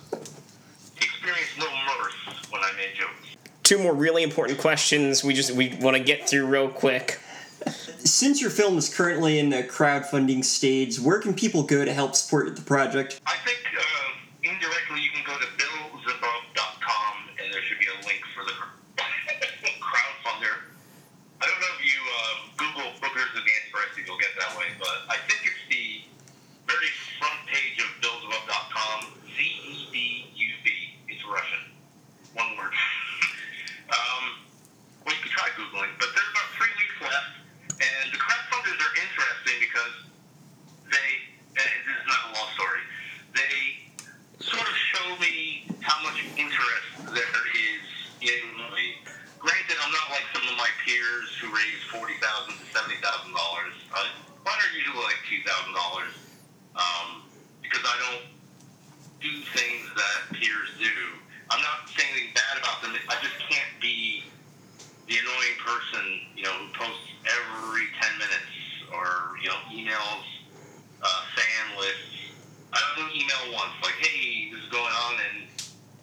he 1.00 1.06
experienced 1.06 1.56
no 1.58 1.70
mirth 1.72 2.52
when 2.52 2.60
I 2.60 2.74
made 2.76 2.96
jokes. 3.00 3.38
Two 3.64 3.78
more 3.78 3.94
really 3.94 4.24
important 4.36 4.60
questions 4.60 5.24
we 5.24 5.34
just 5.34 5.52
we 5.52 5.70
want 5.80 5.96
to 5.96 6.04
get 6.04 6.28
through 6.28 6.46
real 6.46 6.68
quick. 6.68 7.22
Since 8.04 8.42
your 8.42 8.50
film 8.50 8.78
is 8.78 8.94
currently 8.94 9.40
in 9.40 9.48
the 9.48 9.64
crowdfunding 9.64 10.44
stage, 10.44 11.00
where 11.00 11.20
can 11.20 11.34
people 11.34 11.64
go 11.64 11.86
to 11.86 11.94
help 11.94 12.16
support 12.16 12.54
the 12.54 12.62
project? 12.62 13.22
I 13.26 13.40
think 13.48 13.64
uh, 13.64 14.44
indirectly 14.44 15.00
you 15.00 15.10
can 15.16 15.24
go 15.24 15.40
to 15.40 15.48
billzebub.com 15.56 17.14
and 17.40 17.48
there 17.54 17.62
should 17.64 17.80
be 17.80 17.88
a 17.88 17.96
link 18.06 18.20
for 18.36 18.44
the 18.44 18.52
crowdfunder. 19.80 20.68
I 21.40 21.46
don't 21.48 21.62
know 21.64 21.72
if 21.80 21.86
you 21.88 22.00
uh, 22.04 22.36
Google 22.60 22.92
Boogers 23.00 23.32
of 23.40 23.44
the 23.48 23.54
Antichrist 23.56 23.96
if 23.96 24.06
you'll 24.06 24.20
get 24.20 24.36
that 24.38 24.52
way, 24.60 24.68
but 24.78 25.08
I 25.08 25.16
think 25.32 25.48
it's 25.48 25.64
the 25.72 26.04
very 26.68 26.92
front 27.24 27.40
page 27.48 27.80
of 27.80 27.88
billzebub.com. 28.04 29.16
Z 29.32 29.40
E 29.40 29.88
B 29.94 30.28
U 30.36 30.50
B. 30.66 30.70
It's 31.08 31.24
Russian. 31.24 31.72
One 32.36 32.52
word. 32.60 32.76
um, 33.90 34.46
well, 35.06 35.14
you 35.14 35.22
can 35.22 35.32
try 35.32 35.50
Googling, 35.54 35.94
but 36.02 36.10
there's 36.18 36.32
about 36.34 36.50
three 36.58 36.74
weeks 36.82 36.98
left, 37.06 37.32
and 37.78 38.06
the 38.10 38.18
crowdfunders 38.18 38.80
are 38.82 38.94
interesting 38.98 39.58
because 39.62 39.96
they, 40.90 41.10
and 41.62 41.70
this 41.86 41.96
is 42.02 42.08
not 42.10 42.22
a 42.26 42.30
long 42.34 42.50
story, 42.58 42.82
they 43.38 43.56
sort 44.42 44.66
of 44.66 44.78
show 44.90 45.08
me 45.22 45.70
how 45.86 46.02
much 46.02 46.18
interest 46.34 46.90
there 47.14 47.46
is 47.54 47.86
in 48.26 48.42
the 48.58 48.66
movie. 48.66 48.98
Granted, 49.38 49.78
I'm 49.78 49.94
not 49.94 50.10
like 50.10 50.26
some 50.34 50.42
of 50.50 50.58
my 50.58 50.70
peers 50.82 51.30
who 51.38 51.54
raise 51.54 51.82
forty 51.94 52.18
thousand 52.18 52.58
to 52.58 52.66
seventy 52.74 52.98
thousand 52.98 53.30
dollars. 53.30 53.78
Uh, 53.94 54.10
mine 54.42 54.58
are 54.58 54.74
usually 54.74 55.06
like 55.06 55.22
two 55.30 55.38
thousand 55.46 55.78
dollars, 55.78 56.14
um, 56.74 57.30
because 57.62 57.86
I 57.86 57.94
don't 58.10 58.26
do 59.22 59.30
things 59.54 59.86
that 59.94 60.34
peers 60.34 60.74
do. 60.82 60.98
I'm 61.54 61.62
not 61.62 61.86
saying 61.94 62.10
anything 62.10 62.34
bad 62.34 62.58
about 62.58 62.82
them. 62.82 62.98
I 63.06 63.22
just 63.22 63.38
can't 63.46 63.70
be 63.78 64.26
the 65.08 65.18
annoying 65.22 65.58
person, 65.62 66.06
you 66.36 66.44
know, 66.44 66.54
who 66.54 66.68
posts 66.74 67.14
every 67.26 67.86
10 68.02 68.18
minutes 68.18 68.54
or, 68.90 69.38
you 69.42 69.50
know, 69.50 69.62
emails 69.70 70.26
uh, 71.02 71.22
fan 71.38 71.78
lists. 71.78 72.34
I 72.74 72.82
don't 72.98 73.14
email 73.14 73.54
once, 73.54 73.72
like, 73.84 73.96
hey, 74.02 74.50
this 74.52 74.62
is 74.64 74.70
going 74.70 74.92
on, 74.92 75.14
and 75.16 75.48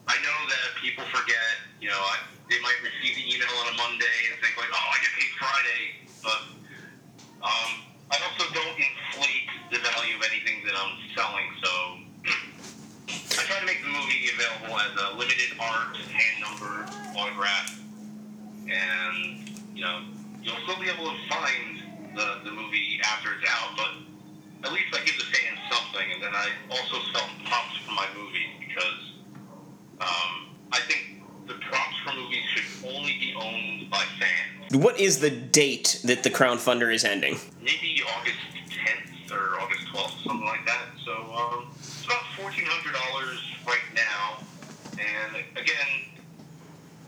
I 0.09 0.17
know 0.23 0.39
that 0.49 0.81
people 0.81 1.05
forget, 1.11 1.61
you 1.81 1.89
know, 1.89 1.92
I, 2.03 2.17
they 2.51 2.61
might 2.61 2.79
receive 2.83 3.15
the 3.17 3.27
email 3.27 3.53
on 3.63 3.73
a 3.73 3.77
Monday 3.77 4.19
and 4.31 4.41
think, 4.43 4.59
like, 4.59 4.71
oh, 4.71 4.89
I 4.93 4.97
get 5.01 5.13
paid 5.17 5.33
Friday, 5.39 5.83
but 6.23 6.41
um, 7.43 7.71
I 8.11 8.17
also 8.29 8.45
don't 8.53 8.77
inflate 8.77 9.51
the 9.71 9.79
value 9.81 10.17
of 10.17 10.23
anything 10.29 10.63
that 10.67 10.75
I'm 10.77 10.95
selling, 11.17 11.49
so 11.63 11.73
I 13.39 13.43
try 13.49 13.59
to 13.59 13.67
make 13.67 13.83
the 13.83 13.89
movie 13.89 14.29
available 14.35 14.79
as 14.79 14.93
a 14.95 15.17
limited 15.17 15.57
art, 15.59 15.97
hand 15.97 16.37
numbered, 16.45 16.87
autograph, 17.17 17.81
and 18.69 19.49
you 19.75 19.83
know 19.83 20.03
you'll 20.43 20.61
still 20.65 20.79
be 20.79 20.89
able 20.91 21.11
to 21.11 21.19
find 21.29 21.83
the, 22.15 22.45
the 22.45 22.51
movie 22.51 23.01
after 23.05 23.35
it's 23.35 23.49
out, 23.51 23.77
but 23.77 24.69
at 24.69 24.73
least 24.73 24.93
I 24.93 25.05
give 25.05 25.17
the 25.19 25.25
fans 25.25 25.59
something, 25.71 26.07
and 26.13 26.23
then 26.23 26.35
I 26.35 26.51
also 26.71 27.01
sell 27.13 27.27
props 27.47 27.77
for 27.87 27.93
my 27.93 28.07
movie 28.17 28.47
because 28.61 29.01
um, 30.01 30.51
I 30.73 30.81
think 30.87 31.12
the 31.47 31.55
props 31.55 31.97
for 32.05 32.15
movies 32.15 32.43
should 32.55 32.89
only 32.95 33.19
be 33.19 33.35
owned 33.37 33.91
by 33.91 34.05
fans. 34.19 34.77
What 34.77 34.99
is 34.99 35.21
the 35.21 35.31
date 35.31 36.01
that 36.05 36.23
the 36.23 36.31
crowdfunder 36.31 36.93
is 36.93 37.05
ending? 37.05 37.37
Maybe 37.61 38.03
August 38.17 38.39
10th 38.71 39.33
or 39.33 39.61
August 39.61 39.87
12th, 39.93 40.25
something 40.25 40.47
like 40.47 40.65
that. 40.67 40.87
So 41.05 41.13
um, 41.13 41.67
it's 41.79 42.05
about 42.05 42.25
$1,400 42.39 43.67
right 43.67 43.89
now, 43.95 44.39
and 44.93 45.37
again, 45.57 45.91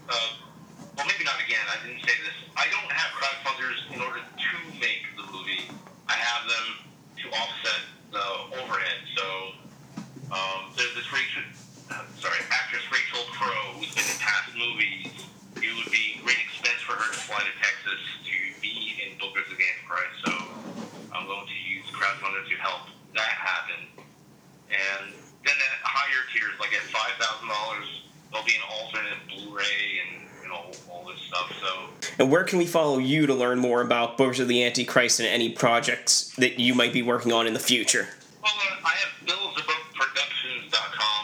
uh, 0.08 0.14
well, 0.96 1.06
maybe 1.06 1.24
not 1.24 1.40
again. 1.46 1.64
I 1.70 1.86
didn't 1.86 2.02
say 2.02 2.14
this. 2.22 2.36
I 2.56 2.66
don't 2.70 2.92
have 2.92 3.10
crowdfunders 3.16 3.94
in 3.94 4.00
order 4.00 4.20
to 4.20 4.78
make 4.78 5.02
the 5.16 5.24
movie. 5.32 5.70
I 6.08 6.12
have 6.12 6.48
them 6.48 6.66
to 7.22 7.28
offset 7.30 7.82
the 8.12 8.60
overhead. 8.60 9.00
So 9.16 9.24
um, 10.30 10.72
there's 10.76 10.94
this 10.94 11.04
uh, 11.12 11.63
sorry, 12.18 12.40
actress 12.50 12.82
Rachel 12.90 13.24
Crow 13.32 13.78
who's 13.78 13.92
been 13.94 14.04
in 14.06 14.18
past 14.20 14.50
movies. 14.56 15.10
It 15.56 15.72
would 15.76 15.90
be 15.92 16.20
great 16.22 16.38
expense 16.44 16.80
for 16.82 16.92
her 16.92 17.06
to 17.12 17.18
fly 17.24 17.40
to 17.40 17.54
Texas 17.62 18.00
to 18.26 18.34
be 18.60 18.98
in 19.00 19.16
Boogers 19.18 19.48
of 19.50 19.56
the 19.56 19.64
Antichrist. 19.64 20.16
So 20.26 20.32
I'm 21.14 21.26
going 21.26 21.46
to 21.46 21.58
use 21.70 21.86
crowdfunder 21.92 22.44
to 22.48 22.56
help 22.60 22.88
that 23.14 23.34
happen. 23.38 23.80
And 24.68 25.12
then 25.44 25.54
at 25.54 25.78
higher 25.84 26.22
tiers, 26.32 26.52
like 26.60 26.72
at 26.74 26.82
five 26.90 27.12
thousand 27.20 27.48
dollars, 27.48 27.86
there'll 28.32 28.46
be 28.46 28.56
an 28.56 28.62
alternate 28.68 29.18
Blu-ray 29.28 30.00
and 30.02 30.26
you 30.42 30.48
know 30.48 30.70
all 30.90 31.04
this 31.06 31.20
stuff. 31.20 31.52
So 31.60 31.88
And 32.18 32.30
where 32.30 32.44
can 32.44 32.58
we 32.58 32.66
follow 32.66 32.98
you 32.98 33.26
to 33.26 33.34
learn 33.34 33.58
more 33.58 33.80
about 33.80 34.18
Boogers 34.18 34.40
of 34.40 34.48
the 34.48 34.64
Antichrist 34.64 35.20
and 35.20 35.28
any 35.28 35.50
projects 35.50 36.34
that 36.36 36.58
you 36.58 36.74
might 36.74 36.92
be 36.92 37.02
working 37.02 37.32
on 37.32 37.46
in 37.46 37.54
the 37.54 37.60
future? 37.60 38.08
Well, 38.42 38.52
uh, 38.52 38.76
I 38.84 38.90
have 38.90 39.12
billzebubproductions.com 39.26 41.23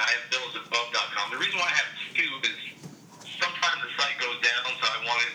I 0.00 0.08
have 0.16 0.24
billzebub.com. 0.32 1.28
The 1.28 1.36
reason 1.36 1.60
why 1.60 1.68
I 1.68 1.76
have 1.76 1.92
two 2.16 2.32
is 2.48 2.56
sometimes 3.36 3.84
the 3.84 3.92
site 4.00 4.16
goes 4.16 4.40
down, 4.40 4.72
so 4.80 4.84
I 4.88 4.98
wanted 5.04 5.32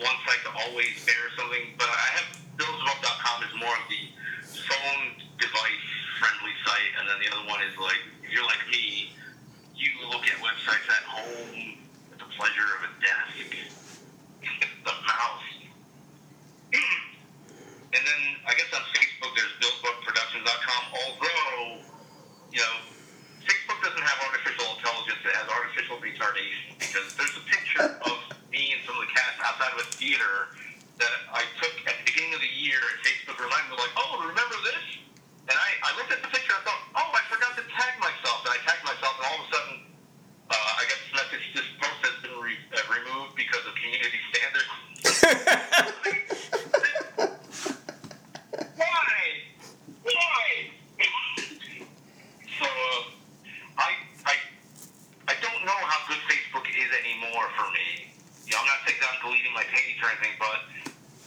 one 0.00 0.16
site 0.24 0.40
to 0.48 0.52
always 0.64 0.96
bear 1.04 1.20
something. 1.36 1.76
But 1.76 1.92
I 1.92 2.08
have 2.16 2.28
billzebub.com 2.56 3.36
is 3.44 3.52
more 3.60 3.76
of 3.76 3.84
the 3.92 4.02
phone 4.56 5.20
device 5.36 5.84
friendly 6.16 6.56
site, 6.64 6.92
and 6.96 7.04
then 7.04 7.20
the 7.20 7.28
other 7.28 7.44
one 7.44 7.60
is 7.60 7.76
like 7.76 8.00
if 8.24 8.32
you're 8.32 8.48
like 8.48 8.64
me, 8.72 9.12
you 9.76 9.92
look 10.08 10.24
at 10.24 10.40
websites 10.40 10.88
at 10.88 11.04
home 11.04 11.76
at 12.12 12.18
the 12.18 12.28
pleasure 12.40 12.68
of 12.80 12.88
a 12.88 12.92
desk, 13.04 13.52
the 14.88 14.96
mouse. 15.04 15.48
And 17.96 18.04
then 18.04 18.22
I 18.44 18.52
guess 18.52 18.68
on 18.74 18.82
Facebook 18.92 19.32
there's 19.32 19.56
BillBookProductions.com. 19.56 20.82
Although, 20.92 21.80
you 22.52 22.60
know, 22.60 22.76
Facebook 23.46 23.78
doesn't 23.82 24.02
have 24.02 24.18
artificial 24.26 24.66
intelligence; 24.76 25.20
it 25.24 25.34
has 25.34 25.46
artificial 25.48 25.96
retardation. 26.02 26.74
Because 26.78 27.14
there's 27.14 27.36
a 27.38 27.44
picture 27.46 27.86
of 28.10 28.16
me 28.50 28.74
and 28.74 28.80
some 28.84 28.96
of 28.98 29.06
the 29.06 29.12
cast 29.14 29.38
outside 29.42 29.72
of 29.74 29.80
a 29.86 29.88
theater 29.94 30.50
that 30.98 31.12
I 31.32 31.44
took 31.62 31.74
at 31.86 31.94
the 32.02 32.04
beginning 32.10 32.34
of 32.34 32.40
the 32.42 32.50
year, 32.52 32.80
and 32.80 32.96
Facebook 33.06 33.38
reminded 33.38 33.70
me, 33.70 33.76
like, 33.78 33.94
"Oh, 33.96 34.18
remember 34.26 34.56
this?" 34.66 34.82
And 35.46 35.54
I, 35.54 35.68
I 35.86 35.90
looked 35.96 36.10
at 36.10 36.20
the 36.22 36.28
picture, 36.34 36.52
I 36.56 36.62
thought, 36.66 36.82
"Oh, 36.98 37.10
I 37.14 37.22
forgot 37.30 37.54
to 37.56 37.62
tag 37.70 37.94
myself," 38.02 38.42
and 38.44 38.50
I 38.56 38.58
tagged 38.66 38.82
myself, 38.82 39.14
and 39.22 39.26
all 39.30 39.38
of 39.38 39.46
a 39.46 39.48
sudden, 39.54 39.74
uh, 40.50 40.54
I 40.54 40.82
got 40.90 40.98
this 40.98 41.12
message: 41.14 41.44
"This 41.54 41.68
post 41.78 42.00
has 42.02 42.16
been 42.24 42.34
re- 42.42 42.66
uh, 42.74 42.82
removed 42.90 43.36
because 43.38 43.62
of 43.62 43.72
community 43.78 44.18
standards." 44.34 44.70
Why? 48.76 49.12
Why? 50.02 50.70
so, 52.58 52.66
uh, 52.66 53.02
I, 53.78 53.90
I, 54.24 54.34
I 55.28 55.34
don't 55.42 55.64
know 55.64 55.72
how 55.84 56.06
good 56.08 56.18
Facebook 56.28 56.66
is 56.68 56.90
anymore 57.04 57.48
for 57.56 57.70
me. 57.72 58.12
You 58.46 58.52
know, 58.52 58.58
I'm 58.60 58.66
not 58.66 58.78
saying 58.86 58.98
that 59.00 59.08
I'm 59.14 59.20
deleting 59.30 59.52
my 59.54 59.64
page 59.64 59.96
or 60.02 60.08
anything, 60.10 60.36
but 60.38 60.60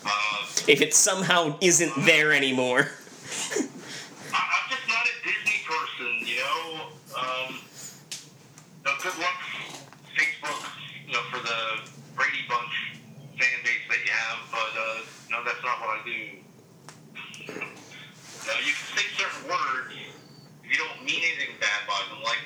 uh, 0.06 0.46
If 0.80 0.88
it 0.88 0.94
somehow 0.94 1.58
isn't 1.60 1.92
there 2.06 2.32
anymore. 2.32 2.88
I, 2.88 4.40
I'm 4.40 4.66
just 4.72 4.88
not 4.88 5.04
a 5.04 5.16
Disney 5.28 5.60
person. 5.68 6.24
You 6.24 6.40
know, 6.40 6.88
um, 7.20 7.60
no, 8.88 8.92
good 9.04 9.12
luck, 9.20 9.44
Facebook. 10.16 10.56
You 11.06 11.12
know, 11.20 11.24
for 11.36 11.44
the 11.44 11.84
Brady 12.16 12.48
Bunch 12.48 12.96
fan 13.36 13.60
base 13.68 13.84
that 13.92 14.00
you 14.08 14.12
have, 14.24 14.40
but 14.56 14.72
uh, 14.72 15.04
no, 15.28 15.44
that's 15.44 15.60
not 15.68 15.84
what 15.84 16.00
I 16.00 16.02
do. 16.08 16.40
Uh, 17.52 18.56
you 18.64 18.72
can 18.72 18.88
say 18.96 19.04
certain 19.20 19.52
words 19.52 19.92
if 20.64 20.72
you 20.72 20.78
don't 20.80 21.04
mean 21.04 21.20
anything 21.28 21.60
bad 21.60 21.84
by 21.92 22.00
them. 22.08 22.24
Like, 22.24 22.40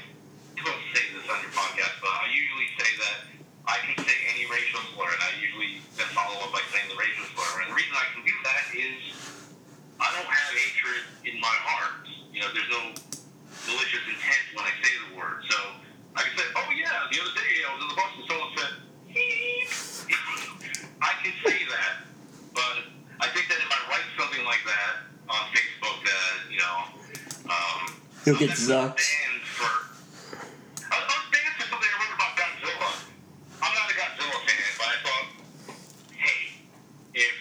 you 0.58 0.64
don't 0.66 0.82
say 0.90 1.06
this 1.14 1.30
on 1.30 1.38
your 1.38 1.54
podcast, 1.54 2.02
but 2.02 2.10
I 2.10 2.34
usually 2.34 2.66
say 2.82 2.90
that 2.98 3.18
I 3.66 3.78
can 3.88 3.96
say 4.04 4.12
any 4.36 4.44
racial 4.52 4.82
slur, 4.92 5.08
and 5.08 5.24
I 5.24 5.32
usually 5.40 5.80
then 5.96 6.08
follow 6.12 6.36
up 6.44 6.52
by 6.52 6.60
saying 6.76 6.92
the 6.92 7.00
racial 7.00 7.24
slur. 7.32 7.64
And 7.64 7.72
the 7.72 7.78
reason 7.80 7.96
I 7.96 8.08
can 8.12 8.24
do 8.28 8.36
that 8.44 8.64
is 8.76 9.00
I 10.04 10.12
don't 10.12 10.28
have 10.28 10.52
hatred 10.52 11.04
in 11.24 11.40
my 11.40 11.56
heart. 11.64 12.04
You 12.36 12.44
know, 12.44 12.52
there's 12.52 12.68
no 12.68 12.92
malicious 13.72 14.04
intent 14.04 14.44
when 14.52 14.68
I 14.68 14.74
say 14.84 14.92
the 15.08 15.16
word. 15.16 15.48
So 15.48 15.58
I 16.20 16.28
can 16.28 16.34
say, 16.36 16.44
oh 16.60 16.68
yeah, 16.76 17.08
the 17.08 17.24
other 17.24 17.32
day 17.40 17.52
I 17.64 17.68
was 17.72 17.80
in 17.80 17.88
the 17.88 17.96
bus 17.96 18.12
and 18.20 18.26
someone 18.28 18.52
said, 18.60 18.74
"Beep." 19.16 19.72
I 21.00 21.12
can 21.24 21.32
say 21.48 21.64
that, 21.72 22.04
but 22.52 22.84
I 23.24 23.32
think 23.32 23.48
that 23.48 23.60
if 23.64 23.72
I 23.72 23.80
write 23.88 24.08
something 24.20 24.44
like 24.44 24.64
that 24.68 25.08
on 25.32 25.44
Facebook, 25.56 25.98
that 26.04 26.36
you 26.52 26.60
know, 26.60 26.78
um, 27.48 27.80
You'll 28.28 28.40
get 28.44 28.52
I 28.52 28.60
was 28.60 28.68
zucked. 28.68 29.00
banned 29.00 29.44
for. 29.48 29.72
I 30.92 31.00
was 31.00 31.08
I 31.08 31.16
was 31.16 31.28
banned 31.32 31.56
for 31.60 31.66
something 31.72 31.88
I 31.88 31.96
wrote 31.96 32.16
about 32.20 32.34
Godzilla. 32.36 32.92
I'm 33.64 33.72
not 33.72 33.88
a 33.88 33.96
Godzilla 33.96 34.38
fan, 34.44 34.72
but 34.76 34.88
I 34.92 34.98
thought, 35.08 35.28
hey, 36.16 36.42
if 37.16 37.36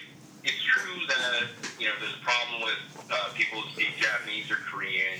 it's 0.44 0.62
true 0.62 1.06
that 1.06 1.46
you 1.78 1.86
know 1.86 1.94
there's 1.98 2.14
a 2.18 2.24
problem 2.24 2.62
with 2.62 2.82
uh, 3.10 3.30
people 3.34 3.60
who 3.60 3.70
speak 3.74 3.94
Japanese 3.98 4.50
or 4.50 4.58
Korean 4.70 5.18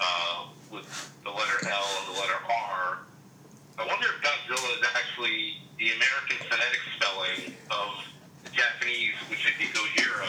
uh, 0.00 0.46
with 0.70 0.84
the 1.24 1.30
letter 1.30 1.58
L 1.68 1.88
and 2.00 2.14
the 2.14 2.20
letter 2.20 2.40
R, 2.48 2.98
I 3.78 3.86
wonder 3.86 4.06
if 4.08 4.18
Godzilla 4.24 4.68
is 4.78 4.84
actually 4.94 5.58
the 5.78 5.90
American 5.96 6.38
phonetic 6.48 6.80
spelling 6.96 7.56
of 7.72 7.88
the 8.44 8.50
Japanese, 8.54 9.16
which 9.28 9.42
would 9.44 9.58
be 9.58 9.66
Gojira. 9.74 10.28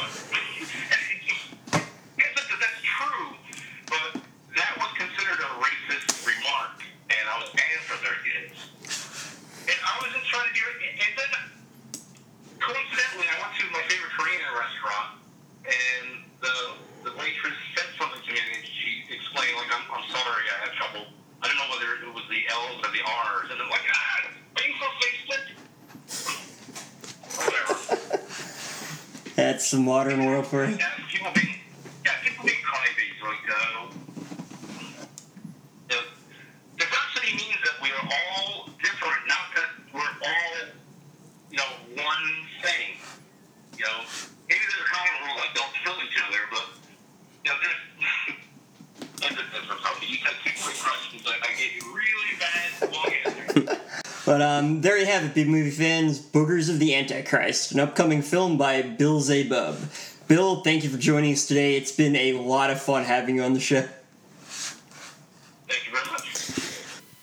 yes, 2.17 2.31
that, 2.35 2.47
that's 2.59 2.81
true, 2.81 3.27
but 3.87 4.21
that 4.55 4.71
was 4.79 4.89
considered 4.97 5.39
a 5.43 5.49
racist 5.61 6.25
remark, 6.25 6.81
and 7.11 7.23
I 7.29 7.35
was 7.43 7.49
banned 7.53 7.83
for 7.85 7.97
30 8.01 8.17
days. 8.25 8.57
And 9.69 9.77
I 9.81 9.93
wasn't 10.01 10.25
trying 10.25 10.47
to 10.49 10.55
do 10.55 10.65
it. 10.65 10.77
And 11.05 11.11
then, 11.17 11.31
coincidentally, 12.57 13.27
I 13.29 13.35
went 13.41 13.53
to 13.61 13.65
my 13.73 13.83
favorite 13.89 14.13
Korean 14.17 14.41
restaurant, 14.55 15.09
and 15.65 16.05
the 16.41 16.55
the 17.05 17.13
waitress 17.21 17.53
said 17.77 17.85
something 18.01 18.17
to 18.25 18.31
me, 18.33 18.41
and 18.41 18.65
she 18.65 19.05
explained, 19.13 19.53
like, 19.61 19.69
I'm, 19.69 19.85
I'm 19.93 20.04
sorry, 20.15 20.45
I 20.47 20.57
had 20.65 20.73
trouble. 20.79 21.05
I 21.41 21.47
don't 21.47 21.57
know 21.57 21.69
whether 21.75 21.89
it 22.07 22.13
was 22.13 22.23
the 22.29 22.41
L's 22.49 22.79
or 22.79 22.91
the 22.91 23.03
R's, 23.03 23.51
and 23.51 23.61
I'm 23.61 23.69
like, 23.69 23.85
ah, 23.91 24.31
are 24.55 24.63
you 24.63 24.73
so 24.79 24.87
Facebook? 25.03 25.43
Whatever. 27.35 28.23
That's 29.35 29.69
the 29.71 29.77
modern 29.77 30.25
world 30.25 30.47
for 30.47 30.65
you. 30.65 30.77
Yeah, 30.77 30.87
people 31.11 31.31
being, 31.35 31.59
yeah, 32.05 32.11
people 32.23 32.45
being 32.45 32.63
crybabies, 32.63 33.19
like, 33.21 33.43
uh, 33.51 33.91
you 35.89 35.95
know, 35.95 36.01
diversity 36.77 37.35
means 37.35 37.59
that 37.67 37.75
we 37.83 37.89
are 37.91 38.07
all 38.07 38.69
different, 38.81 39.19
not 39.27 39.51
that 39.55 39.69
we're 39.93 39.99
all, 39.99 40.55
you 41.51 41.57
know, 41.57 41.71
one 42.01 42.25
thing. 42.63 42.95
You 43.77 43.83
know, 43.83 43.99
maybe 44.47 44.61
there's 44.71 44.81
a 44.81 44.89
common 44.89 45.27
rule 45.27 45.35
like 45.35 45.53
don't 45.53 45.73
kill 45.83 45.99
each 45.99 46.15
other, 46.25 46.39
but, 46.49 46.65
you 47.43 47.51
know, 47.51 47.57
there's, 47.59 48.39
that's 49.19 49.35
a 49.35 49.43
different 49.51 49.81
topic. 49.81 50.09
You 50.09 50.17
had 50.23 50.35
two 50.43 50.51
quick 50.63 50.77
questions, 50.79 51.21
but 51.23 51.35
I 51.43 51.51
gave 51.59 51.75
you 51.75 51.83
really 51.93 52.39
bad 52.39 52.71
long 52.93 53.11
answers. 53.25 53.79
But 54.25 54.41
big 55.33 55.47
movie 55.47 55.71
fans. 55.71 56.19
Boogers 56.19 56.69
of 56.69 56.79
the 56.79 56.93
Antichrist, 56.93 57.71
an 57.71 57.79
upcoming 57.79 58.21
film 58.21 58.57
by 58.57 58.81
Bill 58.81 59.19
Zebub. 59.19 59.77
Bill, 60.27 60.61
thank 60.61 60.83
you 60.83 60.89
for 60.89 60.97
joining 60.97 61.33
us 61.33 61.45
today. 61.45 61.77
It's 61.77 61.91
been 61.91 62.15
a 62.15 62.33
lot 62.33 62.69
of 62.69 62.81
fun 62.81 63.03
having 63.03 63.37
you 63.37 63.43
on 63.43 63.53
the 63.53 63.59
show. 63.59 63.81
Thank 65.67 65.85
you 65.87 65.91
very 65.91 66.05
much. 66.11 66.25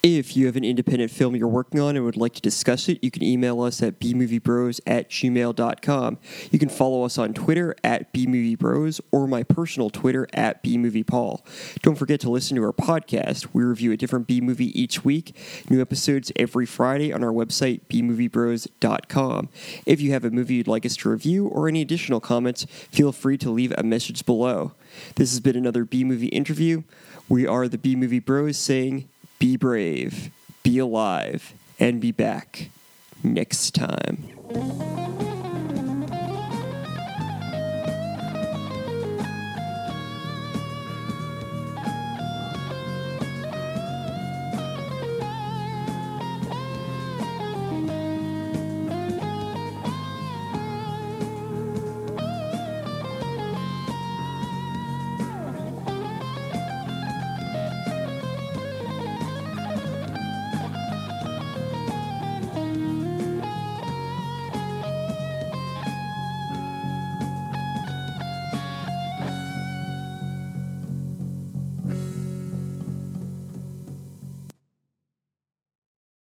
If 0.04 0.36
you 0.36 0.46
have 0.46 0.56
an 0.56 0.64
independent 0.64 1.12
film 1.12 1.36
you're 1.36 1.46
working 1.46 1.78
on 1.78 1.94
and 1.94 2.04
would 2.04 2.16
like 2.16 2.34
to 2.34 2.40
discuss 2.40 2.88
it, 2.88 2.98
you 3.04 3.10
can 3.12 3.22
email 3.22 3.60
us 3.62 3.80
at 3.84 4.00
bmoviebros 4.00 4.80
at 4.84 5.08
gmail.com. 5.08 6.18
You 6.50 6.58
can 6.58 6.68
follow 6.68 7.04
us 7.04 7.18
on 7.18 7.32
Twitter 7.32 7.76
at 7.84 8.12
bmoviebros 8.12 9.00
or 9.12 9.28
my 9.28 9.44
personal 9.44 9.90
Twitter 9.90 10.26
at 10.32 10.60
bmoviepaul. 10.64 11.42
Don't 11.82 11.94
forget 11.94 12.18
to 12.18 12.30
listen 12.30 12.56
to 12.56 12.64
our 12.64 12.72
podcast. 12.72 13.46
We 13.52 13.62
review 13.62 13.92
a 13.92 13.96
different 13.96 14.26
B 14.26 14.40
movie 14.40 14.76
each 14.76 15.04
week, 15.04 15.36
new 15.70 15.80
episodes 15.80 16.32
every 16.34 16.66
Friday 16.66 17.12
on 17.12 17.22
our 17.22 17.32
website, 17.32 17.82
bmoviebros.com. 17.88 19.50
If 19.86 20.00
you 20.00 20.10
have 20.10 20.24
a 20.24 20.32
movie 20.32 20.54
you'd 20.54 20.66
like 20.66 20.84
us 20.84 20.96
to 20.96 21.10
review 21.10 21.46
or 21.46 21.68
any 21.68 21.80
additional 21.80 22.18
comments, 22.18 22.64
feel 22.90 23.12
free 23.12 23.38
to 23.38 23.50
leave 23.50 23.72
a 23.78 23.84
message 23.84 24.26
below. 24.26 24.72
This 25.14 25.30
has 25.30 25.38
been 25.38 25.54
another 25.54 25.84
B 25.84 26.02
movie 26.02 26.26
interview. 26.26 26.82
We 27.28 27.46
are 27.46 27.68
the 27.68 27.78
B 27.78 27.94
Movie 27.94 28.18
Bros 28.18 28.58
saying, 28.58 29.08
be 29.42 29.56
brave, 29.56 30.30
be 30.62 30.78
alive, 30.78 31.52
and 31.80 32.00
be 32.00 32.12
back 32.12 32.68
next 33.24 33.74
time. 33.74 35.31